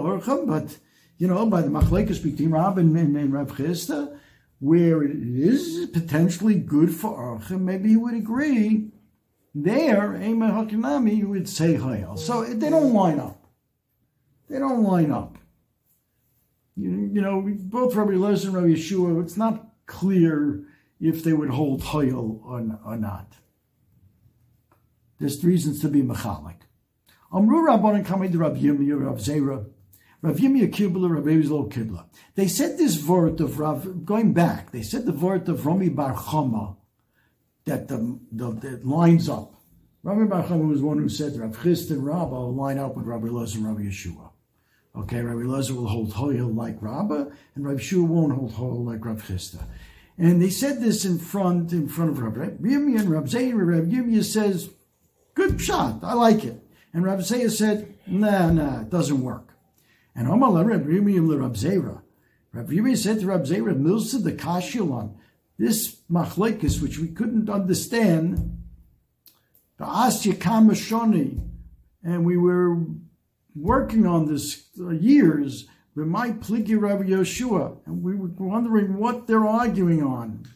orcham, 0.02 0.48
but 0.48 0.78
you 1.18 1.28
know 1.28 1.46
by 1.46 1.62
the 1.62 1.68
machlekes 1.68 2.22
between 2.22 2.50
Rab 2.50 2.78
and, 2.78 2.96
and, 2.96 3.16
and 3.16 3.32
Rab 3.32 3.50
Chisda, 3.52 4.18
where 4.60 5.02
it 5.02 5.16
is 5.16 5.86
potentially 5.92 6.54
good 6.54 6.94
for 6.94 7.16
orcham, 7.16 7.60
maybe 7.62 7.90
he 7.90 7.96
would 7.96 8.14
agree 8.14 8.90
There, 9.54 10.14
Ema 10.20 10.50
Hakinami 10.50 11.24
would 11.24 11.48
say 11.48 11.74
Hayal. 11.76 12.18
So 12.18 12.44
they 12.44 12.68
don't 12.68 12.92
line 12.92 13.18
up. 13.18 13.46
They 14.50 14.58
don't 14.58 14.82
line 14.82 15.10
up. 15.10 15.38
You, 16.76 17.10
you 17.12 17.22
know, 17.22 17.42
both 17.46 17.94
Rabbi 17.94 18.12
Lezer 18.12 18.46
and 18.46 18.54
Rabbi 18.54 18.68
Yeshua, 18.68 19.22
it's 19.22 19.38
not 19.38 19.66
clear 19.86 20.62
if 21.00 21.24
they 21.24 21.32
would 21.32 21.50
hold 21.50 21.82
Hayal 21.82 22.40
or, 22.44 22.78
or 22.84 22.96
not. 22.96 23.32
There's 25.18 25.42
reasons 25.42 25.80
to 25.80 25.88
be 25.88 26.02
Mechalik. 26.02 26.66
Amru 27.32 27.66
Rabbanan 27.66 28.06
to 28.32 28.38
Rabbi 28.38 28.58
Yirmiyah, 28.58 29.06
Rabbi 29.06 29.18
Zera, 29.18 29.66
Rav 30.26 30.38
Yirmiyah 30.38 30.72
Kibla, 30.72 31.08
Rav 31.08 31.22
Ezlo 31.22 31.70
Kibla. 31.70 32.06
They 32.34 32.48
said 32.48 32.78
this 32.78 33.00
word 33.06 33.40
of 33.40 33.60
Rav, 33.60 34.04
going 34.04 34.32
back, 34.32 34.72
they 34.72 34.82
said 34.82 35.06
the 35.06 35.12
word 35.12 35.48
of 35.48 35.64
Rami 35.64 35.88
Bar 35.88 36.16
Chama, 36.16 36.74
that 37.64 37.86
the, 37.86 38.18
the, 38.32 38.50
that 38.50 38.84
lines 38.84 39.28
up. 39.28 39.54
Rami 40.02 40.26
Bar 40.26 40.42
Chama 40.42 40.68
was 40.68 40.82
one 40.82 40.98
who 40.98 41.08
said 41.08 41.38
Rav 41.38 41.62
Chist 41.62 41.90
and 41.90 42.04
Rabba 42.04 42.34
will 42.34 42.52
line 42.52 42.76
up 42.76 42.96
with 42.96 43.06
Rabbi 43.06 43.28
Lezer 43.28 43.58
and 43.58 43.68
Rabbi 43.68 43.82
Yeshua. 43.82 44.30
Okay, 44.96 45.20
Rabbi 45.20 45.42
Lezer 45.42 45.76
will 45.76 45.86
hold 45.86 46.12
Hoyel 46.14 46.52
like 46.52 46.82
Rabba, 46.82 47.30
and 47.54 47.64
Rabbi 47.64 47.78
Yeshua 47.78 48.08
won't 48.08 48.32
hold 48.32 48.54
Hoyel 48.54 48.84
like 48.84 49.04
Rav 49.04 49.22
Chisda. 49.22 49.62
And 50.18 50.42
they 50.42 50.50
said 50.50 50.80
this 50.80 51.04
in 51.04 51.20
front, 51.20 51.70
in 51.70 51.88
front 51.88 52.10
of 52.10 52.18
Rabbi 52.18 52.56
Yirmiyah 52.66 52.98
and 52.98 53.10
Rabbi 53.10 53.28
Zayir. 53.28 53.64
Rabbi 53.64 53.94
Yirmiyah 53.94 54.24
says, 54.24 54.70
good 55.34 55.60
shot, 55.60 56.02
I 56.02 56.14
like 56.14 56.42
it. 56.42 56.60
And 56.92 57.04
Rabbi 57.04 57.22
Zayir 57.22 57.50
said, 57.52 57.94
nah, 58.08 58.50
nah, 58.50 58.80
it 58.80 58.90
doesn't 58.90 59.22
work. 59.22 59.52
And 60.16 60.28
Omar 60.28 60.64
Rabbi 60.64 60.88
Yirmiyah 60.88 61.40
Rabbi 61.40 61.54
Zayir. 61.54 62.00
Rabbi 62.52 62.72
Yirmiyah 62.72 62.96
said 62.96 63.20
to 63.20 63.26
Rabbi 63.26 63.44
Zayir, 63.44 63.78
Milsa 63.78 64.22
the 64.22 64.32
Kashilon, 64.32 65.14
this 65.58 65.96
machlekes, 66.10 66.80
which 66.80 66.98
we 66.98 67.08
couldn't 67.08 67.50
understand, 67.50 68.62
the 69.76 69.84
Asya 69.84 70.34
Kamashoni, 70.34 71.46
and 72.02 72.24
we 72.24 72.38
were 72.38 72.78
working 73.54 74.06
on 74.06 74.26
this 74.26 74.64
years 74.76 75.66
with 75.94 76.06
my 76.06 76.30
Pligi 76.30 76.80
Rabbi 76.80 77.04
Yeshua, 77.04 77.78
and 77.84 78.02
we 78.02 78.14
were 78.14 78.28
wondering 78.38 78.96
what 78.96 79.26
they're 79.26 79.46
arguing 79.46 80.02
on. 80.02 80.46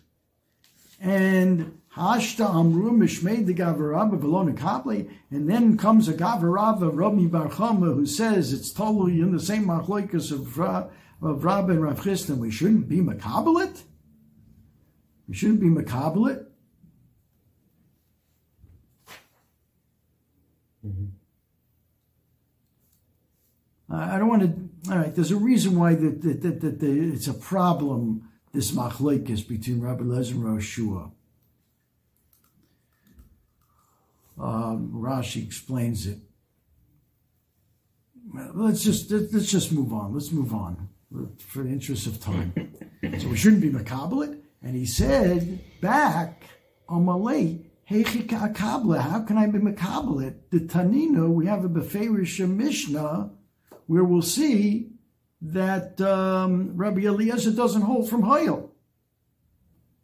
And 1.01 1.80
Hashta 2.01 2.49
Amru 2.49 2.93
Mishmei 2.93 3.45
the 3.45 3.53
Gavarabba 3.53 4.19
Velona 4.19 4.57
Kapli, 4.57 5.11
and 5.31 5.51
then 5.51 5.77
comes 5.77 6.09
a 6.09 6.15
Gavarabba 6.15 6.91
Rabbi 6.95 7.27
Barchama 7.27 7.95
who 7.95 8.07
says 8.07 8.55
it's 8.55 8.73
totally 8.73 9.21
in 9.21 9.33
the 9.33 9.41
same 9.41 9.67
machloikas 9.67 10.33
of, 10.33 10.59
of 10.59 11.45
Rabbi 11.45 11.73
and 11.73 11.83
Rav 11.83 12.01
Chisda, 12.01 12.35
we 12.35 12.51
shouldn't 12.51 12.89
be 12.89 13.01
Makabalit? 13.01 13.83
We 15.29 15.35
shouldn't 15.35 15.61
be 15.61 15.67
Makabalit? 15.67 16.47
Mm-hmm. 20.87 21.05
I 23.93 24.19
don't 24.19 24.29
want 24.29 24.43
to. 24.43 24.91
All 24.91 24.99
right, 24.99 25.15
there's 25.15 25.33
a 25.33 25.37
reason 25.37 25.79
why 25.79 25.97
that 25.97 26.23
that, 26.23 26.61
that, 26.63 26.83
it's 26.83 27.27
a 27.27 27.35
problem. 27.35 28.27
This 28.53 28.73
machlekes 28.73 29.47
between 29.47 29.81
Rabbi 29.83 30.03
Lezer 30.03 30.33
and 30.33 30.45
Roshua. 30.45 31.13
Um, 34.40 34.92
Rashi 34.94 35.44
explains 35.44 36.07
it. 36.07 36.18
Let's 38.55 38.83
just 38.83 39.11
let's 39.11 39.50
just 39.50 39.72
move 39.72 39.92
on. 39.92 40.14
Let's 40.14 40.31
move 40.31 40.55
on 40.55 40.88
for 41.38 41.62
the 41.62 41.68
interest 41.68 42.07
of 42.07 42.20
time. 42.20 42.53
so 43.18 43.29
we 43.29 43.37
shouldn't 43.37 43.61
be 43.61 43.70
makabelit. 43.70 44.40
And 44.62 44.76
he 44.76 44.87
said 44.87 45.61
back 45.81 46.44
on 46.88 47.05
Malay. 47.05 47.59
How 47.87 48.05
can 48.05 49.37
I 49.37 49.46
be 49.48 49.59
makabelit? 49.59 50.35
The 50.50 50.61
Tanino, 50.61 51.29
we 51.29 51.46
have 51.46 51.64
a 51.64 51.68
Beferish 51.68 52.46
Mishnah 52.48 53.33
where 53.88 54.05
we'll 54.05 54.22
see 54.22 54.90
that 55.42 56.00
um, 56.00 56.76
Rabbi 56.76 57.00
Eliezer 57.00 57.50
doesn't 57.50 57.83
hold 57.83 58.09
from 58.09 58.22
Hayel. 58.22 58.68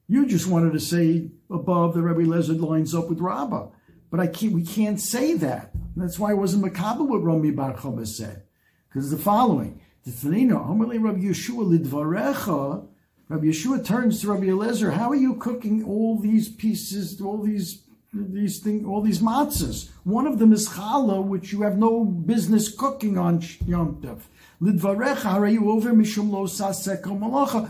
You 0.09 0.27
just 0.27 0.49
wanted 0.49 0.72
to 0.72 0.81
say 0.81 1.31
above 1.49 1.94
the 1.94 2.03
Rabbi 2.03 2.22
Eliezer 2.22 2.55
lines 2.55 2.92
up 2.92 3.09
with 3.09 3.20
Rabbah. 3.20 3.68
But 4.17 4.23
I 4.23 4.29
can't, 4.29 4.55
we 4.55 4.65
can't 4.65 4.99
say 4.99 5.35
that. 5.35 5.73
That's 5.95 6.19
why 6.19 6.31
it 6.31 6.39
wasn't 6.39 6.65
Makabah 6.65 7.07
what 7.07 7.23
Rami 7.23 7.51
Bar 7.51 7.75
Chama 7.75 8.07
said. 8.07 8.45
Because 8.89 9.11
the 9.11 9.19
following. 9.19 9.79
The 10.07 10.31
Rabbi 10.31 11.19
Yeshua 11.21 12.89
Rabbi 13.29 13.45
Yeshua 13.45 13.85
turns 13.85 14.23
to 14.23 14.33
Rabbi 14.33 14.47
Eliezer, 14.47 14.93
how 14.93 15.11
are 15.11 15.17
you 15.17 15.35
cooking 15.35 15.85
all 15.85 16.19
these 16.19 16.49
pieces, 16.49 17.21
all 17.21 17.43
these 17.43 17.83
these 18.15 18.61
things, 18.61 18.87
all 18.87 19.03
these 19.03 19.19
matzahs. 19.19 19.91
One 20.05 20.27
of 20.27 20.39
them 20.39 20.55
is 20.55 20.67
challah, 20.71 21.23
which 21.23 21.53
you 21.53 21.61
have 21.61 21.77
no 21.77 22.03
business 22.03 22.75
cooking 22.75 23.19
on 23.19 23.43
Yom 23.67 24.01
Tov. 24.01 24.21
Lidvarecha 24.63 25.35
harayu 25.35 25.69
over 25.69 25.93
mishum 25.93 26.31
lo 26.31 26.47
saseko 26.47 27.19
malacha 27.19 27.69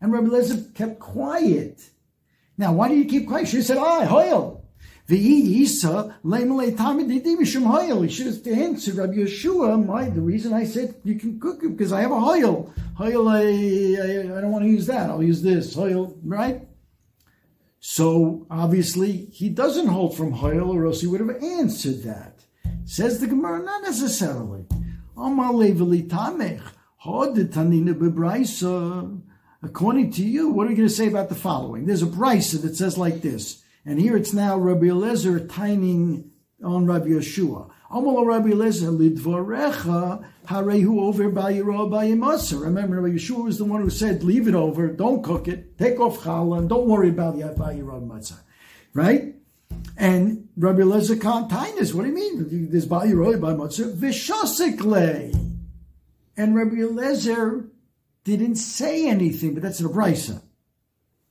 And 0.00 0.12
Rabbi 0.12 0.26
Lezer 0.28 0.74
kept 0.74 0.98
quiet. 1.00 1.90
Now, 2.58 2.72
why 2.72 2.88
do 2.88 2.96
you 2.96 3.04
keep 3.04 3.28
quiet? 3.28 3.48
She 3.48 3.62
said, 3.62 3.78
"I 3.78 4.04
hoil." 4.04 4.64
The 5.06 5.16
Yisa 5.16 6.16
lemalay 6.22 6.76
tamid 6.76 7.08
didimishem 7.08 7.64
hoil. 7.64 8.02
He 8.02 8.10
should 8.10 8.26
have 8.26 8.46
answered 8.46 8.96
Rabbi 8.96 9.14
Yeshua. 9.14 9.82
My, 9.86 10.10
the 10.10 10.20
reason 10.20 10.52
I 10.52 10.64
said 10.64 10.96
you 11.02 11.14
can 11.14 11.40
cook 11.40 11.62
it 11.62 11.70
because 11.70 11.94
I 11.94 12.02
have 12.02 12.10
a 12.10 12.20
hoil. 12.20 12.74
Hoil, 12.94 13.26
I, 13.26 13.40
I, 13.40 14.36
I 14.36 14.40
don't 14.42 14.50
want 14.50 14.64
to 14.64 14.70
use 14.70 14.86
that. 14.86 15.08
I'll 15.08 15.22
use 15.22 15.40
this 15.40 15.74
hoil, 15.74 16.14
right? 16.22 16.68
So 17.80 18.46
obviously 18.50 19.12
he 19.32 19.48
doesn't 19.48 19.86
hold 19.86 20.14
from 20.16 20.32
Hoyle, 20.32 20.70
or 20.70 20.84
else 20.84 21.00
he 21.00 21.06
would 21.06 21.20
have 21.20 21.42
answered 21.42 22.02
that. 22.02 22.44
Says 22.84 23.20
the 23.20 23.28
Gemara, 23.28 23.62
not 23.62 23.82
necessarily. 23.82 24.66
According 29.62 30.12
to 30.12 30.22
you, 30.22 30.50
what 30.50 30.66
are 30.66 30.70
you 30.70 30.76
going 30.76 30.88
to 30.88 30.94
say 30.94 31.08
about 31.08 31.28
the 31.28 31.34
following? 31.34 31.86
There's 31.86 32.02
a 32.02 32.06
brisa 32.06 32.62
that 32.62 32.76
says 32.76 32.96
like 32.96 33.22
this, 33.22 33.62
and 33.84 33.98
here 33.98 34.16
it's 34.16 34.32
now 34.32 34.56
Rabbi 34.56 34.86
Eliezer 34.86 35.46
tining 35.46 36.30
on 36.62 36.86
Rabbi 36.86 37.08
Yeshua. 37.08 37.68
Amal 37.90 38.24
Rabbi 38.24 38.50
Eliezer 38.50 38.88
lidvarecha 38.88 40.24
harehu 40.46 41.00
over 41.00 41.30
bayiro 41.30 41.90
bayimasa. 41.90 42.60
Remember, 42.60 43.00
Rabbi 43.00 43.16
Yeshua 43.16 43.44
was 43.44 43.58
the 43.58 43.64
one 43.64 43.80
who 43.80 43.90
said, 43.90 44.22
"Leave 44.22 44.46
it 44.46 44.54
over, 44.54 44.88
don't 44.88 45.24
cook 45.24 45.48
it, 45.48 45.76
take 45.76 45.98
off 45.98 46.20
challah, 46.20 46.58
and 46.58 46.68
don't 46.68 46.86
worry 46.86 47.08
about 47.08 47.36
the 47.36 47.42
bayiro 47.44 48.06
matzah." 48.06 48.40
Right? 48.94 49.34
And 49.96 50.48
Rabbi 50.56 50.82
Eliezer 50.82 51.16
can't 51.16 51.50
this. 51.76 51.92
What 51.92 52.02
do 52.02 52.08
you 52.08 52.14
mean? 52.14 52.70
There's 52.70 52.86
bayiro 52.86 53.40
by 53.40 53.54
matzah 53.54 53.92
vishasikle. 53.92 55.34
And 56.36 56.54
Rabbi 56.54 56.76
Eliezer 56.76 57.67
didn't 58.36 58.56
say 58.56 59.08
anything, 59.08 59.54
but 59.54 59.62
that's 59.62 59.80
a 59.80 59.84
brisa. 59.84 60.42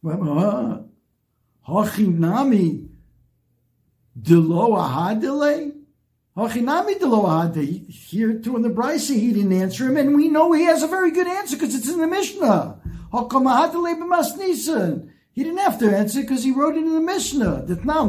Uh, 0.05 0.79
Hachinami 1.67 2.87
delo 4.19 4.75
ahadele. 4.75 5.73
Here 7.89 8.33
too 8.39 8.55
in 8.55 8.61
the 8.61 8.69
Brisa, 8.69 9.15
he 9.15 9.33
didn't 9.33 9.53
answer 9.53 9.87
him, 9.87 9.97
and 9.97 10.15
we 10.15 10.27
know 10.27 10.51
he 10.51 10.65
has 10.65 10.83
a 10.83 10.87
very 10.87 11.09
good 11.09 11.25
answer 11.25 11.55
because 11.55 11.73
it's 11.73 11.89
in 11.89 11.99
the 11.99 12.05
Mishnah. 12.05 12.79
He 15.31 15.43
didn't 15.43 15.59
have 15.59 15.79
to 15.79 15.95
answer 15.95 16.21
because 16.21 16.43
he 16.43 16.51
wrote 16.51 16.75
it 16.75 16.83
in 16.83 16.93
the 16.93 16.99
Mishnah. 16.99 17.63
That 17.65 17.83
now 17.85 18.05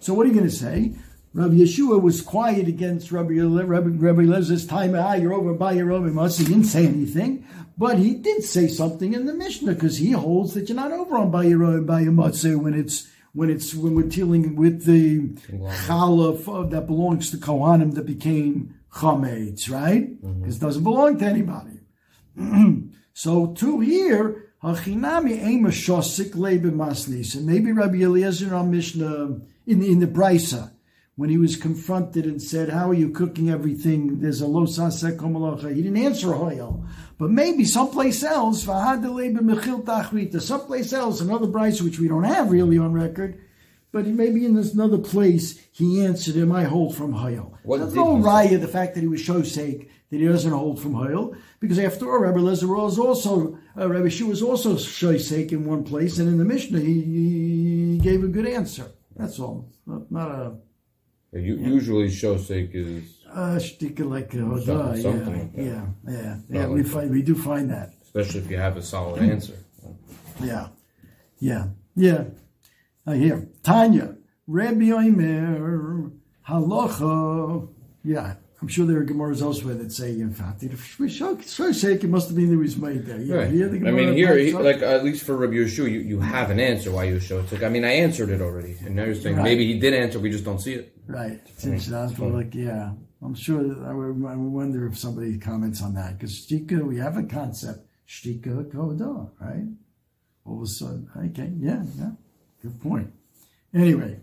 So 0.00 0.14
what 0.14 0.24
are 0.24 0.28
you 0.28 0.34
going 0.34 0.48
to 0.48 0.50
say? 0.50 0.94
Rabbi 1.32 1.54
Yeshua 1.54 2.02
was 2.02 2.22
quiet 2.22 2.66
against 2.66 3.12
Rabbi, 3.12 3.34
Rabbi, 3.34 3.90
Rabbi 3.90 4.22
Lezer's 4.22 4.66
time. 4.66 4.96
Ah, 4.96 5.14
you're 5.14 5.32
over 5.32 5.54
by 5.54 5.72
your 5.72 5.92
own 5.92 6.08
He 6.08 6.44
didn't 6.44 6.64
say 6.64 6.86
anything. 6.86 7.46
But 7.78 7.98
he 7.98 8.14
did 8.14 8.42
say 8.42 8.66
something 8.66 9.14
in 9.14 9.26
the 9.26 9.32
Mishnah 9.34 9.74
because 9.74 9.98
he 9.98 10.10
holds 10.10 10.54
that 10.54 10.68
you're 10.68 10.76
not 10.76 10.92
over 10.92 11.16
on 11.16 11.30
by 11.30 11.44
your 11.44 11.80
by 11.80 12.00
your 12.00 12.12
Matzeh 12.12 12.60
when 12.60 12.74
it's 12.74 13.08
when 13.32 13.48
it's 13.48 13.74
when 13.74 13.94
we're 13.94 14.08
dealing 14.08 14.56
with 14.56 14.84
the 14.84 15.28
challah 15.86 16.70
that 16.70 16.86
belongs 16.86 17.30
to 17.30 17.36
Kohanim 17.36 17.94
that 17.94 18.06
became 18.06 18.74
chametz, 18.92 19.70
right? 19.70 20.20
Because 20.20 20.34
mm-hmm. 20.34 20.50
it 20.50 20.60
doesn't 20.60 20.82
belong 20.82 21.18
to 21.18 21.24
anybody. 21.24 21.80
so 23.14 23.54
to 23.54 23.80
here, 23.80 24.49
hachinami 24.62 25.42
ema 25.42 25.70
shosik 25.70 26.34
lebe 26.34 26.72
masnis, 26.72 27.34
and 27.34 27.46
maybe 27.46 27.72
Rabbi 27.72 28.02
Eliezer 28.02 28.54
on 28.54 28.70
Mishnah 28.70 29.40
in 29.66 29.82
in 29.82 30.00
the 30.00 30.06
Brisa 30.06 30.72
when 31.20 31.28
he 31.28 31.36
was 31.36 31.54
confronted 31.54 32.24
and 32.24 32.40
said, 32.40 32.70
How 32.70 32.88
are 32.88 32.94
you 32.94 33.10
cooking 33.10 33.50
everything? 33.50 34.20
There's 34.20 34.40
a 34.40 34.46
lo 34.46 34.64
He 34.64 35.82
didn't 35.82 35.96
answer 35.98 36.28
Hoyel. 36.28 36.82
But 37.18 37.28
maybe 37.28 37.66
someplace 37.66 38.22
else, 38.22 38.64
someplace 38.64 39.32
else, 40.94 41.20
another 41.20 41.46
Bryce, 41.46 41.82
which 41.82 41.98
we 41.98 42.08
don't 42.08 42.24
have 42.24 42.50
really 42.50 42.78
on 42.78 42.94
record, 42.94 43.38
but 43.92 44.06
maybe 44.06 44.46
in 44.46 44.54
this 44.54 44.72
another 44.72 44.96
place, 44.96 45.60
he 45.72 46.02
answered 46.02 46.36
him, 46.36 46.52
I 46.52 46.64
hold 46.64 46.96
from 46.96 47.12
Hoyel. 47.12 47.52
There's 47.66 47.94
no 47.94 48.16
raya, 48.16 48.58
the 48.58 48.66
fact 48.66 48.94
that 48.94 49.02
he 49.02 49.06
was 49.06 49.20
Shosek, 49.20 49.90
that 50.10 50.20
he 50.20 50.26
doesn't 50.26 50.50
hold 50.50 50.80
from 50.80 50.94
Hoyel. 50.94 51.36
Because 51.60 51.78
after 51.78 52.10
all, 52.10 52.20
Rabbi 52.20 52.38
Lezer 52.38 52.74
was 52.74 52.98
also, 52.98 53.58
uh, 53.78 53.86
Rabbi 53.86 54.08
Shu 54.08 54.26
was 54.26 54.42
also 54.42 54.76
shoisek 54.76 55.52
in 55.52 55.66
one 55.66 55.84
place, 55.84 56.18
and 56.18 56.26
in 56.26 56.38
the 56.38 56.44
Mishnah 56.44 56.80
he, 56.80 57.02
he 57.02 57.98
gave 57.98 58.24
a 58.24 58.28
good 58.28 58.46
answer. 58.46 58.86
That's 59.14 59.38
all. 59.38 59.70
Not, 59.86 60.10
not 60.10 60.30
a. 60.30 60.56
Yeah, 61.32 61.40
usually 61.40 62.08
shosek 62.08 62.70
is. 62.72 63.18
Uh, 63.30 63.60
like 64.04 64.34
a 64.34 64.38
hodah, 64.38 65.00
yeah, 65.00 65.10
like 65.30 65.50
yeah, 65.54 65.86
yeah, 66.08 66.36
yeah. 66.48 66.66
Like 66.66 66.70
we 66.70 66.82
find 66.82 67.10
we 67.12 67.22
do 67.22 67.36
find 67.36 67.70
that, 67.70 67.92
especially 68.02 68.40
if 68.40 68.50
you 68.50 68.56
have 68.56 68.76
a 68.76 68.82
solid 68.82 69.22
answer. 69.22 69.54
Yeah, 70.42 70.68
yeah, 71.38 71.66
yeah. 71.94 72.24
I 73.06 73.16
hear 73.16 73.48
Tanya, 73.62 74.16
Rabbi 74.48 74.90
Omer, 74.90 76.10
halacha. 76.48 77.68
Yeah, 78.02 78.34
I'm 78.62 78.68
sure 78.68 78.84
there 78.84 78.98
are 78.98 79.06
Gemaras 79.06 79.40
elsewhere 79.40 79.74
that 79.74 79.90
say, 79.90 80.10
in 80.20 80.34
fact, 80.34 80.62
for 80.74 81.08
sure 81.08 81.72
sake, 81.72 82.04
it 82.04 82.08
must 82.10 82.28
have 82.28 82.36
been 82.36 82.48
that 82.48 82.52
he 82.52 82.56
was 82.56 82.76
made 82.76 83.06
there. 83.06 83.18
Yeah, 83.18 83.36
right. 83.36 83.48
I 83.48 83.90
mean, 83.90 84.12
here, 84.12 84.36
he, 84.36 84.52
like 84.52 84.82
at 84.82 85.02
least 85.02 85.24
for 85.24 85.34
Rabbi 85.34 85.54
Yeshua, 85.54 85.90
you, 85.90 86.00
you 86.00 86.20
have 86.20 86.50
an 86.50 86.60
answer 86.60 86.90
why 86.90 87.04
you 87.04 87.18
show 87.20 87.38
it. 87.38 87.62
I 87.62 87.70
mean, 87.70 87.86
I 87.86 87.92
answered 87.92 88.28
it 88.28 88.42
already, 88.42 88.76
and 88.84 88.96
now 88.96 89.04
you're 89.04 89.14
saying 89.14 89.36
right. 89.36 89.44
maybe 89.44 89.66
he 89.66 89.78
did 89.78 89.94
answer, 89.94 90.18
we 90.18 90.30
just 90.30 90.44
don't 90.44 90.58
see 90.58 90.74
it. 90.74 90.94
Right. 91.06 91.40
Since 91.56 91.86
that's 91.86 92.18
like, 92.18 92.54
yeah, 92.54 92.92
I'm 93.22 93.34
sure. 93.34 93.60
I 93.86 93.94
wonder 93.94 94.86
if 94.86 94.98
somebody 94.98 95.38
comments 95.38 95.82
on 95.82 95.94
that 95.94 96.18
because 96.18 96.46
shtika, 96.46 96.82
we 96.82 96.98
have 96.98 97.16
a 97.16 97.22
concept 97.22 97.86
shtika 98.06 98.70
kodah, 98.70 99.30
right? 99.40 99.68
All 100.44 100.56
of 100.58 100.62
a 100.64 100.66
sudden, 100.66 101.08
okay, 101.16 101.50
yeah, 101.58 101.82
yeah, 101.98 102.10
good 102.60 102.78
point. 102.82 103.10
Anyway, 103.72 104.18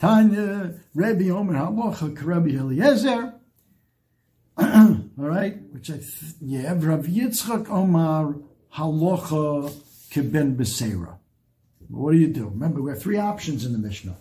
Tanya 0.00 0.74
Rabbi 0.96 1.30
Omer 1.30 1.54
Halacha 1.54 2.24
Rabbi 2.24 2.50
Eliezer. 2.50 3.34
All 4.60 5.04
right, 5.16 5.56
which 5.72 5.90
I 5.90 5.94
th- 5.94 6.34
yeah, 6.40 6.72
Rav 6.72 7.06
Yitzchak 7.06 7.70
Omar 7.70 8.36
Halacha 8.74 9.70
Keben 10.10 10.56
Beseira. 10.56 11.16
What 11.88 12.12
do 12.12 12.18
you 12.18 12.26
do? 12.26 12.48
Remember, 12.48 12.82
we 12.82 12.90
have 12.90 13.00
three 13.00 13.18
options 13.18 13.64
in 13.64 13.72
the 13.72 13.78
Mishnah. 13.78 14.16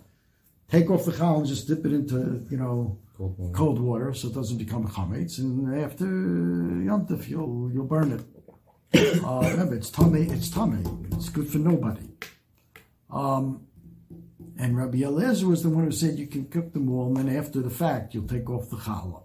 Take 0.69 0.91
off 0.91 1.05
the 1.05 1.11
chal 1.11 1.39
and 1.39 1.47
just 1.47 1.67
dip 1.67 1.85
it 1.85 1.93
into 1.93 2.45
you 2.51 2.57
know 2.57 2.99
cold 3.17 3.37
water, 3.37 3.53
cold 3.53 3.79
water 3.79 4.13
so 4.13 4.27
it 4.27 4.35
doesn't 4.35 4.57
become 4.57 4.85
a 4.85 4.89
chametz, 4.89 5.39
and 5.39 5.73
after 5.83 6.05
yontif 6.05 7.27
you'll 7.27 7.71
you'll 7.73 7.85
burn 7.85 8.11
it. 8.11 9.23
uh, 9.23 9.39
remember, 9.51 9.75
it's 9.75 9.89
tummy, 9.89 10.23
it's 10.23 10.49
tummy. 10.49 10.83
It's 11.13 11.29
good 11.29 11.49
for 11.49 11.57
nobody. 11.57 12.09
Um, 13.09 13.65
and 14.59 14.77
Rabbi 14.77 14.99
Eliezer 14.99 15.47
was 15.47 15.63
the 15.63 15.69
one 15.69 15.85
who 15.85 15.91
said 15.91 16.19
you 16.19 16.27
can 16.27 16.45
cook 16.45 16.73
them 16.73 16.89
all, 16.91 17.07
and 17.07 17.17
then 17.17 17.35
after 17.35 17.59
the 17.61 17.69
fact 17.69 18.13
you'll 18.13 18.27
take 18.27 18.49
off 18.49 18.69
the 18.69 18.77
challah. 18.77 19.23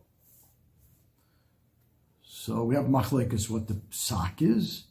So 2.44 2.64
we 2.64 2.74
have 2.74 2.86
machlekes 2.86 3.48
what 3.48 3.68
the 3.68 3.80
sock 3.90 4.42
is, 4.42 4.86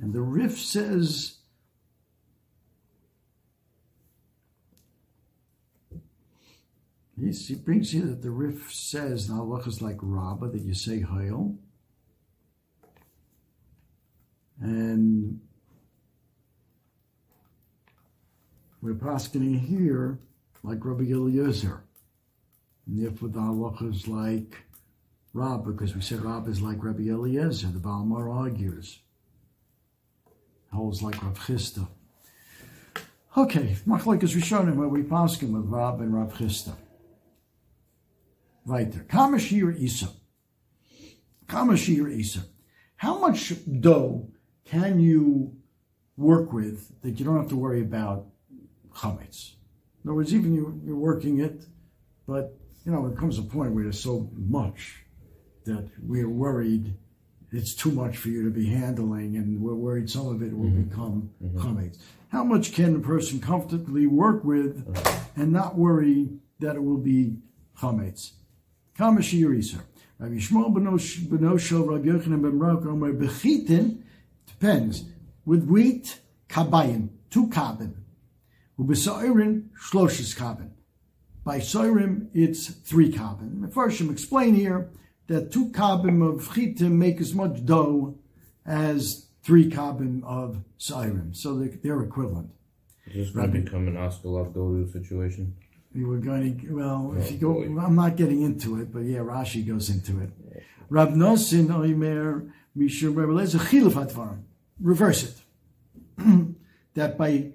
and 0.00 0.12
the 0.12 0.20
Rif 0.20 0.58
says 0.58 1.36
he 7.16 7.54
brings 7.54 7.92
here 7.92 8.06
that 8.06 8.22
the 8.22 8.32
Rif 8.32 8.72
says 8.72 9.28
the 9.28 9.34
halach 9.34 9.68
is 9.68 9.80
like 9.80 9.98
Rabbah 10.02 10.48
that 10.48 10.62
you 10.62 10.74
say 10.74 10.98
Hail, 10.98 11.54
and 14.60 15.40
we're 18.80 18.94
paskening 18.94 19.60
here 19.60 20.18
like 20.64 20.84
Rabbi 20.84 21.04
Eliezer, 21.04 21.84
and 22.88 23.00
therefore 23.00 23.28
the 23.28 23.38
halach 23.38 23.88
is 23.88 24.08
like 24.08 24.64
Rab, 25.34 25.64
because 25.64 25.94
we 25.94 26.02
said 26.02 26.22
Rab 26.22 26.46
is 26.46 26.60
like 26.60 26.84
Rabbi 26.84 27.08
Eliezer, 27.08 27.68
the 27.68 27.78
Balmar 27.78 28.30
argues. 28.30 29.00
Holds 30.72 31.02
like 31.02 31.22
Rav 31.22 31.38
Chisda. 31.38 31.88
Okay, 33.36 33.76
Machlekes 33.86 34.34
Rishonim, 34.34 34.76
where 34.76 34.88
we 34.88 35.02
pass 35.02 35.38
him 35.38 35.52
with 35.52 35.64
Rab 35.66 36.00
and 36.00 36.14
Rav 36.14 36.34
Chisda. 36.34 36.74
Right 38.66 38.90
there. 38.92 39.04
Kamashir 39.04 39.78
Isa. 39.78 40.08
Kamashir 41.46 42.10
Isa. 42.10 42.44
How 42.96 43.18
much 43.18 43.52
dough 43.80 44.28
can 44.64 45.00
you 45.00 45.56
work 46.16 46.52
with 46.52 47.00
that 47.02 47.18
you 47.18 47.24
don't 47.24 47.36
have 47.36 47.48
to 47.48 47.56
worry 47.56 47.80
about 47.80 48.26
chametz? 48.94 49.54
In 50.04 50.10
other 50.10 50.14
words, 50.14 50.34
even 50.34 50.54
you, 50.54 50.80
you're 50.84 50.96
working 50.96 51.40
it, 51.40 51.64
but 52.26 52.56
you 52.84 52.92
know, 52.92 53.06
it 53.06 53.16
comes 53.16 53.38
a 53.38 53.42
point 53.42 53.72
where 53.72 53.84
there's 53.84 54.00
so 54.00 54.30
much 54.34 55.01
that 55.64 55.88
we're 56.02 56.28
worried 56.28 56.94
it's 57.52 57.74
too 57.74 57.90
much 57.90 58.16
for 58.16 58.28
you 58.28 58.42
to 58.44 58.50
be 58.50 58.66
handling, 58.66 59.36
and 59.36 59.60
we're 59.60 59.74
worried 59.74 60.08
some 60.08 60.28
of 60.28 60.42
it 60.42 60.56
will 60.56 60.66
mm-hmm. 60.66 60.84
become 60.84 61.30
mm 61.44 61.98
How 62.30 62.42
much 62.42 62.72
can 62.72 62.96
a 62.96 62.98
person 62.98 63.40
comfortably 63.40 64.06
work 64.06 64.42
with 64.42 64.86
mm-hmm. 64.86 65.40
and 65.40 65.52
not 65.52 65.76
worry 65.76 66.30
that 66.60 66.76
it 66.76 66.82
will 66.82 66.96
be 66.96 67.36
chametz? 67.78 68.32
Kamashirisa. 68.98 69.82
Rabbi 70.18 70.36
Shmuel 70.36 70.72
Benoshel 70.72 71.88
Rabbi 71.88 72.06
Yochanan 72.06 72.42
ben 72.42 72.58
Beroka 72.58 72.86
Omer 72.86 73.12
bechitin 73.12 74.02
depends 74.46 75.04
with 75.44 75.64
wheat 75.64 76.20
kabayim 76.48 77.08
two 77.28 77.48
kabin 77.48 77.94
ubesoirin 78.78 79.68
shloshes 79.78 80.36
kabin. 80.38 80.70
By 81.44 81.58
soirim 81.58 82.28
it's 82.32 82.68
three 82.68 83.12
kabin. 83.12 83.62
The 83.62 83.68
first 83.68 84.00
explain 84.00 84.54
here 84.54 84.88
that 85.28 85.52
two 85.52 85.70
kabim 85.70 86.26
of 86.26 86.48
chitim 86.48 86.92
make 86.92 87.20
as 87.20 87.34
much 87.34 87.64
dough 87.64 88.16
as 88.66 89.26
three 89.42 89.70
kabim 89.70 90.22
of 90.24 90.62
sirim. 90.78 91.34
So 91.34 91.58
they're, 91.58 91.72
they're 91.82 92.02
equivalent. 92.02 92.50
Is 93.06 93.26
this 93.26 93.30
going 93.30 93.52
to 93.52 93.60
become 93.60 93.88
an 93.88 93.94
Askalov 93.94 94.54
Dodu 94.54 94.90
situation? 94.92 95.56
We 95.94 96.04
were 96.04 96.18
going 96.18 96.58
to, 96.58 96.74
well, 96.74 97.14
if 97.18 97.26
oh, 97.26 97.30
you 97.30 97.38
go, 97.38 97.62
I'm 97.62 97.94
not 97.94 98.16
getting 98.16 98.42
into 98.42 98.80
it, 98.80 98.92
but 98.92 99.00
yeah, 99.00 99.18
Rashi 99.18 99.66
goes 99.66 99.90
into 99.90 100.20
it. 100.22 100.30
Rab 100.88 101.10
Nosin 101.10 101.66
Oimer 101.66 102.50
Mishur 102.76 103.12
Rebelez 103.12 103.56
Chilaf 103.56 104.38
Reverse 104.80 105.24
it. 105.24 105.42
that 106.94 107.18
by 107.18 107.52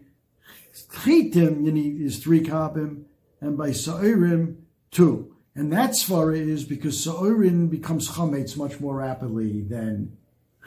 chitim 0.92 1.66
you 1.66 1.72
need 1.72 2.02
is 2.02 2.20
three 2.20 2.42
kabim, 2.42 3.04
and 3.42 3.58
by 3.58 3.72
sa'irim 3.72 4.58
two. 4.92 5.36
And 5.58 5.74
that 5.74 5.92
svara 5.92 6.38
is 6.38 6.64
because 6.66 7.04
Sa'urin 7.04 7.68
becomes 7.72 8.10
chametz 8.10 8.56
much 8.56 8.80
more 8.80 8.98
rapidly 8.98 9.62
than 9.62 10.16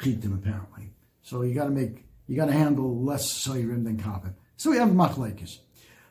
chitim, 0.03 0.35
apparently. 0.35 0.91
So 1.23 1.43
you 1.43 1.55
got 1.55 1.67
to 1.67 1.71
make, 1.71 2.05
you 2.27 2.35
got 2.35 2.47
to 2.47 2.53
handle 2.53 3.01
less 3.01 3.31
Sa'urin 3.31 3.85
than 3.85 3.99
kabin. 3.99 4.35
So 4.57 4.73
we 4.73 4.79
have 4.79 4.89
machlekes. 4.89 5.59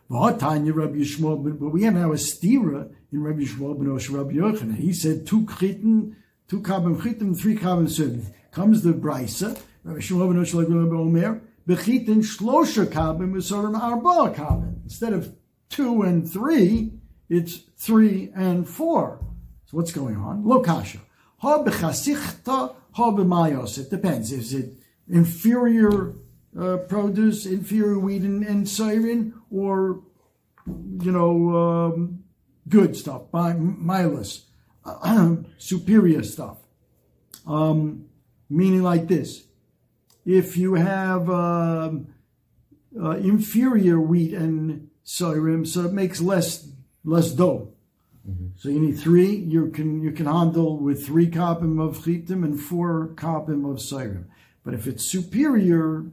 But 0.10 0.40
we 0.40 1.84
have 1.84 1.94
now 1.94 2.12
a 2.14 2.16
stira 2.16 2.90
in 3.12 3.22
Rabbi 3.22 3.42
Yishmael 3.42 3.78
ben 3.78 3.92
Osh 3.92 4.10
Rabbi 4.10 4.32
Yochanan. 4.36 4.78
He 4.78 4.94
said 4.94 5.28
two 5.28 5.42
chitim, 5.42 6.16
two 6.48 6.62
kabim 6.62 7.02
chitim, 7.02 7.38
three 7.38 7.58
kabim 7.58 7.88
surim. 7.88 8.34
Comes 8.52 8.82
the 8.82 8.94
brisa, 8.94 9.60
Rabbi 9.84 10.00
Yishmael 10.00 10.32
ben 10.32 10.40
Osh 10.40 10.54
Rabbi 10.54 10.72
Omer, 10.72 11.42
bechitin 11.68 12.24
shlosha 12.24 12.88
usarim 12.88 13.78
arba 13.78 14.34
kabim. 14.34 14.84
Instead 14.84 15.12
of 15.12 15.36
two 15.68 16.02
and 16.02 16.32
three, 16.32 16.94
it's 17.30 17.58
three 17.78 18.32
and 18.36 18.68
four. 18.68 19.20
So 19.66 19.78
what's 19.78 19.92
going 19.92 20.18
on? 20.18 20.44
Lokasha. 20.44 21.00
Ha 21.38 21.64
b'chasichta, 21.64 22.76
ha 22.92 23.12
b'mayos. 23.12 23.78
It 23.78 23.90
depends. 23.90 24.32
Is 24.32 24.54
it 24.54 24.74
inferior 25.08 26.16
uh, 26.58 26.78
produce, 26.78 27.46
inferior 27.46 28.00
wheat 28.00 28.24
and, 28.24 28.44
and 28.44 28.68
or, 29.52 30.02
you 30.66 31.12
know, 31.12 31.56
um, 31.56 32.24
good 32.68 32.96
stuff, 32.96 33.24
milus, 33.32 34.46
superior 35.58 36.24
stuff. 36.24 36.58
Um, 37.46 38.06
meaning 38.50 38.84
like 38.84 39.08
this. 39.08 39.44
If 40.26 40.58
you 40.58 40.76
have 40.76 41.30
um, 41.30 42.14
uh, 43.00 43.12
inferior 43.12 44.00
wheat 44.00 44.34
and 44.34 44.90
siren, 45.04 45.66
so 45.66 45.86
it 45.86 45.94
makes 45.94 46.22
less 46.22 46.69
less 47.10 47.32
dough. 47.32 47.74
Mm-hmm. 48.28 48.48
So 48.58 48.70
you 48.70 48.80
need 48.80 49.00
three. 49.00 49.36
You 49.36 49.70
can 49.72 50.02
you 50.02 50.12
can 50.12 50.26
handle 50.26 50.78
with 50.78 51.06
three 51.06 51.30
kapim 51.30 51.82
of 51.82 51.98
chitim 52.00 52.44
and 52.44 52.60
four 52.60 53.10
kapim 53.16 53.70
of 53.70 53.78
sirim. 53.78 54.26
But 54.64 54.74
if 54.74 54.88
it's 54.88 55.04
superior 55.04 56.06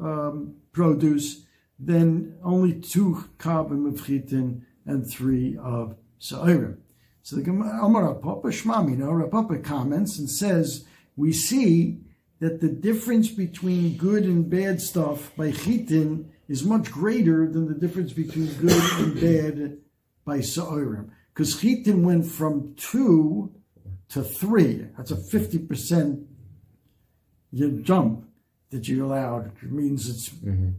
um, 0.00 0.56
produce, 0.72 1.44
then 1.78 2.36
only 2.42 2.74
two 2.74 3.28
kapim 3.38 3.86
of 3.88 4.00
chitim 4.02 4.62
and 4.84 5.08
three 5.08 5.56
of 5.56 5.96
sirim. 6.20 6.78
So 7.22 7.36
the 7.36 7.50
Amar 7.50 8.14
Papa 8.14 8.48
Shmami, 8.48 8.98
no, 8.98 9.26
Papa 9.28 9.58
comments 9.58 10.18
and 10.18 10.30
says 10.30 10.84
we 11.16 11.32
see 11.32 11.98
that 12.38 12.60
the 12.60 12.68
difference 12.68 13.28
between 13.28 13.96
good 13.96 14.24
and 14.24 14.48
bad 14.48 14.80
stuff 14.80 15.34
by 15.36 15.50
chitin 15.50 16.30
is 16.48 16.62
much 16.62 16.90
greater 16.90 17.50
than 17.50 17.66
the 17.66 17.74
difference 17.74 18.12
between 18.12 18.52
good 18.54 18.82
and 18.98 19.14
bad 19.20 19.78
by 20.26 20.40
Sa'irim. 20.40 21.08
Because 21.32 21.56
Chitim 21.56 22.02
went 22.02 22.26
from 22.26 22.74
two 22.74 23.52
to 24.10 24.22
three. 24.22 24.88
That's 24.96 25.10
a 25.10 25.16
50% 25.16 26.26
you 27.52 27.80
jump 27.82 28.28
that 28.70 28.88
you 28.88 29.06
allowed. 29.06 29.52
It 29.62 29.70
means 29.72 30.08
it's 30.08 30.28
mm-hmm. 30.28 30.70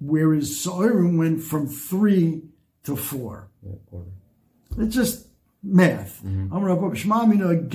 whereas 0.00 0.50
Soirim 0.50 1.18
went 1.18 1.42
from 1.42 1.66
three 1.66 2.42
to 2.84 2.96
four. 2.96 3.48
Yeah, 3.62 3.98
it's 4.78 4.94
just 4.94 5.26
math. 5.62 6.20
Mm-hmm. 6.22 6.54
I'm 6.54 6.64
Rabbi 6.64 6.94
Shmamina 6.94 7.68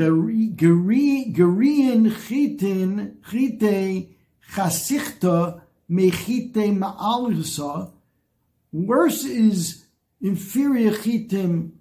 Garian 0.56 2.12
Chitin 2.28 3.18
Chite 3.30 4.10
Chasichta 4.54 5.62
Mechite 5.90 6.78
Ma'alisa. 6.78 7.92
Worse 8.72 9.24
is 9.26 9.87
inferior 10.22 10.92
chitim 10.92 11.72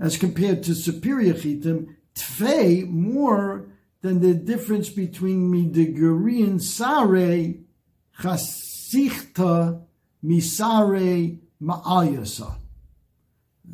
as 0.00 0.16
compared 0.16 0.62
to 0.64 0.74
superior 0.74 1.34
chitim. 1.34 1.96
Tfei 2.14 2.88
more 2.88 3.68
than 4.02 4.20
the 4.20 4.34
difference 4.34 4.88
between 4.88 5.50
mideguri 5.50 6.44
and 6.44 6.62
sare 6.62 7.54
chasichta 8.20 9.82
misare 10.24 11.38
ma'ayasa. 11.62 12.56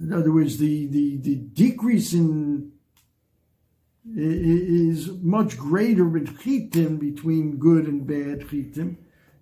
In 0.01 0.13
other 0.13 0.33
words, 0.33 0.59
the, 0.59 0.87
the, 0.87 1.17
the 1.17 1.35
decrease 1.35 2.13
in 2.13 2.73
is 4.17 5.11
much 5.21 5.59
greater 5.59 6.17
in 6.17 6.27
chitim 6.27 6.99
between 6.99 7.57
good 7.57 7.87
and 7.87 8.07
bad 8.07 8.41
chitim 8.49 8.97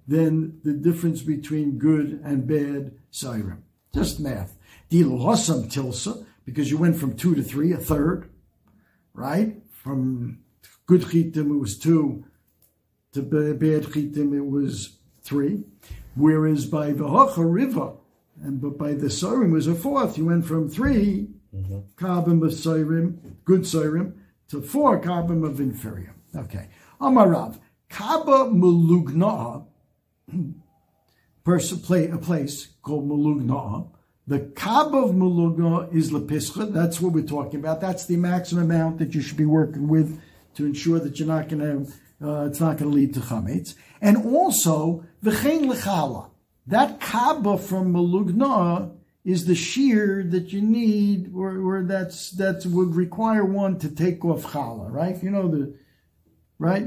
than 0.08 0.60
the 0.64 0.72
difference 0.72 1.22
between 1.22 1.78
good 1.78 2.20
and 2.24 2.46
bad 2.46 2.92
sirim. 3.12 3.58
Just 3.96 4.20
math. 4.20 4.56
Dilosam 4.90 5.72
tilsa, 5.72 6.26
because 6.44 6.70
you 6.70 6.78
went 6.78 6.96
from 6.96 7.16
two 7.16 7.34
to 7.34 7.42
three, 7.42 7.72
a 7.72 7.78
third, 7.78 8.30
right? 9.14 9.56
From 9.70 10.40
good 10.86 11.00
chitim 11.00 11.50
it 11.50 11.58
was 11.58 11.78
two, 11.78 12.24
to 13.12 13.22
bad 13.22 13.84
chitim 13.84 14.36
it 14.36 14.46
was 14.46 14.98
three. 15.22 15.64
Whereas 16.14 16.66
by 16.66 16.92
the 16.92 17.04
Vahocha 17.04 17.50
River, 17.50 17.94
and 18.42 18.60
but 18.60 18.78
by 18.78 18.92
the 18.92 19.06
Sorim 19.06 19.52
was 19.52 19.66
a 19.66 19.74
fourth. 19.74 20.18
You 20.18 20.26
went 20.26 20.44
from 20.44 20.68
3 20.68 21.28
mm-hmm. 21.54 21.78
carbon 21.96 22.42
of 22.42 22.50
Sorim, 22.50 23.18
good 23.44 23.62
Sorim, 23.62 24.14
to 24.48 24.60
four 24.60 24.98
carbon 24.98 25.44
of 25.44 25.58
inferior. 25.60 26.14
Okay. 26.34 26.68
Amarav. 27.00 27.58
Kaba 27.88 28.50
Mulugna, 28.50 29.66
person 31.44 31.78
play 31.78 32.08
a 32.08 32.18
place 32.18 32.68
called 32.86 33.08
Mulugna. 33.08 33.88
The 34.28 34.38
Kab 34.54 34.94
of 34.94 35.10
Mulugna 35.10 35.92
is 35.92 36.12
Lepischa. 36.12 36.72
That's 36.72 37.00
what 37.00 37.12
we're 37.12 37.24
talking 37.24 37.58
about. 37.58 37.80
That's 37.80 38.06
the 38.06 38.16
maximum 38.16 38.70
amount 38.70 38.98
that 38.98 39.12
you 39.12 39.20
should 39.20 39.36
be 39.36 39.44
working 39.44 39.88
with 39.88 40.20
to 40.54 40.64
ensure 40.64 41.00
that 41.00 41.18
you're 41.18 41.26
not 41.26 41.48
going 41.48 41.64
to, 41.66 42.26
uh, 42.26 42.46
it's 42.46 42.60
not 42.60 42.76
going 42.76 42.90
to 42.90 42.96
lead 42.96 43.12
to 43.14 43.20
chametz. 43.20 43.74
And 44.00 44.16
also, 44.24 45.04
v'chein 45.22 45.64
lechala. 45.66 46.30
That 46.68 47.00
kaba 47.00 47.58
from 47.58 47.92
malugna 47.92 48.96
is 49.24 49.46
the 49.46 49.56
shear 49.56 50.24
that 50.30 50.52
you 50.52 50.62
need, 50.62 51.32
or, 51.34 51.58
or 51.58 51.84
that's 51.84 52.30
that 52.32 52.64
would 52.66 52.94
require 52.94 53.44
one 53.44 53.80
to 53.80 53.88
take 53.90 54.24
off 54.24 54.44
chala, 54.44 54.92
right? 54.92 55.20
You 55.20 55.30
know 55.30 55.48
the, 55.48 55.74
right? 56.60 56.84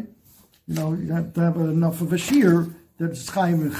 You 0.68 0.76
know 0.76 0.94
you 0.94 1.12
have 1.12 1.34
to 1.34 1.42
have 1.42 1.58
enough 1.58 2.00
of 2.00 2.14
a 2.14 2.18
shear 2.18 2.68
that's 3.00 3.30
chayim 3.30 3.62
and 3.64 3.74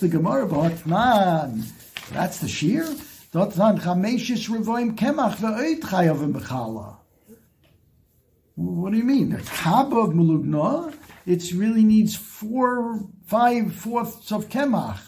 the 0.00 0.08
gemara 0.08 0.46
man. 0.86 1.64
That's 2.12 2.38
the 2.40 2.48
shear. 2.48 2.84
Dort 3.32 3.52
san 3.52 3.78
chameshes 3.78 4.48
revoim 4.48 4.96
kemach 4.96 5.36
ve'oit 5.36 5.80
chayav 5.80 6.22
and 6.22 6.34
what 8.60 8.92
do 8.92 8.98
you 8.98 9.04
mean? 9.04 9.30
The 9.30 9.38
kaba 9.38 9.96
of 9.96 10.10
Mulugna, 10.10 10.94
it 11.24 11.52
really 11.54 11.84
needs 11.84 12.14
four, 12.14 13.00
five 13.24 13.72
fourths 13.72 14.32
of 14.32 14.48
kemach. 14.48 15.00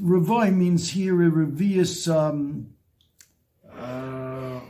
Revoy 0.00 0.54
means 0.54 0.90
here 0.90 1.22
a 1.22 1.30
revius, 1.30 2.08
um, 2.08 2.70
uh, 3.76 4.60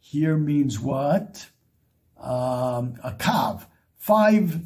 here 0.00 0.36
means 0.36 0.80
what? 0.80 1.48
Um, 2.18 2.98
a 3.02 3.12
kav. 3.12 3.64
Five, 3.96 4.60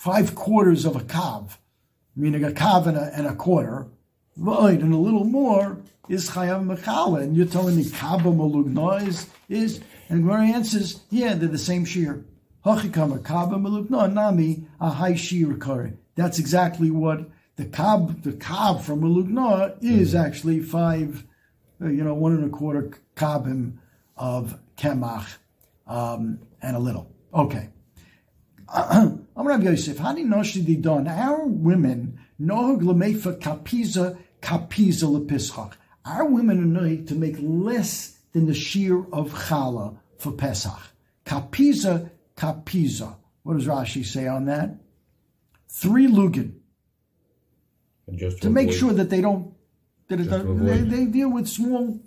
five 0.00 0.34
quarters 0.34 0.86
of 0.86 0.96
a 0.96 1.00
kav, 1.00 1.58
meaning 2.16 2.42
a 2.42 2.50
kav 2.50 2.86
and 2.86 2.96
a, 2.96 3.12
and 3.14 3.26
a 3.26 3.34
quarter. 3.34 3.86
Right, 4.34 4.80
and 4.80 4.94
a 4.94 4.96
little 4.96 5.24
more 5.24 5.76
is 6.08 6.30
Chayav 6.30 6.64
Mechala. 6.64 7.20
And 7.20 7.36
you're 7.36 7.44
telling 7.44 7.76
me 7.76 7.90
Kaba 7.90 8.30
Malugna 8.30 9.06
is, 9.06 9.26
is, 9.50 9.82
and 10.08 10.22
Gemara 10.22 10.46
answers, 10.46 11.02
yeah, 11.10 11.34
they're 11.34 11.50
the 11.50 11.58
same 11.58 11.84
shear. 11.84 12.24
Hachikama 12.64 13.22
Kaba 13.22 13.56
Malugna 13.56 14.10
Nami 14.10 14.64
a 14.80 14.88
high 14.88 15.16
shear 15.16 15.52
kari. 15.58 15.92
That's 16.14 16.38
exactly 16.38 16.90
what 16.90 17.28
the 17.56 17.66
Kab, 17.66 18.22
the 18.22 18.32
Kab 18.32 18.80
from 18.80 19.02
Malugna 19.02 19.76
is 19.82 20.14
mm-hmm. 20.14 20.24
actually 20.24 20.60
five, 20.60 21.26
uh, 21.82 21.88
you 21.88 22.02
know, 22.02 22.14
one 22.14 22.32
and 22.32 22.46
a 22.46 22.48
quarter 22.48 22.90
Kabim 23.16 23.76
of 24.16 24.58
Kemach, 24.78 25.36
um, 25.86 26.38
and 26.62 26.74
a 26.74 26.78
little. 26.78 27.12
Okay. 27.34 27.68
Yosef. 29.62 29.98
How 29.98 30.12
do 30.12 30.20
you 30.20 30.28
know 30.28 30.42
she 30.42 30.62
done? 30.76 31.08
Our 31.08 31.46
women, 31.46 32.18
Nohag 32.40 32.82
Lamefa 32.82 33.38
Kapiza 33.38 34.18
Kapiza 34.40 35.04
Lepischach. 35.04 35.72
Our 36.04 36.24
women 36.24 36.76
are 36.76 37.06
to 37.06 37.14
make 37.14 37.36
less 37.40 38.18
than 38.32 38.46
the 38.46 38.54
shear 38.54 38.98
of 39.12 39.32
challah 39.32 39.98
for 40.18 40.32
Pesach. 40.32 40.80
Kapiza, 41.24 42.10
kapiza. 42.36 43.16
What 43.42 43.58
does 43.58 43.66
Rashi 43.66 44.04
say 44.04 44.26
on 44.26 44.46
that? 44.46 44.76
Three 45.68 46.06
lugin. 46.06 46.54
to, 48.18 48.30
to 48.30 48.50
make 48.50 48.72
sure 48.72 48.92
that 48.92 49.10
they 49.10 49.20
don't, 49.20 49.54
that 50.08 50.16
they, 50.16 50.78
they, 50.78 51.04
deal 51.04 51.30
with 51.30 51.48
small, 51.48 52.00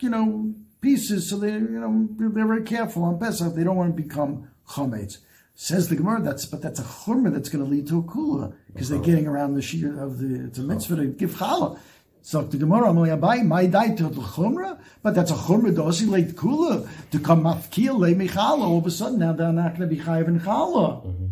you 0.00 0.10
know, 0.10 0.54
pieces, 0.80 1.30
so 1.30 1.38
they, 1.38 1.52
you 1.52 1.80
know, 1.80 2.08
they're 2.10 2.46
very 2.46 2.62
careful 2.62 3.04
on 3.04 3.18
Pesach. 3.18 3.54
They 3.54 3.64
don't 3.64 3.76
want 3.76 3.96
to 3.96 4.02
become 4.02 4.48
chametz. 4.68 5.18
Says 5.58 5.88
the 5.88 5.96
Gemara, 5.96 6.20
that's 6.20 6.44
but 6.44 6.60
that's 6.60 6.78
a 6.78 6.82
chumrah 6.82 7.32
that's 7.32 7.48
going 7.48 7.64
to 7.64 7.70
lead 7.70 7.88
to 7.88 8.00
a 8.00 8.02
kula 8.02 8.54
because 8.66 8.90
they're 8.90 8.98
getting 8.98 9.26
around 9.26 9.54
the 9.54 9.62
shear 9.62 9.98
of 9.98 10.18
the 10.18 10.44
it's 10.48 10.58
a 10.58 10.62
mitzvah 10.62 10.96
to 10.96 11.06
give 11.06 11.30
challah. 11.30 11.78
So 12.20 12.42
the 12.42 12.58
Gemara, 12.58 12.92
my 12.92 13.64
die 13.64 13.94
to 13.94 14.02
the 14.08 14.20
chumrah, 14.20 14.78
but 15.02 15.14
that's 15.14 15.30
a 15.30 15.34
chumrah 15.34 15.74
dosi 15.74 16.10
late 16.10 16.36
kula 16.36 16.86
to 17.10 17.18
come 17.18 17.44
mafkil 17.44 17.98
le 17.98 18.08
michala. 18.14 18.64
All 18.64 18.76
of 18.76 18.86
a 18.86 18.90
sudden, 18.90 19.18
now 19.20 19.32
they're 19.32 19.50
not 19.50 19.78
going 19.78 19.88
to 19.88 19.96
be 19.96 20.02
chayiv 20.02 20.28
in 20.28 20.40
chala 20.40 21.06
mm-hmm. 21.06 21.26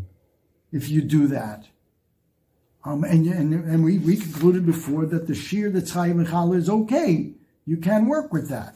if 0.72 0.88
you 0.88 1.02
do 1.02 1.26
that. 1.26 1.66
Um, 2.82 3.04
and, 3.04 3.26
and 3.26 3.52
and 3.52 3.84
we, 3.84 3.98
we 3.98 4.16
concluded 4.16 4.64
before 4.64 5.04
that 5.04 5.26
the 5.26 5.34
shear 5.34 5.68
that's 5.68 5.92
chayiv 5.92 6.12
in 6.12 6.24
chala 6.24 6.56
is 6.56 6.70
okay. 6.70 7.34
You 7.66 7.76
can 7.76 8.06
work 8.06 8.32
with 8.32 8.48
that. 8.48 8.74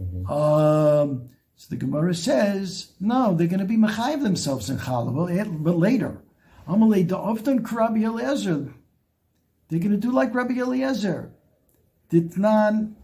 Mm-hmm. 0.00 0.32
Um, 0.32 1.28
so 1.62 1.68
the 1.70 1.76
Gemara 1.76 2.12
says, 2.12 2.90
no, 2.98 3.34
they're 3.34 3.46
going 3.46 3.60
to 3.60 3.64
be 3.64 3.76
mechayiv 3.76 4.20
themselves 4.20 4.68
in 4.68 4.78
chala, 4.78 5.30
eh, 5.30 5.44
but 5.48 5.78
later. 5.78 6.18
Amalei 6.66 7.06
da'ovdan 7.06 7.60
karabi 7.60 8.02
Eliezer. 8.02 8.74
They're 9.68 9.78
going 9.78 9.92
to 9.92 9.96
do 9.96 10.10
like 10.10 10.34
Rabbi 10.34 10.54
Eliezer. 10.54 11.30
Ditnan 12.10 12.94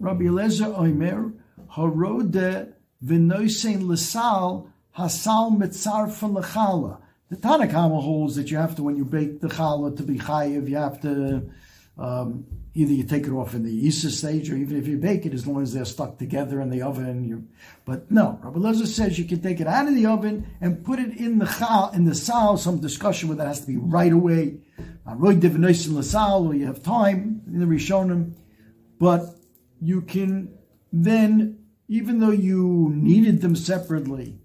Rabbi 0.00 0.24
Eliezer 0.24 0.64
Oimer 0.64 1.34
Harode 1.76 2.72
v'noisein 3.04 3.86
l'sal 3.86 4.72
hasal 4.98 5.56
mitzarfa 5.56 6.28
l'chala. 6.28 6.98
The 7.30 7.36
Tanna 7.36 7.68
Kamma 7.68 8.02
holds 8.02 8.34
that 8.34 8.50
you 8.50 8.56
have 8.56 8.74
to, 8.74 8.82
when 8.82 8.96
you 8.96 9.04
bake 9.04 9.40
the 9.40 9.46
challah 9.46 9.96
to 9.96 10.02
be 10.02 10.18
chayiv, 10.18 10.68
you 10.68 10.78
have 10.78 11.00
to 11.02 11.48
um, 11.96 12.44
either 12.74 12.92
you 12.92 13.04
take 13.04 13.26
it 13.26 13.32
off 13.32 13.54
in 13.54 13.62
the 13.62 13.86
Isa 13.86 14.10
stage, 14.10 14.50
or 14.50 14.56
even 14.56 14.76
if 14.76 14.88
you 14.88 14.96
bake 14.96 15.26
it, 15.26 15.34
as 15.34 15.46
long 15.46 15.62
as 15.62 15.72
they're 15.72 15.84
stuck 15.84 16.18
together 16.18 16.60
in 16.60 16.70
the 16.70 16.82
oven. 16.82 17.24
You, 17.24 17.46
but 17.84 18.10
no, 18.10 18.38
Rabbi 18.42 18.58
Lezer 18.58 18.86
says 18.86 19.18
you 19.18 19.24
can 19.24 19.40
take 19.40 19.60
it 19.60 19.66
out 19.66 19.86
of 19.86 19.94
the 19.94 20.06
oven 20.06 20.46
and 20.60 20.84
put 20.84 20.98
it 20.98 21.16
in 21.16 21.38
the 21.38 21.46
chal, 21.46 21.90
in 21.94 22.04
the 22.04 22.14
sal. 22.14 22.56
Some 22.56 22.80
discussion 22.80 23.28
whether 23.28 23.44
it 23.44 23.48
has 23.48 23.60
to 23.60 23.66
be 23.66 23.76
right 23.76 24.12
away. 24.12 24.58
Roy 25.06 25.34
divination 25.34 25.92
lasal, 25.92 26.46
or 26.46 26.54
you 26.54 26.66
have 26.66 26.82
time 26.82 27.42
in 27.46 27.60
the 27.60 27.66
Rishonim, 27.66 28.32
but 28.98 29.36
you 29.80 30.00
can 30.00 30.56
then, 30.92 31.58
even 31.88 32.20
though 32.20 32.30
you 32.30 32.90
needed 32.94 33.42
them 33.42 33.54
separately, 33.54 34.38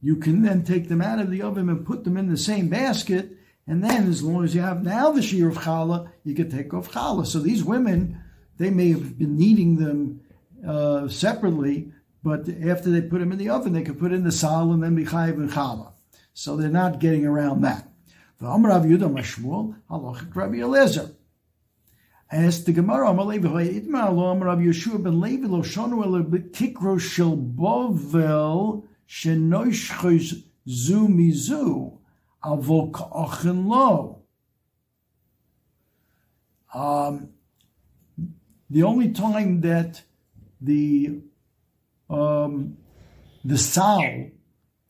you 0.00 0.16
can 0.16 0.42
then 0.42 0.62
take 0.62 0.88
them 0.88 1.02
out 1.02 1.18
of 1.18 1.30
the 1.30 1.42
oven 1.42 1.68
and 1.68 1.84
put 1.84 2.04
them 2.04 2.16
in 2.16 2.30
the 2.30 2.36
same 2.36 2.68
basket 2.68 3.37
and 3.68 3.84
then, 3.84 4.08
as 4.08 4.22
long 4.22 4.44
as 4.44 4.54
you 4.54 4.62
have 4.62 4.82
now 4.82 5.12
the 5.12 5.20
shear 5.20 5.50
of 5.50 5.58
challah, 5.58 6.10
you 6.24 6.34
can 6.34 6.50
take 6.50 6.72
off 6.72 6.90
challah. 6.90 7.26
So 7.26 7.38
these 7.38 7.62
women, 7.62 8.18
they 8.56 8.70
may 8.70 8.92
have 8.92 9.18
been 9.18 9.36
kneading 9.36 9.76
them 9.76 10.22
uh, 10.66 11.06
separately, 11.08 11.92
but 12.22 12.48
after 12.48 12.90
they 12.90 13.02
put 13.02 13.20
them 13.20 13.30
in 13.30 13.36
the 13.36 13.50
oven, 13.50 13.74
they 13.74 13.82
could 13.82 13.98
put 13.98 14.12
in 14.12 14.24
the 14.24 14.32
sal 14.32 14.72
and 14.72 14.82
then 14.82 14.94
be 14.94 15.04
chayiv 15.04 15.34
and 15.34 15.50
challah. 15.50 15.92
So 16.32 16.56
they're 16.56 16.70
not 16.70 16.98
getting 16.98 17.26
around 17.26 17.60
that. 17.60 17.86
Asked 22.30 22.66
the 22.66 22.72
Gemara, 22.72 23.08
Amalevi 23.08 23.82
Itma 23.82 24.08
Alom 24.08 24.42
Rabbi 24.42 24.62
Yehoshua 24.62 25.02
ben 25.02 25.20
Levi 25.20 25.46
lo 25.46 25.62
shonu 25.62 26.04
ele 26.04 26.22
betikro 26.22 26.98
shel 26.98 27.36
bovel 27.36 28.84
shenoishchos 29.06 30.42
zu 30.66 31.08
mizu 31.08 31.98
avol 32.44 32.92
ka'ochen 32.92 33.66
lo. 33.66 34.22
Um, 36.74 37.30
the 38.70 38.82
only 38.82 39.12
time 39.12 39.62
that 39.62 40.02
the 40.60 41.20
um, 42.10 42.76
the 43.44 43.56
sal 43.56 44.02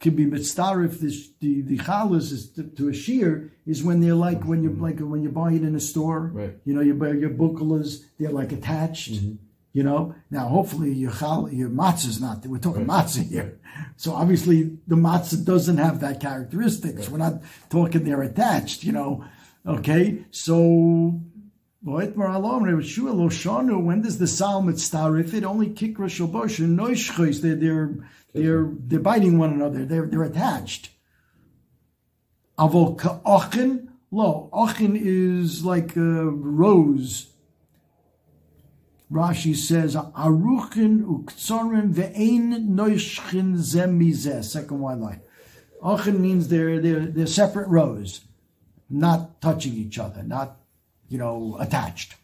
can 0.00 0.14
be 0.14 0.26
mitzdarif 0.26 1.00
the 1.00 1.12
the, 1.40 1.62
the 1.62 1.78
chalas 1.78 2.32
is 2.32 2.50
to, 2.50 2.64
to, 2.64 2.88
a 2.88 2.92
shear 2.92 3.52
is 3.66 3.82
when 3.82 4.00
they're 4.00 4.14
like 4.14 4.44
when 4.44 4.62
you 4.62 4.70
like 4.70 4.98
when 5.00 5.22
you 5.22 5.30
buy 5.30 5.52
it 5.52 5.62
in 5.62 5.74
a 5.74 5.80
store. 5.80 6.30
Right. 6.32 6.56
You 6.64 6.74
know, 6.74 6.80
you 6.80 6.94
buy 6.94 7.12
your 7.12 7.30
bukalas, 7.30 8.04
they're 8.18 8.30
like 8.30 8.52
attached. 8.52 9.12
Mm-hmm. 9.12 9.47
You 9.72 9.82
know, 9.82 10.14
now 10.30 10.48
hopefully 10.48 10.92
your 10.92 11.12
chal, 11.12 11.48
your 11.52 11.68
matzah's 11.68 12.20
not. 12.20 12.44
We're 12.46 12.58
talking 12.58 12.86
right. 12.86 13.06
matzah 13.06 13.28
here, 13.28 13.60
so 13.96 14.14
obviously 14.14 14.78
the 14.86 14.96
matzah 14.96 15.44
doesn't 15.44 15.76
have 15.76 16.00
that 16.00 16.20
characteristics. 16.20 17.02
Right. 17.02 17.10
We're 17.10 17.18
not 17.18 17.42
talking 17.68 18.04
they're 18.04 18.22
attached. 18.22 18.82
You 18.82 18.92
know, 18.92 19.24
okay. 19.66 20.24
So 20.30 21.20
when 21.80 22.06
does 22.06 22.14
the 24.18 24.26
psalm 24.26 24.72
starif? 24.72 25.34
It 25.34 25.44
only 25.44 25.68
kikra 25.68 26.08
shalbosh 26.08 26.58
and 26.58 26.78
noischos. 26.78 27.40
They're 27.40 27.54
they're 27.54 27.94
they're 28.34 28.68
they're 28.72 29.00
biting 29.00 29.38
one 29.38 29.52
another. 29.52 29.84
They're 29.84 30.06
they're 30.06 30.24
attached. 30.24 30.90
Avol 32.58 32.98
ka'ochin 32.98 33.88
lo. 34.10 34.50
Ochin 34.52 35.00
is 35.00 35.64
like 35.64 35.94
a 35.96 36.24
rose. 36.24 37.32
Rashi 39.10 39.56
says 39.56 39.94
aruchin 39.96 41.04
uktsorin 41.04 41.94
ve'ein 41.94 42.68
noischin 42.68 43.56
zem 43.56 43.98
mizeh. 43.98 44.44
Second 44.44 44.80
one 44.80 45.00
line. 45.00 45.22
Ochin 45.82 46.18
means 46.18 46.48
they're 46.48 46.80
they're 46.80 47.06
they're 47.06 47.26
separate 47.26 47.68
rows, 47.68 48.22
not 48.90 49.40
touching 49.40 49.74
each 49.74 49.98
other, 49.98 50.22
not 50.22 50.58
you 51.08 51.16
know 51.18 51.56
attached. 51.58 52.16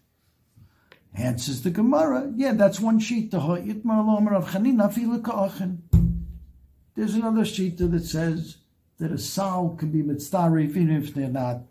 Answers 1.14 1.62
the 1.62 1.70
Gemara, 1.70 2.32
yeah, 2.35 2.55
that's 2.55 2.80
one 2.80 2.99
sheet. 2.99 3.30
There's 3.30 3.45
another 7.14 7.45
sheet 7.45 7.78
that 7.78 8.05
says 8.05 8.57
that 8.99 9.12
a 9.12 9.18
sow 9.18 9.76
can 9.78 9.91
be 9.93 10.03
mitzdarif 10.03 10.70
even 10.70 10.91
if 10.91 11.14
they're 11.14 11.28
not. 11.28 11.62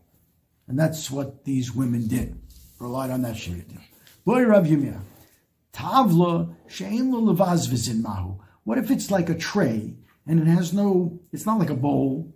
And 0.68 0.80
that's 0.80 1.11
what 1.11 1.43
these 1.43 1.76
women 1.76 2.07
did. 2.07 2.39
Relied 2.80 3.11
on 3.11 3.22
that 3.24 3.36
sheet. 3.36 3.66
Boy 4.26 4.44
Rav 4.44 4.66
Yirmiyah. 4.66 5.02
Tavla 5.74 6.56
she'en 6.68 7.12
lo 7.12 7.22
mahu. 7.32 8.40
What 8.64 8.78
if 8.78 8.92
it's 8.92 9.12
like 9.12 9.30
a 9.30 9.38
tray 9.38 9.96
and 10.26 10.40
it 10.40 10.48
has 10.48 10.74
no, 10.74 11.20
it's 11.32 11.46
not 11.46 11.60
like 11.60 11.70
a 11.70 11.76
bowl. 11.76 12.34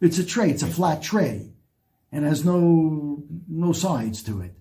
It's 0.00 0.18
a 0.18 0.24
tray, 0.24 0.50
it's 0.50 0.62
a 0.62 0.66
flat 0.66 1.02
tray 1.02 1.52
and 2.12 2.24
has 2.24 2.44
no 2.44 3.24
no 3.48 3.72
sides 3.72 4.22
to 4.22 4.40
it 4.40 4.54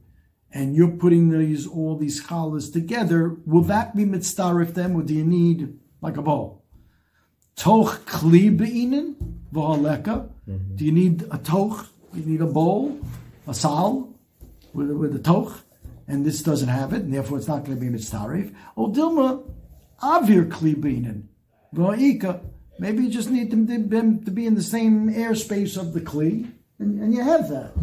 and 0.51 0.75
you're 0.75 0.91
putting 1.03 1.29
these 1.29 1.67
all 1.67 1.95
these 1.97 2.25
challahs 2.25 2.71
together, 2.71 3.35
will 3.45 3.61
that 3.63 3.95
be 3.95 4.05
mitzdarif 4.05 4.73
them, 4.73 4.95
or 4.95 5.03
do 5.03 5.13
you 5.13 5.23
need 5.23 5.77
like 6.01 6.17
a 6.17 6.21
bowl? 6.21 6.63
Toch 7.55 8.05
kli 8.05 8.55
be'inin 8.55 9.15
v'haleka. 9.53 10.29
Mm-hmm. 10.49 10.75
Do 10.75 10.85
you 10.85 10.91
need 10.91 11.25
a 11.31 11.37
toch? 11.37 11.89
Do 12.13 12.19
You 12.21 12.25
need 12.25 12.41
a 12.41 12.47
bowl, 12.47 12.99
a 13.47 13.53
sal 13.53 14.09
with, 14.73 14.89
with 14.91 15.15
a 15.15 15.19
toch, 15.19 15.63
and 16.07 16.25
this 16.25 16.41
doesn't 16.41 16.69
have 16.69 16.93
it, 16.93 17.03
and 17.03 17.13
therefore 17.13 17.37
it's 17.37 17.47
not 17.47 17.65
going 17.65 17.77
to 17.77 17.85
be 17.85 17.91
mitzdarif. 17.91 18.53
O 18.75 18.87
dilma 18.87 19.43
avir 20.01 20.49
kli 20.49 20.79
be'inin 20.79 21.23
v'ha'ika. 21.73 22.41
Maybe 22.79 23.03
you 23.03 23.09
just 23.09 23.29
need 23.29 23.49
them 23.51 23.67
to, 23.67 24.25
to 24.25 24.31
be 24.31 24.45
in 24.45 24.55
the 24.55 24.61
same 24.61 25.09
airspace 25.09 25.77
of 25.77 25.93
the 25.93 26.01
kli, 26.01 26.51
and, 26.79 27.01
and 27.01 27.13
you 27.13 27.23
have 27.23 27.49
that. 27.49 27.73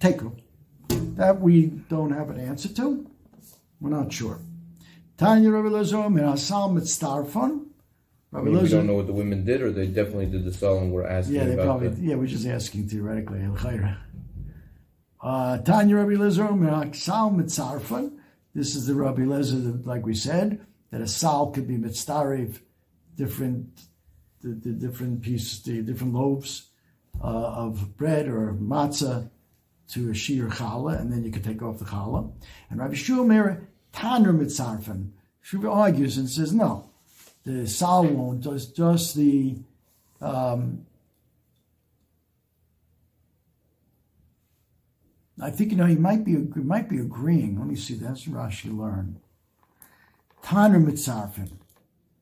Take 0.00 0.18
them. 0.18 0.36
That 1.16 1.40
we 1.40 1.66
don't 1.66 2.12
have 2.12 2.30
an 2.30 2.40
answer 2.40 2.68
to. 2.68 3.06
We're 3.80 3.90
not 3.90 4.12
sure. 4.12 4.38
Tanya 5.16 5.50
Rabbi 5.50 5.68
Lezer 5.68 6.08
Mirasal 6.12 6.72
Mitzdarfon. 6.72 7.66
Rabbi 8.32 8.48
we 8.50 8.68
don't 8.68 8.86
know 8.86 8.94
what 8.94 9.06
the 9.06 9.12
women 9.12 9.44
did, 9.44 9.62
or 9.62 9.70
they 9.70 9.86
definitely 9.86 10.26
did 10.26 10.44
the 10.44 10.52
song 10.52 10.90
we're 10.90 11.06
asking 11.06 11.36
yeah, 11.36 11.44
they 11.44 11.54
about. 11.54 11.66
Probably, 11.66 11.88
the... 11.88 12.02
Yeah, 12.02 12.14
we're 12.16 12.26
just 12.26 12.46
asking 12.46 12.88
theoretically. 12.88 13.40
Uh, 15.24 15.56
Tanya 15.56 15.96
Rabbi 15.96 16.12
Lezer. 16.12 18.10
This 18.54 18.76
is 18.76 18.86
the 18.86 18.94
Rabbi 18.94 19.22
Lezer, 19.22 19.86
like 19.86 20.04
we 20.04 20.14
said, 20.14 20.60
that 20.90 21.00
a 21.00 21.08
sal 21.08 21.46
could 21.46 21.66
be 21.66 21.78
mitzdarev, 21.78 22.58
different, 23.16 23.66
the, 24.42 24.50
the 24.50 24.72
different 24.72 25.22
pieces, 25.22 25.62
the 25.62 25.80
different 25.80 26.12
loaves 26.12 26.68
uh, 27.22 27.26
of 27.26 27.96
bread 27.96 28.28
or 28.28 28.52
matzah 28.52 29.30
to 29.88 30.10
a 30.10 30.14
sheer 30.14 30.48
challah, 30.48 31.00
and 31.00 31.10
then 31.10 31.24
you 31.24 31.30
can 31.30 31.42
take 31.42 31.62
off 31.62 31.78
the 31.78 31.86
challah. 31.86 32.30
And 32.68 32.80
Rabbi 32.80 32.94
Shumer 32.94 33.64
Tanner 33.92 34.34
Mitzarfen. 34.34 35.12
Shuva 35.42 35.74
argues 35.74 36.18
and 36.18 36.28
says, 36.28 36.52
no, 36.52 36.90
the 37.44 37.66
sal 37.66 38.04
won't, 38.04 38.42
just, 38.42 38.76
just 38.76 39.16
the 39.16 39.56
um, 40.20 40.84
I 45.40 45.50
think 45.50 45.72
you 45.72 45.76
know 45.76 45.86
he 45.86 45.96
might 45.96 46.24
be 46.24 46.32
he 46.32 46.60
might 46.60 46.88
be 46.88 46.98
agreeing. 46.98 47.58
Let 47.58 47.68
me 47.68 47.76
see. 47.76 47.94
That's 47.94 48.24
Rashi 48.26 48.76
learn. 48.76 49.20
Tanner 50.42 50.80
mitzarfen. 50.80 51.52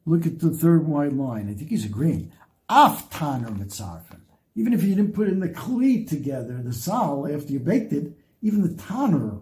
Look 0.06 0.26
at 0.26 0.40
the 0.40 0.50
third 0.50 0.86
white 0.86 1.12
line. 1.12 1.48
I 1.48 1.54
think 1.54 1.70
he's 1.70 1.84
agreeing. 1.84 2.32
Af 2.68 3.10
Tanner 3.10 3.50
mitzarfen 3.50 4.22
even 4.54 4.72
if 4.72 4.82
you 4.82 4.94
didn't 4.94 5.14
put 5.14 5.28
in 5.28 5.40
the 5.40 5.48
kli 5.48 6.06
together, 6.08 6.60
the 6.62 6.72
sal, 6.72 7.26
after 7.32 7.52
you 7.52 7.58
baked 7.58 7.92
it, 7.92 8.12
even 8.42 8.62
the 8.62 8.82
tanner 8.82 9.38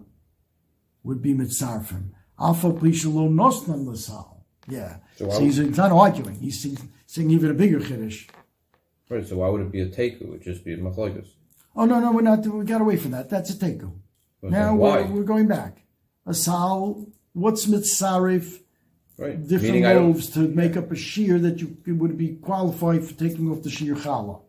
would 1.03 1.21
be 1.21 1.33
mitzarfim. 1.33 2.11
Alpha 2.39 2.71
plishalo 2.71 3.29
nosnan 3.29 3.87
l'sal. 3.87 4.45
Yeah. 4.67 4.97
So, 5.17 5.29
so 5.29 5.39
he's, 5.41 5.57
he's, 5.57 5.77
not 5.77 5.91
arguing. 5.91 6.35
He's 6.35 6.61
saying, 7.07 7.31
even 7.31 7.51
a 7.51 7.53
bigger 7.53 7.79
chiddush. 7.79 8.29
Right. 9.09 9.27
So 9.27 9.37
why 9.37 9.49
would 9.49 9.61
it 9.61 9.71
be 9.71 9.81
a 9.81 9.87
teku? 9.87 10.21
It 10.21 10.29
would 10.29 10.43
just 10.43 10.63
be 10.63 10.73
a 10.73 10.77
machlokes. 10.77 11.27
Oh 11.75 11.85
no, 11.85 11.99
no, 11.99 12.11
we're 12.11 12.21
not. 12.21 12.45
We 12.45 12.65
got 12.65 12.81
away 12.81 12.97
from 12.97 13.11
that. 13.11 13.29
That's 13.29 13.49
a 13.51 13.53
teku. 13.53 13.93
now 14.41 14.75
we're, 14.75 15.05
we're, 15.05 15.23
going 15.23 15.47
back. 15.47 15.83
A 16.25 16.33
sal. 16.33 17.07
What's 17.33 17.65
mitzarif? 17.65 18.59
Right. 19.17 19.47
Different 19.47 19.83
loaves 19.83 20.29
to 20.31 20.39
make 20.39 20.75
up 20.75 20.91
a 20.91 20.95
shear 20.95 21.39
that 21.39 21.61
you 21.61 21.77
would 21.85 22.17
be 22.17 22.35
qualified 22.35 23.05
for 23.05 23.13
taking 23.13 23.49
off 23.51 23.63
the 23.63 23.69
shear 23.69 23.95
challah. 23.95 24.41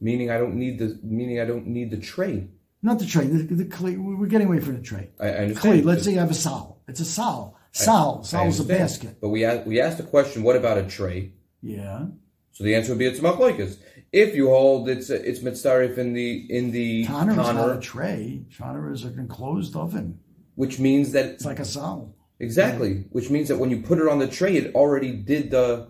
Meaning 0.00 0.30
I 0.30 0.38
don't 0.38 0.54
need 0.54 0.78
the 0.78 0.98
meaning 1.02 1.40
I 1.40 1.44
don't 1.44 1.66
need 1.66 1.90
the 1.90 1.96
tray. 1.96 2.48
Not 2.82 3.00
the 3.00 3.06
tray. 3.06 3.26
The, 3.26 3.42
the 3.42 3.64
clay. 3.64 3.96
We're 3.96 4.26
getting 4.26 4.46
away 4.46 4.60
from 4.60 4.76
the 4.76 4.82
tray. 4.82 5.10
I, 5.18 5.26
I 5.26 5.30
understand. 5.30 5.58
Clay. 5.58 5.82
Let's 5.82 6.04
say 6.04 6.12
you 6.12 6.18
have 6.20 6.30
a 6.30 6.34
sal. 6.34 6.78
It's 6.86 7.00
a 7.00 7.04
sal. 7.04 7.56
Sal. 7.72 8.22
Sal 8.24 8.46
is 8.46 8.60
a 8.60 8.64
basket. 8.64 9.20
But 9.20 9.28
we 9.28 9.44
asked, 9.44 9.66
we 9.66 9.80
asked 9.80 9.98
the 9.98 10.04
question. 10.04 10.42
What 10.42 10.56
about 10.56 10.78
a 10.78 10.84
tray? 10.84 11.32
Yeah. 11.62 12.06
So 12.52 12.64
the 12.64 12.74
answer 12.74 12.92
would 12.92 12.98
be 12.98 13.06
it's 13.06 13.20
machloikas. 13.20 13.78
If 14.12 14.34
you 14.34 14.48
hold 14.48 14.88
it's 14.88 15.10
it's 15.10 15.40
mitzarif 15.40 15.98
in 15.98 16.14
the 16.14 16.46
in 16.50 16.70
the 16.70 17.04
tanner, 17.04 17.34
tanner 17.34 17.50
is 17.50 17.56
not 17.56 17.76
a 17.76 17.80
tray. 17.80 18.44
Tanner 18.56 18.92
is 18.92 19.04
an 19.04 19.18
enclosed 19.18 19.76
oven, 19.76 20.18
which 20.54 20.78
means 20.78 21.12
that 21.12 21.26
it's 21.26 21.44
like 21.44 21.58
a 21.58 21.64
sal. 21.64 22.14
Exactly. 22.40 22.92
Yeah. 22.92 23.02
Which 23.10 23.30
means 23.30 23.48
that 23.48 23.58
when 23.58 23.70
you 23.70 23.82
put 23.82 23.98
it 23.98 24.08
on 24.08 24.18
the 24.18 24.28
tray, 24.28 24.56
it 24.56 24.74
already 24.74 25.12
did 25.12 25.50
the. 25.50 25.88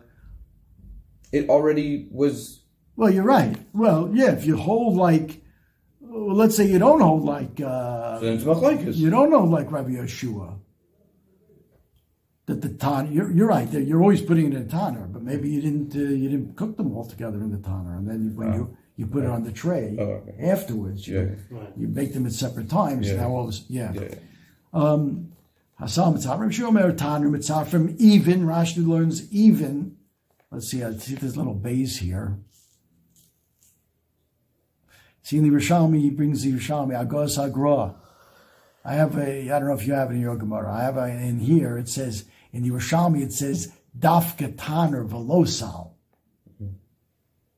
It 1.31 1.49
already 1.49 2.09
was 2.11 2.59
well, 2.99 3.11
you're 3.11 3.23
right. 3.23 3.57
Well, 3.73 4.11
yeah, 4.13 4.33
if 4.33 4.45
you 4.45 4.57
hold 4.57 4.97
like, 4.97 5.41
well, 6.01 6.35
let's 6.35 6.57
say 6.57 6.67
you 6.67 6.81
don't 6.81 7.01
hold 7.01 7.25
like, 7.25 7.61
uh, 7.61 8.19
you 8.21 9.09
don't 9.09 9.31
hold 9.31 9.51
like 9.51 9.71
Rabbi 9.71 9.91
Yeshua. 9.91 10.59
That 12.47 12.61
the 12.61 12.71
tan, 12.71 13.13
you're, 13.13 13.31
you're 13.31 13.47
right. 13.47 13.71
You're 13.73 14.03
always 14.03 14.21
putting 14.21 14.53
it 14.53 14.57
in 14.57 14.69
tanner, 14.69 15.07
but 15.07 15.18
maybe 15.29 15.47
you 15.55 15.61
didn't 15.61 15.95
uh, 15.95 16.11
you 16.21 16.29
didn't 16.33 16.57
cook 16.57 16.77
them 16.77 16.89
all 16.97 17.07
together 17.15 17.39
in 17.47 17.51
the 17.51 17.63
tanner, 17.69 17.95
and 17.99 18.07
then 18.11 18.35
when 18.35 18.49
you 18.55 18.77
you 18.97 19.07
put 19.07 19.23
it 19.25 19.31
on 19.31 19.45
the 19.45 19.53
tray 19.53 19.97
oh, 19.99 20.03
okay. 20.03 20.51
afterwards, 20.55 21.07
you, 21.07 21.39
yeah. 21.53 21.59
you 21.77 21.87
make 21.87 22.13
them 22.15 22.27
at 22.27 22.33
separate 22.33 22.69
times. 22.69 23.09
Yeah. 23.09 23.17
Now 23.21 23.31
all 23.31 23.47
this, 23.47 23.65
yeah. 23.69 23.93
yeah. 23.93 24.15
Um, 24.73 25.33
Hasam 25.81 26.15
Mitzvah, 26.15 26.33
Shomer 26.33 26.97
Tanner 26.97 27.29
Mitzvah 27.29 27.65
from 27.67 27.95
even. 27.99 28.45
Rashi 28.45 28.85
learns 28.85 29.33
even. 29.33 29.97
Let's 30.51 30.69
see. 30.69 30.83
I 30.83 30.93
see 30.95 31.15
this 31.15 31.37
little 31.37 31.55
base 31.55 31.99
here. 31.99 32.39
See, 35.23 35.37
in 35.37 35.45
the 35.45 35.51
Yerushalmi, 35.51 36.01
he 36.01 36.11
brings 36.11 36.43
the 36.43 36.53
Yerushalmi, 36.53 36.95
Agos 37.07 37.37
Agra. 37.39 37.95
I 38.85 38.95
have 38.95 39.19
a, 39.19 39.51
I 39.51 39.59
don't 39.59 39.69
know 39.69 39.75
if 39.75 39.87
you 39.87 39.93
have 39.93 40.11
it 40.11 40.15
in 40.15 40.23
your 40.23 40.37
Gemara. 40.37 40.73
I 40.73 40.83
have 40.83 40.97
a, 40.97 41.07
in 41.07 41.41
here, 41.41 41.77
it 41.77 41.89
says, 41.89 42.25
in 42.51 42.63
the 42.63 42.71
Yerushalmi, 42.71 43.23
it 43.23 43.35
says, 43.35 43.71
Dafka 43.99 44.55
Taner 44.55 45.09
Velosal. 45.09 45.93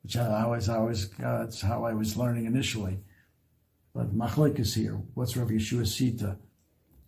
Which 0.03 0.17
I 0.17 0.43
always, 0.43 0.69
I 0.69 0.77
always, 0.77 1.11
uh, 1.23 1.39
that's 1.39 1.61
how 1.61 1.85
I 1.85 1.93
was 1.93 2.17
learning 2.17 2.47
initially. 2.47 2.99
But 3.95 4.17
Machlik 4.17 4.59
is 4.59 4.75
here. 4.75 5.01
What's 5.15 5.37
Rav 5.37 5.49
Yeshua 5.49 5.87
Sita? 5.87 6.39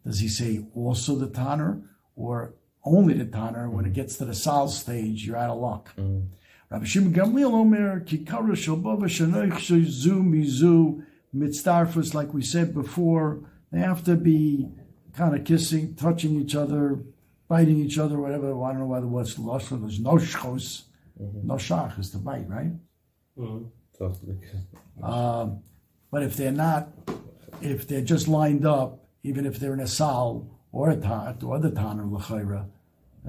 Does 0.05 0.21
he 0.21 0.29
say 0.29 0.65
also 0.75 1.15
the 1.15 1.29
tanner 1.29 1.83
or 2.17 2.55
only 2.85 3.15
the 3.15 3.25
tanner? 3.25 3.71
When 3.71 3.87
it 3.87 3.93
gets 3.93 4.17
to 4.19 4.25
the 4.25 4.35
sal 4.35 4.69
stage, 4.69 5.27
you're 5.27 5.37
out 5.37 5.51
of 5.51 5.59
luck. 5.59 5.95
Mm. 5.97 6.29
Rabbi 6.71 6.85
Shimon 6.85 7.13
Gamliel 7.13 7.53
Omer 7.53 8.01
Kikara 8.01 8.53
Shalbava 8.53 9.05
Shanoich 9.05 9.87
Zu 9.87 10.23
Mizu 10.23 11.05
Mitzdarfus, 11.35 12.15
like 12.15 12.35
we 12.35 12.43
said 12.43 12.75
before, 12.75 13.41
they 13.71 13.81
have 13.81 14.05
to 14.05 14.17
be 14.17 14.69
kind 15.15 15.35
of 15.35 15.45
kissing, 15.45 15.95
touching 15.95 16.41
each 16.41 16.55
other, 16.55 17.01
biting 17.53 17.79
each 17.87 17.99
other, 17.99 18.17
whatever. 18.19 18.47
I 18.65 18.71
don't 18.71 18.81
know 18.81 18.87
whether 18.87 19.07
what's 19.07 19.39
lost. 19.39 19.69
There's 19.69 20.01
no 20.01 20.15
shchos, 20.29 20.85
mm-hmm. 21.21 21.47
no 21.47 21.57
shach 21.69 21.99
is 21.99 22.11
the 22.11 22.19
bite, 22.19 22.49
right? 22.49 22.73
Mm-hmm. 23.39 25.05
Um, 25.05 25.63
but 26.11 26.23
if 26.23 26.33
they're 26.39 26.59
not, 26.67 26.89
if 27.61 27.87
they're 27.87 28.09
just 28.15 28.27
lined 28.27 28.65
up, 28.65 28.91
even 29.23 29.45
if 29.45 29.55
they're 29.61 29.75
in 29.75 29.81
a 29.81 29.87
sal 29.99 30.49
or 30.73 30.89
a 30.97 30.97
tat 30.97 31.43
or 31.43 31.59
the 31.59 31.71
tan 31.71 32.01
or 32.01 32.07
l'chayra, 32.07 32.63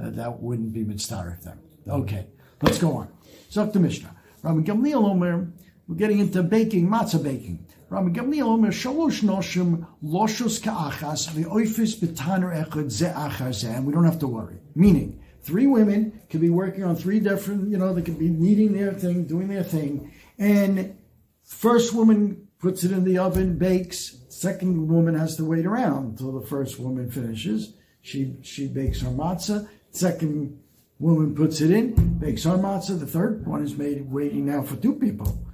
uh, 0.02 0.10
that 0.20 0.32
wouldn't 0.42 0.72
be 0.72 0.86
mitzvah 0.86 1.38
them. 1.44 1.60
Okay, 1.86 2.26
let's 2.62 2.80
go 2.80 2.94
on. 2.94 3.10
So 3.50 3.66
the 3.66 3.82
Mishnah. 3.82 4.16
Rabbi 4.42 4.62
Gamliel 4.62 5.04
Omer, 5.04 5.52
we're 5.88 5.96
getting 6.04 6.20
into 6.20 6.42
baking, 6.44 6.88
matzah 6.88 7.22
baking. 7.22 7.66
Gamliel 7.94 8.48
Omer, 8.48 8.72
shalosh 8.72 9.24
noshim 9.24 9.86
loshos 10.04 10.62
ka'achas 10.64 11.30
b'taner 11.30 12.66
echad 12.66 12.90
ze 12.90 13.06
achar 13.06 13.76
and 13.76 13.86
we 13.86 13.94
don't 13.94 14.06
have 14.06 14.20
to 14.20 14.28
worry. 14.28 14.58
Meaning, 14.76 15.22
three 15.42 15.68
women 15.68 16.22
could 16.30 16.42
be 16.42 16.50
working 16.50 16.84
on 16.84 16.96
three 16.96 17.20
different, 17.20 17.70
you 17.70 17.78
know, 17.78 17.94
they 17.94 18.02
could 18.02 18.18
be 18.18 18.30
kneading 18.30 18.74
their 18.74 18.94
thing, 18.94 19.26
doing 19.26 19.48
their 19.48 19.64
thing, 19.64 20.12
and 20.40 20.98
first 21.44 21.94
woman 21.94 22.48
puts 22.60 22.84
it 22.84 22.92
in 22.92 23.04
the 23.04 23.18
oven, 23.18 23.58
bakes. 23.58 24.18
Second 24.30 24.88
woman 24.88 25.16
has 25.16 25.36
to 25.36 25.46
wait 25.46 25.66
around 25.66 26.12
until 26.12 26.40
the 26.40 26.48
first 26.48 26.80
woman 26.80 27.12
finishes. 27.12 27.74
She 28.02 28.36
she 28.42 28.68
bakes 28.68 29.02
her 29.02 29.10
matzah. 29.10 29.68
Second 29.92 30.60
woman 30.98 31.36
puts 31.36 31.62
it 31.62 31.70
in, 31.70 32.18
bakes 32.18 32.46
her 32.46 32.58
matzah. 32.58 33.00
The 33.00 33.06
third 33.06 33.46
one 33.46 33.64
is 33.64 33.78
made 33.78 34.12
waiting 34.12 34.46
now 34.46 34.64
for 34.64 34.78
two 34.78 34.96
people, 34.96 35.46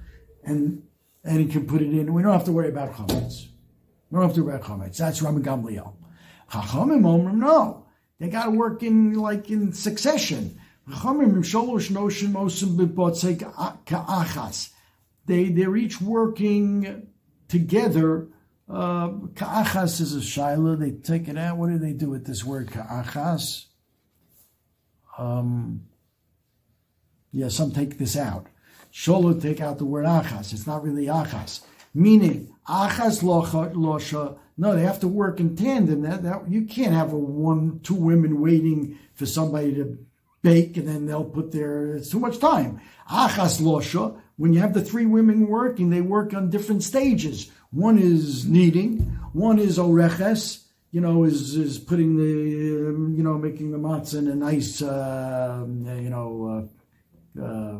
and 0.44 0.82
and 1.24 1.38
he 1.38 1.46
can 1.46 1.66
put 1.66 1.82
it 1.82 1.92
in. 1.92 2.12
We 2.12 2.22
don't 2.22 2.32
have 2.32 2.44
to 2.44 2.52
worry 2.52 2.68
about 2.68 2.94
chametz. 2.94 3.46
We 4.10 4.16
don't 4.16 4.26
have 4.26 4.34
to 4.34 4.44
worry 4.44 4.56
about 4.56 4.66
chametz. 4.66 4.96
That's 4.96 5.22
Rabbi 5.22 5.40
Gamliel. 5.40 5.94
Chachamim 6.50 7.06
Omer, 7.06 7.32
no. 7.32 7.86
They 8.18 8.28
got 8.28 8.44
to 8.44 8.50
work 8.50 8.82
in 8.82 9.14
like 9.14 9.50
in 9.50 9.72
succession. 9.72 10.60
They 15.26 15.48
they're 15.48 15.76
each 15.76 16.00
working 16.00 17.06
together. 17.48 18.28
Uh, 18.68 19.08
ka'achas 19.34 20.00
is 20.00 20.14
a 20.14 20.20
shaila. 20.20 20.78
They 20.78 20.90
take 20.92 21.28
it 21.28 21.38
out. 21.38 21.56
What 21.56 21.70
do 21.70 21.78
they 21.78 21.92
do 21.92 22.10
with 22.10 22.26
this 22.26 22.44
word 22.44 22.70
ka'achas? 22.70 23.66
Um, 25.18 25.86
yeah, 27.32 27.48
some 27.48 27.72
take 27.72 27.98
this 27.98 28.16
out. 28.16 28.46
Sholo 28.92 29.40
take 29.40 29.60
out 29.60 29.78
the 29.78 29.84
word 29.84 30.04
achas. 30.04 30.52
It's 30.52 30.66
not 30.66 30.82
really 30.82 31.06
achas. 31.06 31.60
Meaning, 31.94 32.52
achas 32.68 33.22
losha. 33.22 34.38
No, 34.56 34.74
they 34.74 34.82
have 34.82 35.00
to 35.00 35.08
work 35.08 35.40
in 35.40 35.56
tandem. 35.56 36.02
That, 36.02 36.22
that 36.22 36.50
you 36.50 36.66
can't 36.66 36.94
have 36.94 37.12
a 37.12 37.18
one, 37.18 37.80
two 37.82 37.94
women 37.94 38.40
waiting 38.40 38.98
for 39.14 39.26
somebody 39.26 39.74
to 39.74 39.98
bake 40.42 40.76
and 40.76 40.88
then 40.88 41.06
they'll 41.06 41.24
put 41.24 41.52
their. 41.52 41.96
It's 41.96 42.10
too 42.10 42.20
much 42.20 42.38
time. 42.38 42.80
Achas 43.08 43.60
losha 43.60 44.20
when 44.40 44.54
you 44.54 44.60
have 44.60 44.72
the 44.72 44.82
three 44.82 45.04
women 45.04 45.48
working, 45.48 45.90
they 45.90 46.00
work 46.00 46.32
on 46.32 46.48
different 46.48 46.82
stages. 46.82 47.50
One 47.72 47.98
is 47.98 48.46
kneading, 48.46 49.00
one 49.34 49.58
is 49.58 49.78
oreches, 49.78 50.64
you 50.92 51.02
know, 51.02 51.24
is 51.24 51.56
is 51.56 51.78
putting 51.78 52.16
the, 52.16 52.24
you 52.24 53.22
know, 53.22 53.36
making 53.36 53.70
the 53.70 53.76
matzah 53.76 54.20
in 54.20 54.28
a 54.28 54.34
nice, 54.34 54.80
uh, 54.80 55.66
you 55.68 56.08
know, 56.08 56.68
uh, 57.38 57.44
uh, 57.44 57.78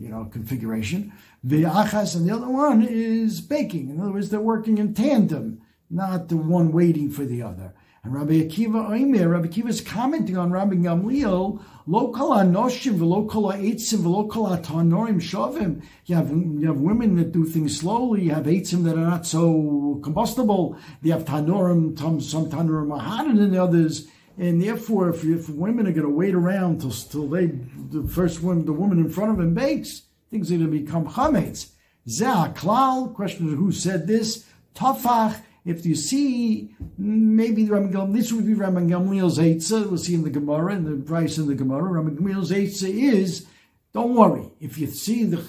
you 0.00 0.08
know, 0.08 0.24
configuration. 0.24 1.12
The 1.44 1.64
achas, 1.64 2.16
and 2.16 2.28
the 2.28 2.34
other 2.34 2.48
one 2.48 2.82
is 2.82 3.40
baking. 3.40 3.90
In 3.90 4.00
other 4.00 4.12
words, 4.12 4.30
they're 4.30 4.40
working 4.40 4.78
in 4.78 4.94
tandem, 4.94 5.60
not 5.90 6.28
the 6.28 6.36
one 6.36 6.72
waiting 6.72 7.10
for 7.10 7.24
the 7.24 7.42
other. 7.42 7.74
And 8.02 8.14
Rabbi 8.14 8.32
Akiva 8.32 8.88
Oimer, 8.88 9.30
Rabbi 9.30 9.48
Akiva 9.48 9.68
is 9.68 9.82
commenting 9.82 10.38
on 10.38 10.50
Rabbi 10.50 10.76
Gamliel, 10.76 11.62
lo 11.86 12.12
kol 12.12 12.30
anoshim 12.30 12.94
v'lo 12.94 13.28
kol 13.28 13.50
ha'etzim 13.50 13.98
v'lo 13.98 14.26
kol 14.30 14.46
ha'tanorim 14.46 15.20
shovim. 15.20 15.82
You 16.06 16.16
have, 16.16 16.30
you 16.30 16.66
have 16.66 16.80
women 16.80 17.16
that 17.16 17.32
do 17.32 17.44
things 17.44 17.78
slowly, 17.78 18.22
you 18.22 18.34
have 18.34 18.46
eitzim 18.46 18.84
that 18.84 18.96
are 18.96 19.04
not 19.04 19.26
so 19.26 20.00
combustible, 20.02 20.78
you 21.02 21.12
have 21.12 21.26
tanorim, 21.26 22.22
some 22.22 22.48
tanorim 22.50 22.90
are 22.90 23.00
hotter 23.00 23.36
than 23.36 23.50
the 23.50 23.62
others, 23.62 24.08
and 24.38 24.62
therefore 24.62 25.10
if, 25.10 25.24
if 25.24 25.48
women 25.48 25.86
are 25.86 25.92
going 25.92 26.06
to 26.06 26.12
wait 26.12 26.34
around 26.34 26.80
till, 26.80 26.90
till 26.90 27.28
they, 27.28 27.46
the 27.46 28.06
first 28.08 28.42
one, 28.42 28.64
the 28.64 28.72
woman 28.72 28.98
in 28.98 29.10
front 29.10 29.30
of 29.30 29.36
them 29.36 29.54
bakes, 29.54 30.02
things 30.30 30.50
are 30.50 30.56
going 30.56 30.70
to 30.70 30.78
become 30.78 31.06
chametz. 31.06 31.72
Zeh 32.08 32.54
klal, 32.54 33.14
question 33.14 33.48
is 33.48 33.54
who 33.54 33.72
said 33.72 34.06
this? 34.06 34.46
Tafach, 34.74 35.40
if 35.64 35.84
you 35.84 35.94
see, 35.94 36.74
maybe 36.96 37.64
the 37.64 37.72
Rabban 37.72 38.14
this 38.14 38.32
would 38.32 38.46
be 38.46 38.54
Rabban 38.54 38.88
Gamliel's 38.88 39.38
Eitzah, 39.38 39.88
we'll 39.88 39.98
see 39.98 40.14
in 40.14 40.22
the 40.22 40.30
Gemara, 40.30 40.74
in 40.74 40.84
the 40.84 41.04
price 41.04 41.36
in 41.36 41.46
the 41.46 41.54
Gemara, 41.54 42.00
Rabban 42.00 42.16
Gamliel's 42.16 42.50
Eitzah 42.50 42.88
is, 42.88 43.46
don't 43.92 44.14
worry, 44.14 44.50
if 44.60 44.78
you 44.78 44.86
see 44.86 45.24
the 45.24 45.44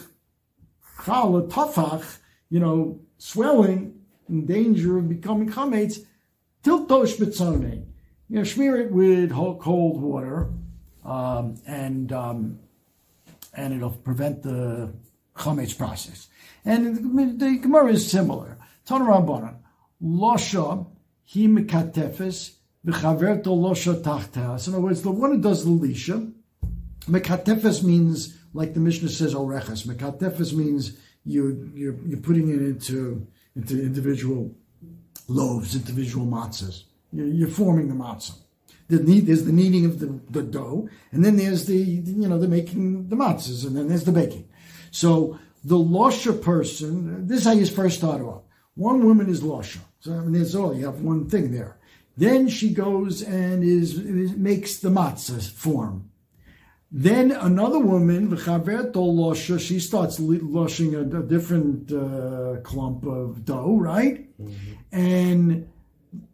Chal, 1.05 1.41
Tafach, 1.43 2.17
you 2.49 2.59
know, 2.59 2.99
swelling, 3.17 4.01
in 4.31 4.45
danger 4.45 4.97
of 4.97 5.09
becoming 5.09 5.49
chametz, 5.49 5.99
tiltosh 6.63 7.17
betzone. 7.17 7.85
You 8.31 8.37
know, 8.37 8.43
smear 8.45 8.77
it 8.77 8.93
with 8.93 9.33
cold 9.33 10.01
water, 10.01 10.47
um, 11.03 11.61
and 11.67 12.13
um, 12.13 12.59
and 13.53 13.73
it'll 13.73 13.89
prevent 13.89 14.41
the 14.41 14.93
chametz 15.35 15.77
process. 15.77 16.29
And 16.63 17.39
the, 17.41 17.57
Gemara 17.61 17.91
is 17.91 18.09
similar. 18.09 18.57
Tana 18.85 19.03
Rabbanan 19.03 19.57
losha 20.01 20.87
he 21.23 21.49
mekatefes 21.49 22.53
v'chaverto 22.85 23.47
losha 23.47 24.01
tachtas. 24.01 24.65
In 24.69 24.75
other 24.75 24.81
words, 24.81 25.01
the 25.01 25.11
one 25.11 25.31
who 25.31 25.41
does 25.41 25.65
the 25.65 25.71
lisha, 25.71 26.31
mekatefes 27.07 27.83
means 27.83 28.39
like 28.53 28.73
the 28.73 28.79
Mishnah 28.79 29.09
says 29.09 29.35
oreches. 29.35 29.85
Mekatefes 29.85 30.53
means 30.53 30.97
you 31.25 31.69
you're, 31.75 31.95
you're 32.05 32.21
putting 32.21 32.47
it 32.47 32.61
into 32.61 33.27
into 33.57 33.73
individual 33.73 34.55
loaves, 35.27 35.75
individual 35.75 36.25
matzahs. 36.25 36.83
You're, 37.11 37.47
forming 37.47 37.89
the 37.89 37.95
matzah. 37.95 38.37
The 38.87 39.01
need, 39.01 39.25
there's 39.27 39.45
the 39.45 39.51
kneading 39.51 39.85
of 39.85 39.99
the, 39.99 40.19
the 40.29 40.43
dough, 40.43 40.89
and 41.11 41.23
then 41.23 41.37
there's 41.37 41.65
the 41.65 41.77
you 41.77 42.27
know 42.27 42.37
the 42.37 42.47
making 42.47 43.07
the 43.09 43.15
matzahs, 43.15 43.65
and 43.65 43.75
then 43.75 43.87
there's 43.87 44.03
the 44.03 44.11
baking. 44.11 44.47
So 44.91 45.39
the 45.63 45.77
losha 45.77 46.41
person, 46.41 47.27
this 47.27 47.39
is 47.39 47.45
how 47.45 47.53
you 47.53 47.65
first 47.65 47.99
start 47.99 48.21
off. 48.21 48.43
One 48.75 49.05
woman 49.05 49.29
is 49.29 49.41
losha. 49.41 49.79
So 49.99 50.13
I 50.13 50.19
mean, 50.19 50.41
that's 50.41 50.55
all. 50.55 50.75
You 50.75 50.85
have 50.85 51.01
one 51.01 51.29
thing 51.29 51.51
there. 51.51 51.77
Then 52.17 52.49
she 52.49 52.73
goes 52.73 53.21
and 53.21 53.63
is, 53.63 53.97
is 53.97 54.35
makes 54.35 54.77
the 54.77 54.89
matzah 54.89 55.49
form. 55.49 56.09
Then 56.91 57.31
another 57.31 57.79
woman, 57.79 58.29
the 58.29 58.35
Chaverto 58.35 58.95
losha, 58.95 59.59
she 59.59 59.79
starts 59.79 60.19
lushing 60.19 60.93
a, 60.93 61.19
a 61.19 61.23
different 61.23 61.89
uh, 61.91 62.59
clump 62.63 63.05
of 63.05 63.45
dough, 63.45 63.77
right? 63.77 64.27
Mm-hmm. 64.37 64.73
And 64.91 65.70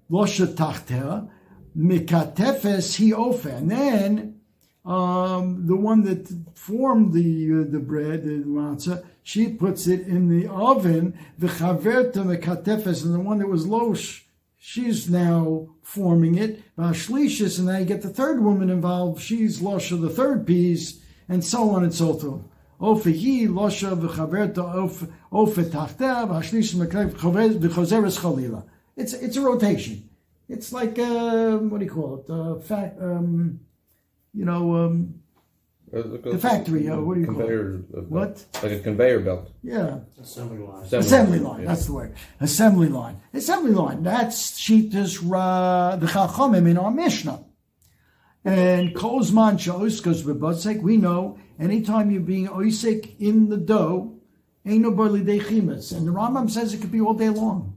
losha 0.10 0.48
tachter, 0.48 1.30
mikatefes 1.78 2.96
he 2.96 3.12
ofen. 3.12 3.58
And 3.58 3.72
then 3.72 4.40
um, 4.86 5.68
the 5.68 5.76
one 5.76 6.04
that 6.06 6.34
formed 6.56 7.14
the 7.14 7.52
uh, 7.52 7.72
the 7.72 7.80
bread, 7.80 8.24
the 8.24 8.44
matzah, 8.46 9.04
she 9.22 9.50
puts 9.50 9.88
it 9.88 10.08
in 10.08 10.30
the 10.30 10.48
oven. 10.48 11.18
The 11.38 11.48
chaverta 11.48 12.14
mekatefes, 12.14 13.04
and 13.04 13.14
the 13.14 13.20
one 13.20 13.40
that 13.40 13.48
was 13.48 13.68
losh, 13.68 14.24
she's 14.58 15.10
now 15.10 15.68
forming 15.84 16.38
it. 16.38 16.64
Vashlishis, 16.78 17.58
and 17.58 17.68
now 17.68 17.80
you 17.80 17.86
get 17.86 18.02
the 18.02 18.10
third 18.10 18.42
woman 18.42 18.70
involved. 18.70 19.22
She's 19.22 19.62
losh 19.62 19.92
of 19.92 20.02
the 20.02 20.10
third 20.10 20.48
piece, 20.48 21.00
and 21.28 21.44
so 21.44 21.70
on 21.72 21.84
and 21.84 21.94
so 21.94 22.14
forth. 22.14 22.44
Ofehi 22.80 23.48
losha 23.48 24.00
v'chaverta 24.00 25.08
ofe 25.34 25.64
tachta 25.66 26.28
v'ashlish 26.30 26.76
v'chozeres 26.76 28.20
chalila. 28.20 28.64
It's 28.98 29.14
it's 29.14 29.38
a 29.38 29.42
rotation. 29.42 30.10
It's 30.50 30.74
like 30.74 31.00
uh, 31.00 31.58
what 31.58 31.80
do 31.80 31.86
you 31.86 31.92
call 31.92 32.26
it? 32.28 32.30
Uh, 32.30 32.60
fact, 32.60 33.02
um, 33.02 33.62
you 34.34 34.44
know. 34.44 34.76
Um, 34.76 35.22
the 35.90 36.38
factory, 36.38 36.90
uh, 36.90 37.00
what 37.00 37.16
do 37.16 37.22
you 37.22 37.28
call 37.28 37.42
it? 37.42 38.10
What? 38.10 38.44
Like 38.62 38.74
a 38.74 38.80
conveyor 38.80 39.22
belt. 39.22 39.52
Yeah. 39.64 40.00
Assembly 40.22 40.58
line. 40.58 40.84
Assembly, 40.84 41.00
Assembly 41.00 41.40
line, 41.40 41.62
yeah. 41.62 41.68
that's 41.68 41.86
the 41.86 41.94
word. 41.94 42.16
Assembly 42.42 42.90
line. 42.90 43.22
Assembly 43.34 43.72
line, 43.72 44.04
that's 44.04 44.60
Shitas 44.60 45.20
Ra, 45.24 45.96
the 45.96 46.08
Chachamim 46.08 46.68
in 46.68 46.78
our 46.78 46.92
Mishnah. 46.92 47.42
And 48.44 48.94
Kozman 48.96 49.58
Sha'oskas 49.58 50.24
Bebatzek, 50.24 50.82
we 50.82 50.98
know 50.98 51.40
anytime 51.58 52.12
you're 52.12 52.22
being 52.22 52.48
oisik 52.48 53.18
in 53.20 53.48
the 53.48 53.58
dough, 53.58 54.20
ain't 54.66 54.82
no 54.82 54.92
barley 54.92 55.22
dechimas. 55.22 55.96
And 55.96 56.06
the 56.06 56.12
Rambam 56.12 56.50
says 56.50 56.74
it 56.74 56.82
could 56.82 56.92
be 56.92 57.00
all 57.00 57.14
day 57.14 57.30
long. 57.30 57.77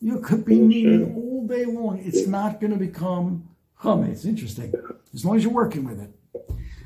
You 0.00 0.20
could 0.20 0.44
be 0.44 0.60
kneading 0.60 1.14
all 1.16 1.46
day 1.46 1.64
long. 1.64 1.98
It's 2.04 2.26
not 2.26 2.60
going 2.60 2.72
to 2.72 2.78
become 2.78 3.48
chametz. 3.80 4.12
It's 4.12 4.24
interesting 4.24 4.72
as 5.14 5.24
long 5.24 5.36
as 5.36 5.44
you're 5.44 5.52
working 5.52 5.84
with 5.84 6.00
it. 6.00 6.10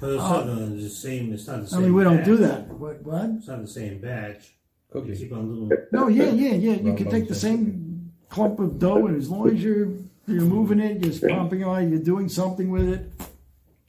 But 0.00 0.10
it's 0.10 0.22
not 0.22 0.48
uh, 0.48 0.54
the 0.54 0.88
same. 0.88 1.32
It's 1.32 1.46
not 1.46 1.60
the 1.62 1.68
same. 1.68 1.78
I 1.78 1.82
mean, 1.82 1.94
we 1.94 2.04
don't 2.04 2.18
batch. 2.18 2.24
do 2.26 2.36
that. 2.38 2.68
What? 2.68 3.02
What? 3.02 3.30
It's 3.36 3.48
not 3.48 3.60
the 3.60 3.68
same 3.68 3.98
batch. 4.00 4.54
You 4.94 5.00
Cookies. 5.00 5.18
keep 5.18 5.32
on 5.32 5.68
doing. 5.68 5.78
No, 5.92 6.08
yeah, 6.08 6.30
yeah, 6.30 6.54
yeah. 6.54 6.74
You 6.74 6.94
can 6.94 7.10
take 7.10 7.28
the 7.28 7.34
same 7.34 8.12
clump 8.28 8.58
of 8.60 8.78
dough, 8.78 9.06
and 9.06 9.16
as 9.16 9.28
long 9.28 9.50
as 9.50 9.62
you're 9.62 9.88
you're 10.26 10.42
moving 10.42 10.80
it, 10.80 11.04
you're 11.04 11.30
pumping 11.30 11.60
it, 11.62 11.90
you're 11.90 11.98
doing 12.00 12.28
something 12.28 12.70
with 12.70 12.88
it, 12.88 13.12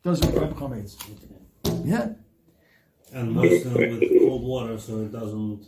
doesn't 0.04 0.34
become 0.34 0.54
chametz. 0.54 0.98
Yeah, 1.86 2.10
And 3.14 3.32
moisten 3.32 3.80
it 3.80 4.00
with 4.00 4.20
cold 4.20 4.44
water 4.44 4.78
so 4.80 5.02
it 5.02 5.12
doesn't. 5.12 5.66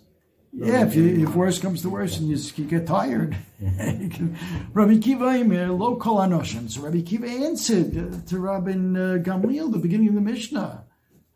Yeah. 0.54 0.86
If 0.86 0.96
you, 0.96 1.28
if 1.28 1.36
worse 1.36 1.60
comes 1.60 1.82
to 1.82 1.90
worse, 1.90 2.20
and 2.20 2.30
you, 2.30 2.38
you 2.56 2.66
get 2.66 2.86
tired, 2.86 3.36
Rabbi 4.74 5.00
Kiva 5.00 5.30
Aimer, 5.30 5.72
lo 5.72 5.96
kol 5.96 6.18
anoshim. 6.18 6.70
So 6.70 6.82
Rabbi 6.82 7.02
Kiva 7.02 7.28
answered 7.28 8.28
to 8.28 8.40
Rabbi 8.40 8.72
uh, 8.72 9.18
Gamliel, 9.18 9.72
the 9.72 9.80
beginning 9.80 10.10
of 10.10 10.16
the 10.16 10.22
Mishnah. 10.22 10.84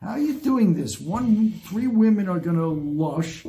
How 0.02 0.10
are 0.10 0.20
you 0.20 0.40
doing 0.40 0.76
this? 0.76 1.02
One, 1.02 1.54
three 1.66 1.88
women 1.88 2.30
are 2.30 2.40
going 2.40 2.58
to 2.58 2.68
lush 2.68 3.46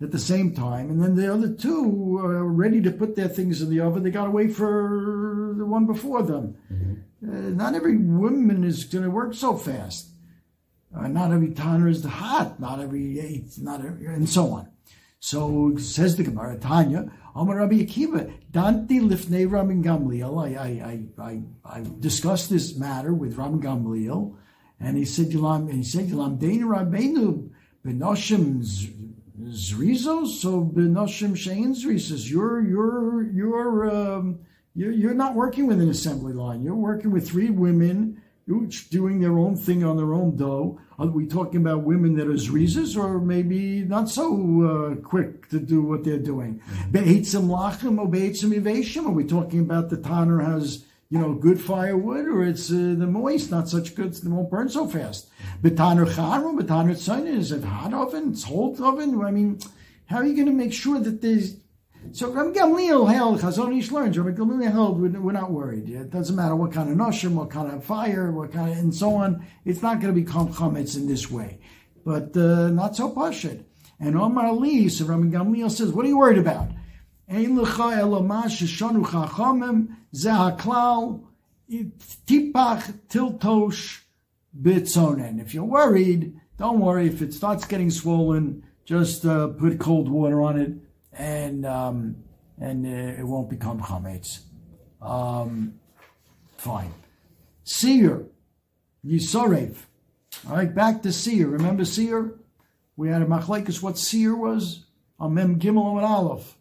at 0.00 0.12
the 0.12 0.18
same 0.18 0.54
time, 0.54 0.90
and 0.90 1.02
then 1.02 1.16
the 1.16 1.32
other 1.32 1.52
two 1.52 2.18
are 2.18 2.44
ready 2.44 2.80
to 2.82 2.92
put 2.92 3.16
their 3.16 3.26
things 3.26 3.60
in 3.60 3.70
the 3.70 3.80
oven. 3.80 4.04
They 4.04 4.10
got 4.10 4.26
to 4.26 4.30
wait 4.30 4.52
for 4.52 5.54
the 5.58 5.66
one 5.66 5.86
before 5.86 6.22
them. 6.22 6.56
Uh, 7.20 7.50
not 7.50 7.74
every 7.74 7.96
woman 7.96 8.62
is 8.62 8.84
going 8.84 9.02
to 9.02 9.10
work 9.10 9.34
so 9.34 9.56
fast. 9.56 10.10
Uh, 10.96 11.08
not 11.08 11.32
every 11.32 11.50
tanner 11.50 11.88
is 11.88 12.04
hot. 12.04 12.60
Not 12.60 12.78
every 12.78 13.18
eight. 13.18 13.58
Not 13.58 13.84
every, 13.84 14.06
and 14.06 14.28
so 14.28 14.52
on. 14.52 14.68
So 15.20 15.76
says 15.76 16.16
the 16.16 16.22
Gemara, 16.22 16.58
Tanya, 16.58 17.10
Amar 17.34 17.56
Rabbi 17.56 17.80
Akiva, 17.84 18.32
Danti 18.52 19.00
lifnei 19.00 19.50
Rabbi 19.50 19.74
Gamliel. 19.74 20.38
I, 20.38 21.08
I, 21.18 21.22
I, 21.22 21.42
I, 21.64 21.84
discussed 21.98 22.50
this 22.50 22.76
matter 22.76 23.12
with 23.12 23.36
Rabbi 23.36 23.56
Gamliel, 23.56 24.36
and 24.78 24.96
he 24.96 25.04
said, 25.04 25.30
Yulam, 25.30 25.68
and 25.68 25.74
he 25.74 25.82
said, 25.82 26.06
Yulam 26.06 26.38
Dein 26.38 26.60
Rabbeinu 26.60 27.50
benoshim 27.84 28.64
zrizos, 29.40 30.28
so 30.40 30.64
benoshim 30.64 31.32
shein 31.32 31.74
zrizos. 31.74 32.30
You're, 32.30 32.60
you're, 32.60 33.30
you're, 33.32 33.90
um, 33.90 34.38
you're, 34.74 34.92
you're 34.92 35.14
not 35.14 35.34
working 35.34 35.66
with 35.66 35.80
an 35.80 35.88
assembly 35.88 36.32
line. 36.32 36.62
You're 36.62 36.76
working 36.76 37.10
with 37.10 37.28
three 37.28 37.50
women 37.50 38.17
each 38.48 38.90
doing 38.90 39.20
their 39.20 39.38
own 39.38 39.56
thing 39.56 39.84
on 39.84 39.96
their 39.96 40.12
own 40.14 40.36
dough. 40.36 40.80
Are 40.98 41.06
we 41.06 41.26
talking 41.26 41.60
about 41.60 41.82
women 41.82 42.16
that 42.16 42.26
are 42.26 42.32
zrizas 42.32 42.96
or 42.96 43.20
maybe 43.20 43.82
not 43.82 44.08
so 44.08 44.26
uh, 44.62 44.94
quick 45.00 45.48
to 45.50 45.60
do 45.60 45.82
what 45.82 46.04
they're 46.04 46.18
doing? 46.18 46.60
Be'etzim 46.90 47.48
lachem 47.48 47.98
or 47.98 48.08
be'etzim 48.08 48.52
iveshim? 48.58 49.06
Are 49.06 49.10
we 49.10 49.24
talking 49.24 49.60
about 49.60 49.90
the 49.90 49.96
tanner 49.96 50.40
has, 50.40 50.84
you 51.10 51.18
know, 51.18 51.34
good 51.34 51.60
firewood 51.60 52.26
or 52.26 52.44
it's 52.44 52.70
uh, 52.70 52.74
the 52.74 53.06
moist, 53.06 53.50
not 53.50 53.68
such 53.68 53.94
good, 53.94 54.14
it 54.14 54.24
won't 54.24 54.50
burn 54.50 54.68
so 54.68 54.88
fast? 54.88 55.28
Betanner 55.62 56.06
charum, 56.06 56.58
betanner 56.58 56.96
tzayin, 56.96 57.38
is 57.38 57.52
it 57.52 57.64
hot 57.64 57.94
oven? 57.94 58.32
It's 58.32 58.44
hot 58.44 58.80
oven? 58.80 59.20
I 59.24 59.30
mean, 59.30 59.60
how 60.06 60.16
are 60.18 60.24
you 60.24 60.34
going 60.34 60.46
to 60.46 60.52
make 60.52 60.72
sure 60.72 60.98
that 60.98 61.20
there's 61.20 61.56
so 62.12 62.30
Rabbi 62.30 62.50
Gamliel 62.58 63.12
held, 63.12 63.40
Chazon 63.40 63.78
Ish 63.78 63.90
learns, 63.90 64.18
Rabbi 64.18 64.36
Gamliel 64.36 64.70
held, 64.70 65.00
we're, 65.00 65.32
not 65.32 65.50
worried. 65.50 65.88
It 65.88 66.10
doesn't 66.10 66.36
matter 66.36 66.54
what 66.56 66.72
kind 66.72 66.90
of 66.90 66.96
noshim, 66.96 67.32
what 67.32 67.50
kind 67.50 67.72
of 67.72 67.84
fire, 67.84 68.30
what 68.30 68.52
kind 68.52 68.70
of, 68.72 68.78
and 68.78 68.94
so 68.94 69.14
on. 69.14 69.44
It's 69.64 69.82
not 69.82 70.00
going 70.00 70.14
to 70.14 70.20
become 70.20 70.52
chametz 70.52 70.96
in 70.96 71.06
this 71.06 71.30
way. 71.30 71.60
But 72.04 72.36
uh, 72.36 72.68
not 72.70 72.96
so 72.96 73.10
pashit. 73.10 73.64
And 74.00 74.16
Omar 74.16 74.52
Lee, 74.52 74.88
so 74.88 75.04
Rabbi 75.06 75.24
Gamliel 75.24 75.70
says, 75.70 75.92
what 75.92 76.04
are 76.04 76.08
you 76.08 76.18
worried 76.18 76.38
about? 76.38 76.68
Tipach 82.26 82.94
tiltosh 83.08 84.00
bitzonen. 84.58 85.40
If 85.40 85.54
you're 85.54 85.64
worried, 85.64 86.40
don't 86.56 86.80
worry. 86.80 87.06
If 87.08 87.20
it 87.20 87.34
starts 87.34 87.66
getting 87.66 87.90
swollen, 87.90 88.64
just 88.84 89.26
uh, 89.26 89.48
put 89.48 89.78
cold 89.78 90.08
water 90.08 90.40
on 90.40 90.58
it, 90.58 90.72
and 91.18 91.66
um, 91.66 92.16
and 92.58 92.86
uh, 92.86 93.20
it 93.20 93.26
won't 93.26 93.50
become 93.50 93.80
chametz. 93.80 94.40
Um, 95.02 95.74
fine. 96.56 96.94
Seer, 97.64 98.26
Yisorev. 99.04 99.76
All 100.48 100.56
right, 100.56 100.74
back 100.74 101.02
to 101.02 101.12
seer. 101.12 101.48
Remember 101.48 101.84
seer? 101.84 102.34
We 102.96 103.08
had 103.08 103.22
a 103.22 103.26
machlekes 103.26 103.82
what 103.82 103.98
seer 103.98 104.34
was 104.36 104.86
on 105.18 105.34
Mem 105.34 105.58
Gimel 105.58 105.96
and 105.96 106.06
Aleph. 106.06 106.56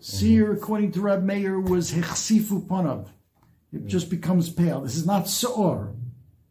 Seer, 0.00 0.52
according 0.52 0.92
to 0.92 1.00
Rab 1.00 1.22
Meir, 1.22 1.60
was 1.60 1.92
hechsifu 1.92 2.66
panav. 2.66 3.08
It 3.72 3.86
just 3.86 4.10
becomes 4.10 4.50
pale. 4.50 4.80
This 4.80 4.96
is 4.96 5.06
not 5.06 5.28
soor. 5.28 5.94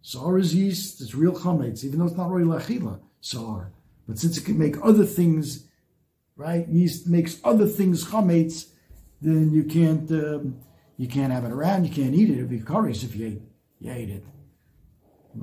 Soor 0.02 0.40
is 0.40 0.56
yeast. 0.56 1.02
It's 1.02 1.14
real 1.14 1.34
chametz, 1.34 1.84
even 1.84 2.00
though 2.00 2.06
it's 2.06 2.16
not 2.16 2.30
roy 2.30 2.42
lachila. 2.42 3.00
Soor, 3.20 3.72
but 4.08 4.18
since 4.18 4.38
it 4.38 4.46
can 4.46 4.58
make 4.58 4.76
other 4.82 5.06
things, 5.06 5.68
right? 6.42 6.68
Yeast 6.68 7.08
makes 7.08 7.40
other 7.44 7.68
things 7.68 8.06
chametz. 8.06 8.68
Then 9.22 9.52
you 9.52 9.64
can't 9.64 10.10
um, 10.12 10.58
you 10.98 11.08
can't 11.08 11.32
have 11.32 11.46
it 11.46 11.52
around. 11.52 11.86
You 11.86 11.92
can't 11.92 12.16
eat 12.16 12.30
it. 12.30 12.34
It'd 12.34 12.50
be 12.50 12.60
kares 12.60 13.04
if 13.04 13.16
you 13.16 13.28
ate 13.28 13.42
you 13.80 13.92
ate 13.92 14.10
it. 14.10 14.26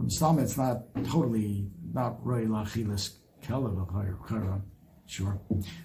Stam, 0.09 0.39
it's 0.39 0.57
not 0.57 0.83
totally 1.05 1.67
not 1.93 2.25
roy 2.25 2.45
lachilas 2.45 3.17
kelav 3.43 4.63
Sure. 5.07 5.41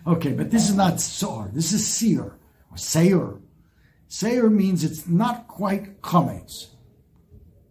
Okay, 0.05 0.33
but 0.33 0.51
this 0.51 0.69
is 0.69 0.75
not 0.75 0.99
soor. 0.99 1.49
This 1.53 1.71
is 1.71 1.87
seer 1.87 2.37
or 2.71 2.77
sayer. 2.77 3.39
Sayer 4.09 4.49
means 4.49 4.83
it's 4.83 5.07
not 5.07 5.47
quite 5.47 6.01
chametz. 6.01 6.67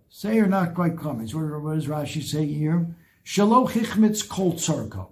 Sayer 0.08 0.46
not 0.46 0.74
quite 0.74 0.96
chametz. 0.96 1.34
What, 1.34 1.62
what 1.62 1.74
does 1.74 1.86
Rashi 1.86 2.22
say 2.22 2.46
here? 2.46 2.96
Shaloch 3.24 3.72
hichmitz 3.72 4.26
kol 4.26 4.54
tzarko. 4.54 5.11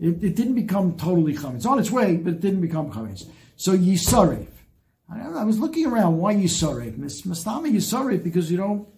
It, 0.00 0.24
it 0.24 0.34
didn't 0.34 0.54
become 0.54 0.96
totally 0.96 1.34
chametz. 1.34 1.56
It's 1.56 1.66
on 1.66 1.78
its 1.78 1.90
way, 1.90 2.16
but 2.16 2.34
it 2.34 2.40
didn't 2.40 2.62
become 2.62 2.90
chametz. 2.90 3.28
So 3.56 3.76
yisarev. 3.76 4.48
I, 5.12 5.20
I 5.20 5.44
was 5.44 5.58
looking 5.58 5.86
around. 5.86 6.18
Why 6.18 6.34
yisarev? 6.34 6.96
Mastama 6.98 7.70
yisarev 7.70 8.24
because 8.24 8.50
you 8.50 8.56
don't. 8.56 8.88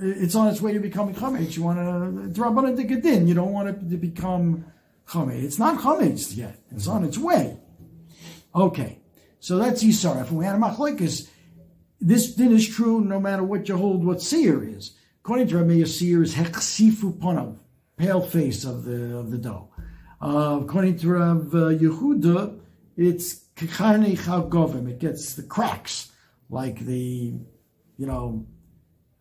It's 0.00 0.34
on 0.34 0.48
its 0.48 0.62
way 0.62 0.72
to 0.72 0.80
becoming 0.80 1.14
chametz. 1.14 1.54
You 1.54 1.64
want 1.64 1.78
to 1.78 2.40
drabana 2.40 2.74
de 2.74 2.84
gedin. 2.84 3.28
You 3.28 3.34
don't 3.34 3.52
want 3.52 3.68
it 3.68 3.90
to 3.90 3.96
become 3.98 4.64
chametz. 5.06 5.42
It's 5.42 5.58
not 5.58 5.78
chametz 5.80 6.34
yet. 6.34 6.58
It's 6.70 6.88
on 6.88 7.04
its 7.04 7.18
way. 7.18 7.58
Okay, 8.54 9.00
so 9.38 9.58
that's 9.58 9.84
yisaref. 9.84 10.28
And 10.28 10.38
we 10.38 10.46
had 10.46 10.54
a. 10.54 11.08
This 12.00 12.34
din 12.34 12.52
is 12.52 12.66
true 12.66 13.00
no 13.02 13.20
matter 13.20 13.44
what 13.44 13.68
you 13.68 13.76
hold. 13.76 14.04
What 14.04 14.22
seer 14.22 14.64
is, 14.64 14.92
according 15.20 15.48
to 15.48 15.58
Rabbi 15.58 15.84
seer 15.84 16.22
is 16.22 16.34
heksifu 16.34 17.18
panav, 17.18 17.58
pale 17.98 18.22
face 18.22 18.64
of 18.64 18.84
the 18.84 19.18
of 19.18 19.30
the 19.30 19.38
dough. 19.38 19.71
According 20.22 20.98
to 20.98 21.08
Rav 21.08 21.52
uh, 21.52 21.58
Yehuda, 21.70 22.60
it's 22.96 23.46
kachane 23.56 24.16
chagovim. 24.16 24.88
It 24.88 25.00
gets 25.00 25.34
the 25.34 25.42
cracks, 25.42 26.12
like 26.48 26.78
the, 26.78 27.34
you 27.96 28.06
know, 28.06 28.46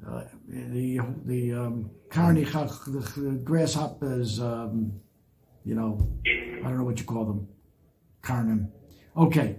uh, 0.08 0.26
the 0.47 0.99
the 1.26 1.54
um, 1.54 1.89
karni 2.10 2.45
the 2.45 3.32
grasshoppers. 3.43 4.39
Um, 4.39 4.93
you 5.66 5.74
know, 5.74 6.08
I 6.28 6.68
don't 6.68 6.78
know 6.78 6.84
what 6.84 6.99
you 6.99 7.06
call 7.06 7.26
them, 7.26 7.47
karnim. 8.22 8.70
Okay, 9.18 9.58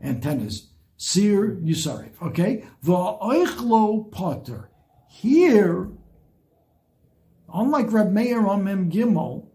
antennas. 0.00 0.68
Seer 0.96 1.56
Yusarif. 1.64 2.12
Okay, 2.22 2.64
the 2.82 2.92
oichlo 2.92 4.08
potter. 4.12 4.70
Here, 5.08 5.88
unlike 7.52 7.90
Reb 7.90 8.12
Meir 8.12 8.46
on 8.46 8.62
Mem 8.62 8.90
Gimel, 8.90 9.49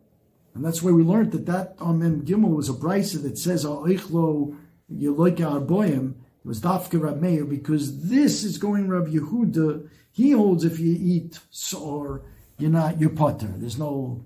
and 0.56 0.64
that's 0.64 0.82
why 0.82 0.92
we 0.92 1.04
learned 1.04 1.34
that 1.34 1.46
that 1.46 1.76
on 1.80 2.00
Mem 2.00 2.26
Gimel 2.26 2.56
was 2.56 2.70
a 2.70 2.74
brisa 2.74 3.22
that 3.24 3.38
says 3.38 3.66
oichlo 3.66 4.58
yeloika 4.92 5.62
arboyim. 5.62 6.12
It 6.12 6.48
was 6.48 6.62
Dafka 6.62 7.00
Reb 7.00 7.22
Meir 7.22 7.44
because 7.44 8.08
this 8.10 8.44
is 8.46 8.58
going 8.58 8.88
Reb 8.88 9.08
Yehuda. 9.08 9.90
He 10.12 10.32
holds 10.32 10.64
if 10.64 10.80
you 10.80 10.98
eat 10.98 11.40
sor, 11.52 12.24
you're 12.58 12.72
not 12.72 13.02
you're 13.02 13.10
potter. 13.10 13.54
There's 13.58 13.78
no, 13.78 14.26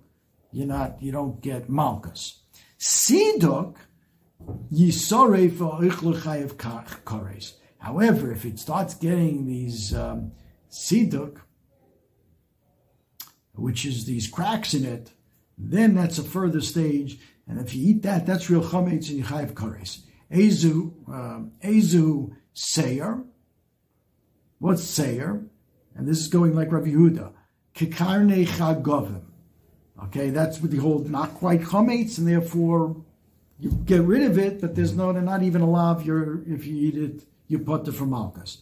you're 0.52 0.68
not 0.68 1.02
you 1.02 1.12
don't 1.12 1.42
get 1.42 1.68
malchus. 1.68 2.44
Siduk 2.78 3.76
Yisore 4.72 5.52
for 5.52 5.80
chayev 5.82 6.54
kares. 6.54 7.54
However, 7.80 8.32
if 8.32 8.46
it 8.46 8.60
starts 8.60 8.94
getting 8.94 9.48
these 9.48 9.96
um, 9.96 10.34
siduk, 10.70 11.38
which 13.54 13.84
is 13.86 14.06
these 14.06 14.28
cracks 14.28 14.76
in 14.76 14.86
it, 14.86 15.12
then 15.60 15.93
that's 15.93 16.18
a 16.18 16.24
further 16.24 16.62
stage. 16.62 17.20
And 17.47 17.60
if 17.60 17.76
you 17.76 17.89
eat 17.89 18.03
that, 18.03 18.26
that's 18.26 18.49
real 18.49 18.64
chametz 18.64 19.10
and 19.10 19.18
you 19.18 19.24
chayev 19.24 19.53
kares. 19.53 19.99
Ezu, 20.32 20.93
um, 21.10 21.51
ezu 21.62 22.36
seir. 22.53 23.24
What's 24.60 24.84
seir? 24.84 25.43
And 25.95 26.07
this 26.07 26.20
is 26.20 26.30
going 26.30 26.55
like 26.55 26.72
Rabbi 26.72 26.89
Yehuda. 26.89 27.34
Kikarne 27.76 28.47
chagovim. 28.47 29.24
Okay, 30.03 30.30
that's 30.30 30.62
what 30.62 30.72
they 30.72 30.78
hold 30.78 31.10
not 31.10 31.34
quite 31.34 31.62
chametz, 31.62 32.18
and 32.18 32.28
therefore 32.28 33.03
you 33.60 33.72
get 33.72 34.01
rid 34.01 34.24
of 34.24 34.38
it, 34.38 34.62
but 34.62 34.76
there's 34.76 34.95
no, 34.95 35.12
not 35.12 35.43
even 35.43 35.62
allowed 35.62 36.01
if 36.01 36.07
you 36.07 36.76
eat 36.76 36.95
it, 36.95 37.24
you 37.47 37.60
put 37.60 37.86
it 37.86 37.91
from 37.91 38.12
Malchus. 38.12 38.60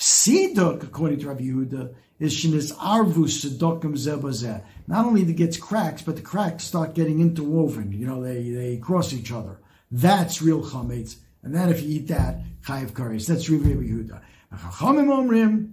Siduk, 0.00 0.82
according 0.82 1.18
to 1.20 1.28
Rabbi 1.28 1.42
Yehuda, 1.42 1.94
is 2.18 2.34
shenis 2.34 2.72
arvus 2.76 3.44
sedokim 3.44 3.92
zebazeh. 3.92 4.64
Not 4.86 5.04
only 5.04 5.22
it 5.22 5.36
gets 5.36 5.58
cracks, 5.58 6.00
but 6.00 6.16
the 6.16 6.22
cracks 6.22 6.64
start 6.64 6.94
getting 6.94 7.20
interwoven. 7.20 7.92
You 7.92 8.06
know, 8.06 8.22
they, 8.22 8.50
they 8.50 8.78
cross 8.78 9.12
each 9.12 9.30
other. 9.30 9.58
That's 9.90 10.40
real 10.40 10.62
chametz. 10.62 11.16
And 11.42 11.54
then 11.54 11.68
if 11.68 11.82
you 11.82 11.96
eat 11.96 12.08
that, 12.08 12.40
chayiv 12.62 12.92
kares. 12.92 13.26
That's 13.26 13.50
Rabbi 13.50 13.64
Yehuda. 13.64 14.22
Chachamim 14.54 15.08
omrim, 15.08 15.72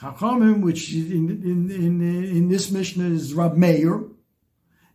chachamim, 0.00 0.62
which 0.62 0.94
in, 0.94 1.28
in, 1.30 1.70
in, 1.70 2.02
in 2.02 2.48
this 2.48 2.70
mission 2.70 3.14
is 3.14 3.34
Rab 3.34 3.56
Meir, 3.56 4.04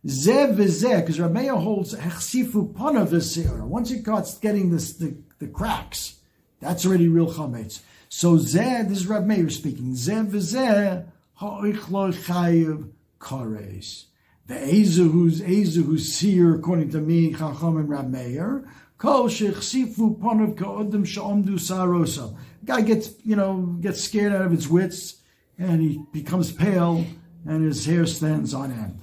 Zev 0.04 0.56
v'zeh, 0.56 1.00
because 1.00 1.20
Rab 1.20 1.32
Meir 1.32 1.54
holds 1.54 1.94
hechsifu 1.94 2.74
pana 2.74 3.06
v'seir. 3.06 3.60
Once 3.60 3.92
it 3.92 4.02
starts 4.02 4.38
getting 4.38 4.72
this, 4.72 4.94
the, 4.94 5.16
the 5.38 5.46
cracks, 5.46 6.16
that's 6.58 6.84
already 6.84 7.06
real 7.06 7.32
chametz. 7.32 7.80
So 8.14 8.36
Zeh, 8.36 8.86
this 8.86 8.98
is 8.98 9.06
Rab 9.06 9.24
Meir 9.24 9.48
speaking. 9.48 9.94
Zeh 9.94 10.26
v'zeh 10.28 11.06
ha'oichlo 11.36 12.12
chayiv 12.12 12.90
kares. 13.18 14.04
The 14.46 14.54
Ezu 14.54 15.10
who's 15.10 16.14
seer, 16.14 16.54
according 16.54 16.90
to 16.90 16.98
me, 16.98 17.32
Chacham 17.32 17.78
and 17.78 17.88
Rab 17.88 18.10
Meir. 18.10 18.68
Kol 18.98 19.28
shechsifu 19.28 20.18
panav 20.18 20.58
ka'odim 20.58 21.06
sha'omdu. 21.06 22.36
Guy 22.66 22.82
gets, 22.82 23.14
you 23.24 23.34
know, 23.34 23.78
gets 23.80 24.04
scared 24.04 24.34
out 24.34 24.42
of 24.42 24.50
his 24.50 24.68
wits, 24.68 25.16
and 25.58 25.80
he 25.80 26.04
becomes 26.12 26.52
pale, 26.52 27.06
and 27.46 27.64
his 27.64 27.86
hair 27.86 28.04
stands 28.04 28.52
on 28.52 28.72
end. 28.72 29.00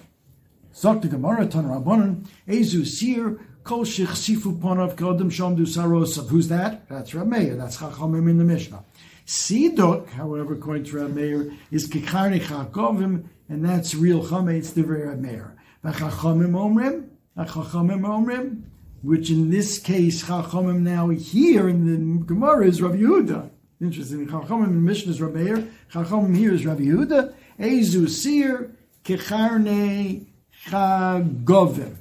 Zok 0.76 1.02
the 1.02 1.08
Gemara, 1.08 1.48
Tan 1.48 1.66
Rabbanon, 1.66 2.28
Ezu 2.48 2.86
seer, 2.86 3.40
kol 3.64 3.86
shechsifu 3.86 4.60
panav 4.60 4.96
ka'odim 4.96 5.32
sha'omdu 5.32 5.62
sarosa. 5.62 6.30
Who's 6.30 6.48
that? 6.50 6.88
That's 6.88 7.16
Rab 7.16 7.26
Meir. 7.26 7.56
That's 7.56 7.78
Chachamim 7.78 8.30
in 8.30 8.38
the 8.38 8.46
Mishnah. 8.46 8.86
Siduk, 9.30 10.10
however, 10.10 10.56
according 10.56 10.86
to 10.86 10.98
Rab 10.98 11.14
Meir, 11.14 11.54
is 11.70 11.88
kikarni 11.88 12.42
chakovim, 12.42 13.26
and 13.48 13.64
that's 13.64 13.94
real 13.94 14.24
chametz 14.26 14.72
divrei 14.72 15.06
Rab 15.06 15.20
Meir. 15.20 15.56
V'chachamim 15.84 16.54
omrim, 16.54 17.10
v'chachamim 17.38 18.02
omrim, 18.02 18.64
which 19.04 19.30
in 19.30 19.52
this 19.52 19.78
case, 19.78 20.24
chachamim 20.24 20.80
now 20.80 21.10
here 21.10 21.70
in 21.70 21.86
the 21.86 22.26
Gemara 22.26 22.66
is 22.66 22.82
Rabbi 22.82 22.96
Yehuda. 22.96 23.52
Interesting. 23.80 24.26
Chachamim 24.26 24.70
in 24.70 24.84
Mishnah 24.84 25.12
is 25.12 25.22
Rabbi 25.22 25.44
Meir, 25.44 25.68
chachamim 25.94 26.36
here 26.36 26.52
is 26.52 26.66
Rabbi 26.66 26.86
Yehuda. 26.86 27.32
Ezu 27.60 28.10
sir 28.10 28.72
kicharne 29.04 30.26
chagovim. 30.66 31.98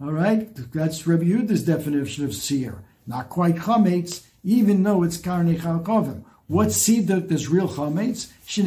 All 0.00 0.12
right, 0.12 0.48
that's 0.72 1.06
Rabbi 1.06 1.24
Yehuda's 1.24 1.64
definition 1.64 2.24
of 2.24 2.32
seer. 2.32 2.84
Not 3.06 3.28
quite 3.28 3.56
chametz, 3.56 4.24
even 4.42 4.82
though 4.82 5.02
it's 5.02 5.18
karne 5.18 5.58
chagovim. 5.60 6.24
What 6.48 6.68
siduk 6.68 7.28
does 7.28 7.48
real 7.48 7.68
chametz? 7.68 8.28
Zeh 8.48 8.64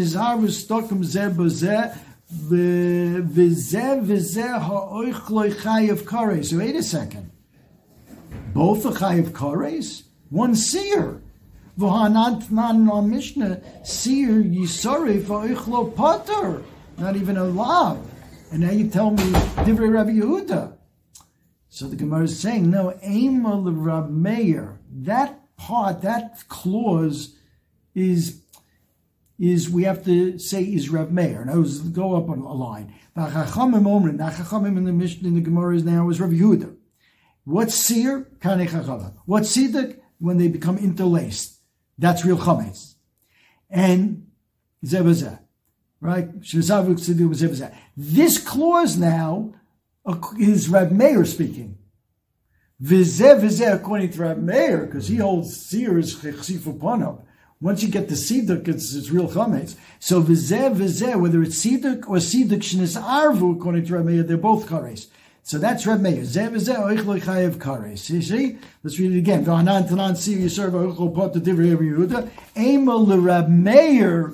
v'zeh 2.48 4.06
v'zeh. 4.06 4.60
So 6.46 6.58
wait 6.58 6.76
a 6.76 6.84
second. 6.84 7.32
Both 8.54 8.84
the 8.84 8.92
chayav 8.92 9.32
kares? 9.32 10.04
One 10.30 10.56
seer. 10.56 11.22
V'hanat 11.80 12.52
nan 12.52 12.88
on 12.88 13.10
Mishnah, 13.10 13.62
seer 13.84 14.44
yisarif 14.44 15.26
ha'oichlo 15.26 15.96
potter. 15.96 16.62
Not 17.00 17.16
even 17.16 17.36
a 17.38 17.46
lav. 17.46 17.98
And 18.52 18.62
now 18.62 18.70
you 18.72 18.90
tell 18.90 19.10
me 19.10 19.24
divrei 19.64 19.92
Rabbi 19.92 20.12
Yehuda. 20.12 20.78
So 21.70 21.88
the 21.88 21.96
Gemara 21.96 22.26
is 22.26 22.40
saying, 22.40 22.70
no, 22.70 22.94
Ema 23.04 23.58
Rab 23.60 24.12
Meir, 24.12 24.78
that 24.92 25.40
part, 25.58 26.02
that 26.02 26.44
clause 26.48 27.38
is 27.96 28.42
is 29.39 29.70
we 29.70 29.84
have 29.84 30.06
to 30.06 30.38
say 30.38 30.64
is 30.64 30.89
Rav 30.89 31.12
Meir. 31.12 31.44
Now 31.46 31.64
go 31.92 32.16
up 32.16 32.30
on 32.30 32.39
a 32.39 32.54
line. 32.54 32.94
Chachamim 33.18 33.84
omrim. 33.84 34.16
Now 34.18 34.66
in 34.66 34.84
the 34.84 34.94
Mishnah 34.94 35.28
in 35.28 35.36
the 35.36 35.42
Gemara 35.42 35.76
is 35.76 35.84
now 35.84 36.10
is 36.10 36.22
Rav 36.22 36.30
Yehuda. 36.30 36.76
What's 37.44 37.76
seer? 37.76 38.30
Kanei 38.39 38.70
Chachamim. 38.70 39.14
What's 39.26 39.56
siduk? 39.56 39.98
When 40.20 40.38
they 40.38 40.48
become 40.48 40.78
interlaced. 40.78 41.58
That's 41.98 42.24
real 42.24 42.38
chametz. 42.38 42.96
And 43.70 44.28
zebazeh. 44.86 45.39
Right? 46.00 46.30
This 47.98 48.38
clause 48.39 48.98
now 48.98 49.54
is 50.39 50.70
Rav 50.70 50.92
Meir 50.92 51.26
speaking. 51.26 51.78
Vizeh 52.82 53.39
vizeh 53.39 53.76
according 53.76 54.10
to 54.12 54.22
Rav 54.22 54.38
Meir, 54.39 54.86
because 54.86 55.08
he 55.08 55.18
holds 55.18 55.56
seer 55.56 56.00
is 56.00 56.16
chesifu 56.16 56.78
panab. 56.80 57.24
Once 57.62 57.84
you 57.84 57.89
get 57.89 58.09
the 58.09 58.16
siduk, 58.16 58.68
it's, 58.68 58.95
it's 58.95 59.12
real 59.12 59.30
chametz. 59.30 59.76
So 59.99 60.22
v'zeh 60.24 60.76
v'zeh, 60.76 61.20
whether 61.22 61.43
it's 61.43 61.64
siduk 61.64 62.09
or 62.09 62.18
siduk 62.18 62.57
shnis 62.57 62.99
arvu, 62.99 63.55
according 63.55 63.86
to 63.86 63.93
Rameir, 63.93 64.28
they're 64.28 64.36
both 64.38 64.66
kares. 64.66 65.07
So 65.43 65.59
that's 65.59 65.86
Reb 65.86 66.01
Meir. 66.01 66.24
V'zeh 66.24 66.49
oichloi 66.49 67.22
chayev 67.22 67.55
kares. 67.57 68.09
You 68.09 68.22
see? 68.24 68.57
Let's 68.84 68.97
read 68.97 69.12
it 69.12 69.20
again. 69.20 69.45
V'anan 69.45 69.88
tanan 69.88 70.18
si 70.18 70.38
yisur 70.38 70.72
v'oichlo 70.72 71.14
pot 71.14 71.34
divrei 71.34 71.78
Yehuda. 71.78 72.30
Ema 72.57 72.95
l'Reb 72.95 73.47
Meir 73.49 74.34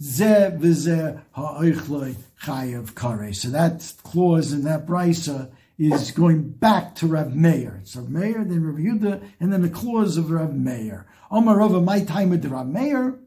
zeh 0.00 0.56
v'zeh 0.58 1.20
ha'oichloi 1.32 2.14
chayev 2.42 2.92
kares. 2.94 3.36
So 3.36 3.48
that 3.50 3.92
clause 4.02 4.54
in 4.54 4.64
that 4.64 4.86
brisa 4.86 5.50
is 5.78 6.10
going 6.10 6.48
back 6.48 6.94
to 6.96 7.06
Reb 7.06 7.34
Meir. 7.34 7.80
It's 7.82 7.96
Reb 7.96 8.08
Meir, 8.08 8.44
then 8.44 8.64
Reb 8.64 8.76
Yehuda, 8.76 9.22
and 9.40 9.52
then 9.52 9.60
the 9.60 9.68
clause 9.68 10.16
of 10.16 10.30
Reb 10.30 10.54
Meir. 10.54 11.06
Rava, 11.30 11.80
my 11.80 12.04
time 12.04 12.30
with 12.30 12.44
Meir. 12.44 13.18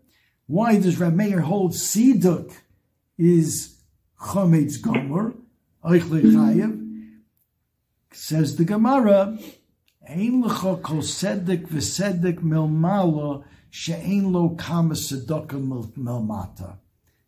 Why 0.48 0.80
does 0.80 1.00
Meir 1.00 1.42
hold 1.42 1.74
Siduk 1.74 2.54
is 3.18 3.82
Chometz 4.20 4.82
Gomer, 4.82 5.34
Eichle 5.84 6.22
Chayev? 6.22 6.86
Says 8.12 8.56
the 8.56 8.66
Gemara, 8.66 9.38
Ein 10.08 10.44
lecha 10.44 10.82
kol 10.82 11.02
sedek 11.02 11.68
v'sedek 11.68 12.40
milmala 12.40 13.44
she'ein 13.70 14.34
lo 14.34 14.50
kama 14.56 14.96
sedaka 14.96 15.60
milmata. 15.96 16.78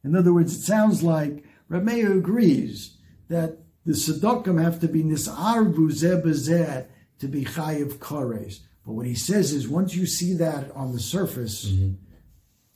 In 0.04 0.16
other 0.16 0.34
words, 0.34 0.56
it 0.56 0.62
sounds 0.62 1.04
like 1.04 1.46
Meir 1.70 2.18
agrees 2.18 2.98
that 3.28 3.60
the 3.86 3.94
sedokim 3.94 4.62
have 4.62 4.80
to 4.80 4.88
be 4.88 5.04
nisarvu 5.04 5.92
zeh 5.92 6.86
to 7.20 7.28
be 7.28 7.46
chayiv 7.46 8.00
kores. 8.00 8.62
But 8.86 8.94
what 8.94 9.06
he 9.06 9.16
says 9.16 9.54
is 9.54 9.68
once 9.68 9.96
you 9.96 10.06
see 10.06 10.34
that 10.36 10.72
on 10.72 10.92
the 10.94 11.00
surface, 11.00 11.66
mm-hmm. 11.66 11.94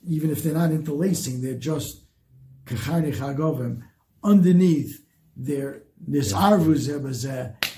even 0.06 0.30
if 0.30 0.42
they're 0.42 0.54
not 0.54 0.70
interlacing, 0.70 1.42
they're 1.42 1.54
just 1.54 2.02
kacharne 2.64 3.12
chagovim, 3.14 3.82
underneath 4.22 5.04
they're 5.36 5.82
there's 5.98 6.32
arvuz 6.32 6.88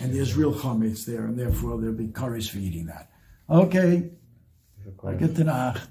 and 0.01 0.14
there's 0.14 0.37
real 0.37 0.53
chametz 0.53 1.05
there, 1.05 1.24
and 1.26 1.39
therefore 1.39 1.81
there'll 1.81 1.95
be 1.95 2.09
courage 2.09 2.51
for 2.51 2.59
eating 2.59 2.87
that. 2.87 3.11
Okay, 3.49 4.11
get 5.18 5.37
to 5.37 5.45
Nacht. 5.45 5.89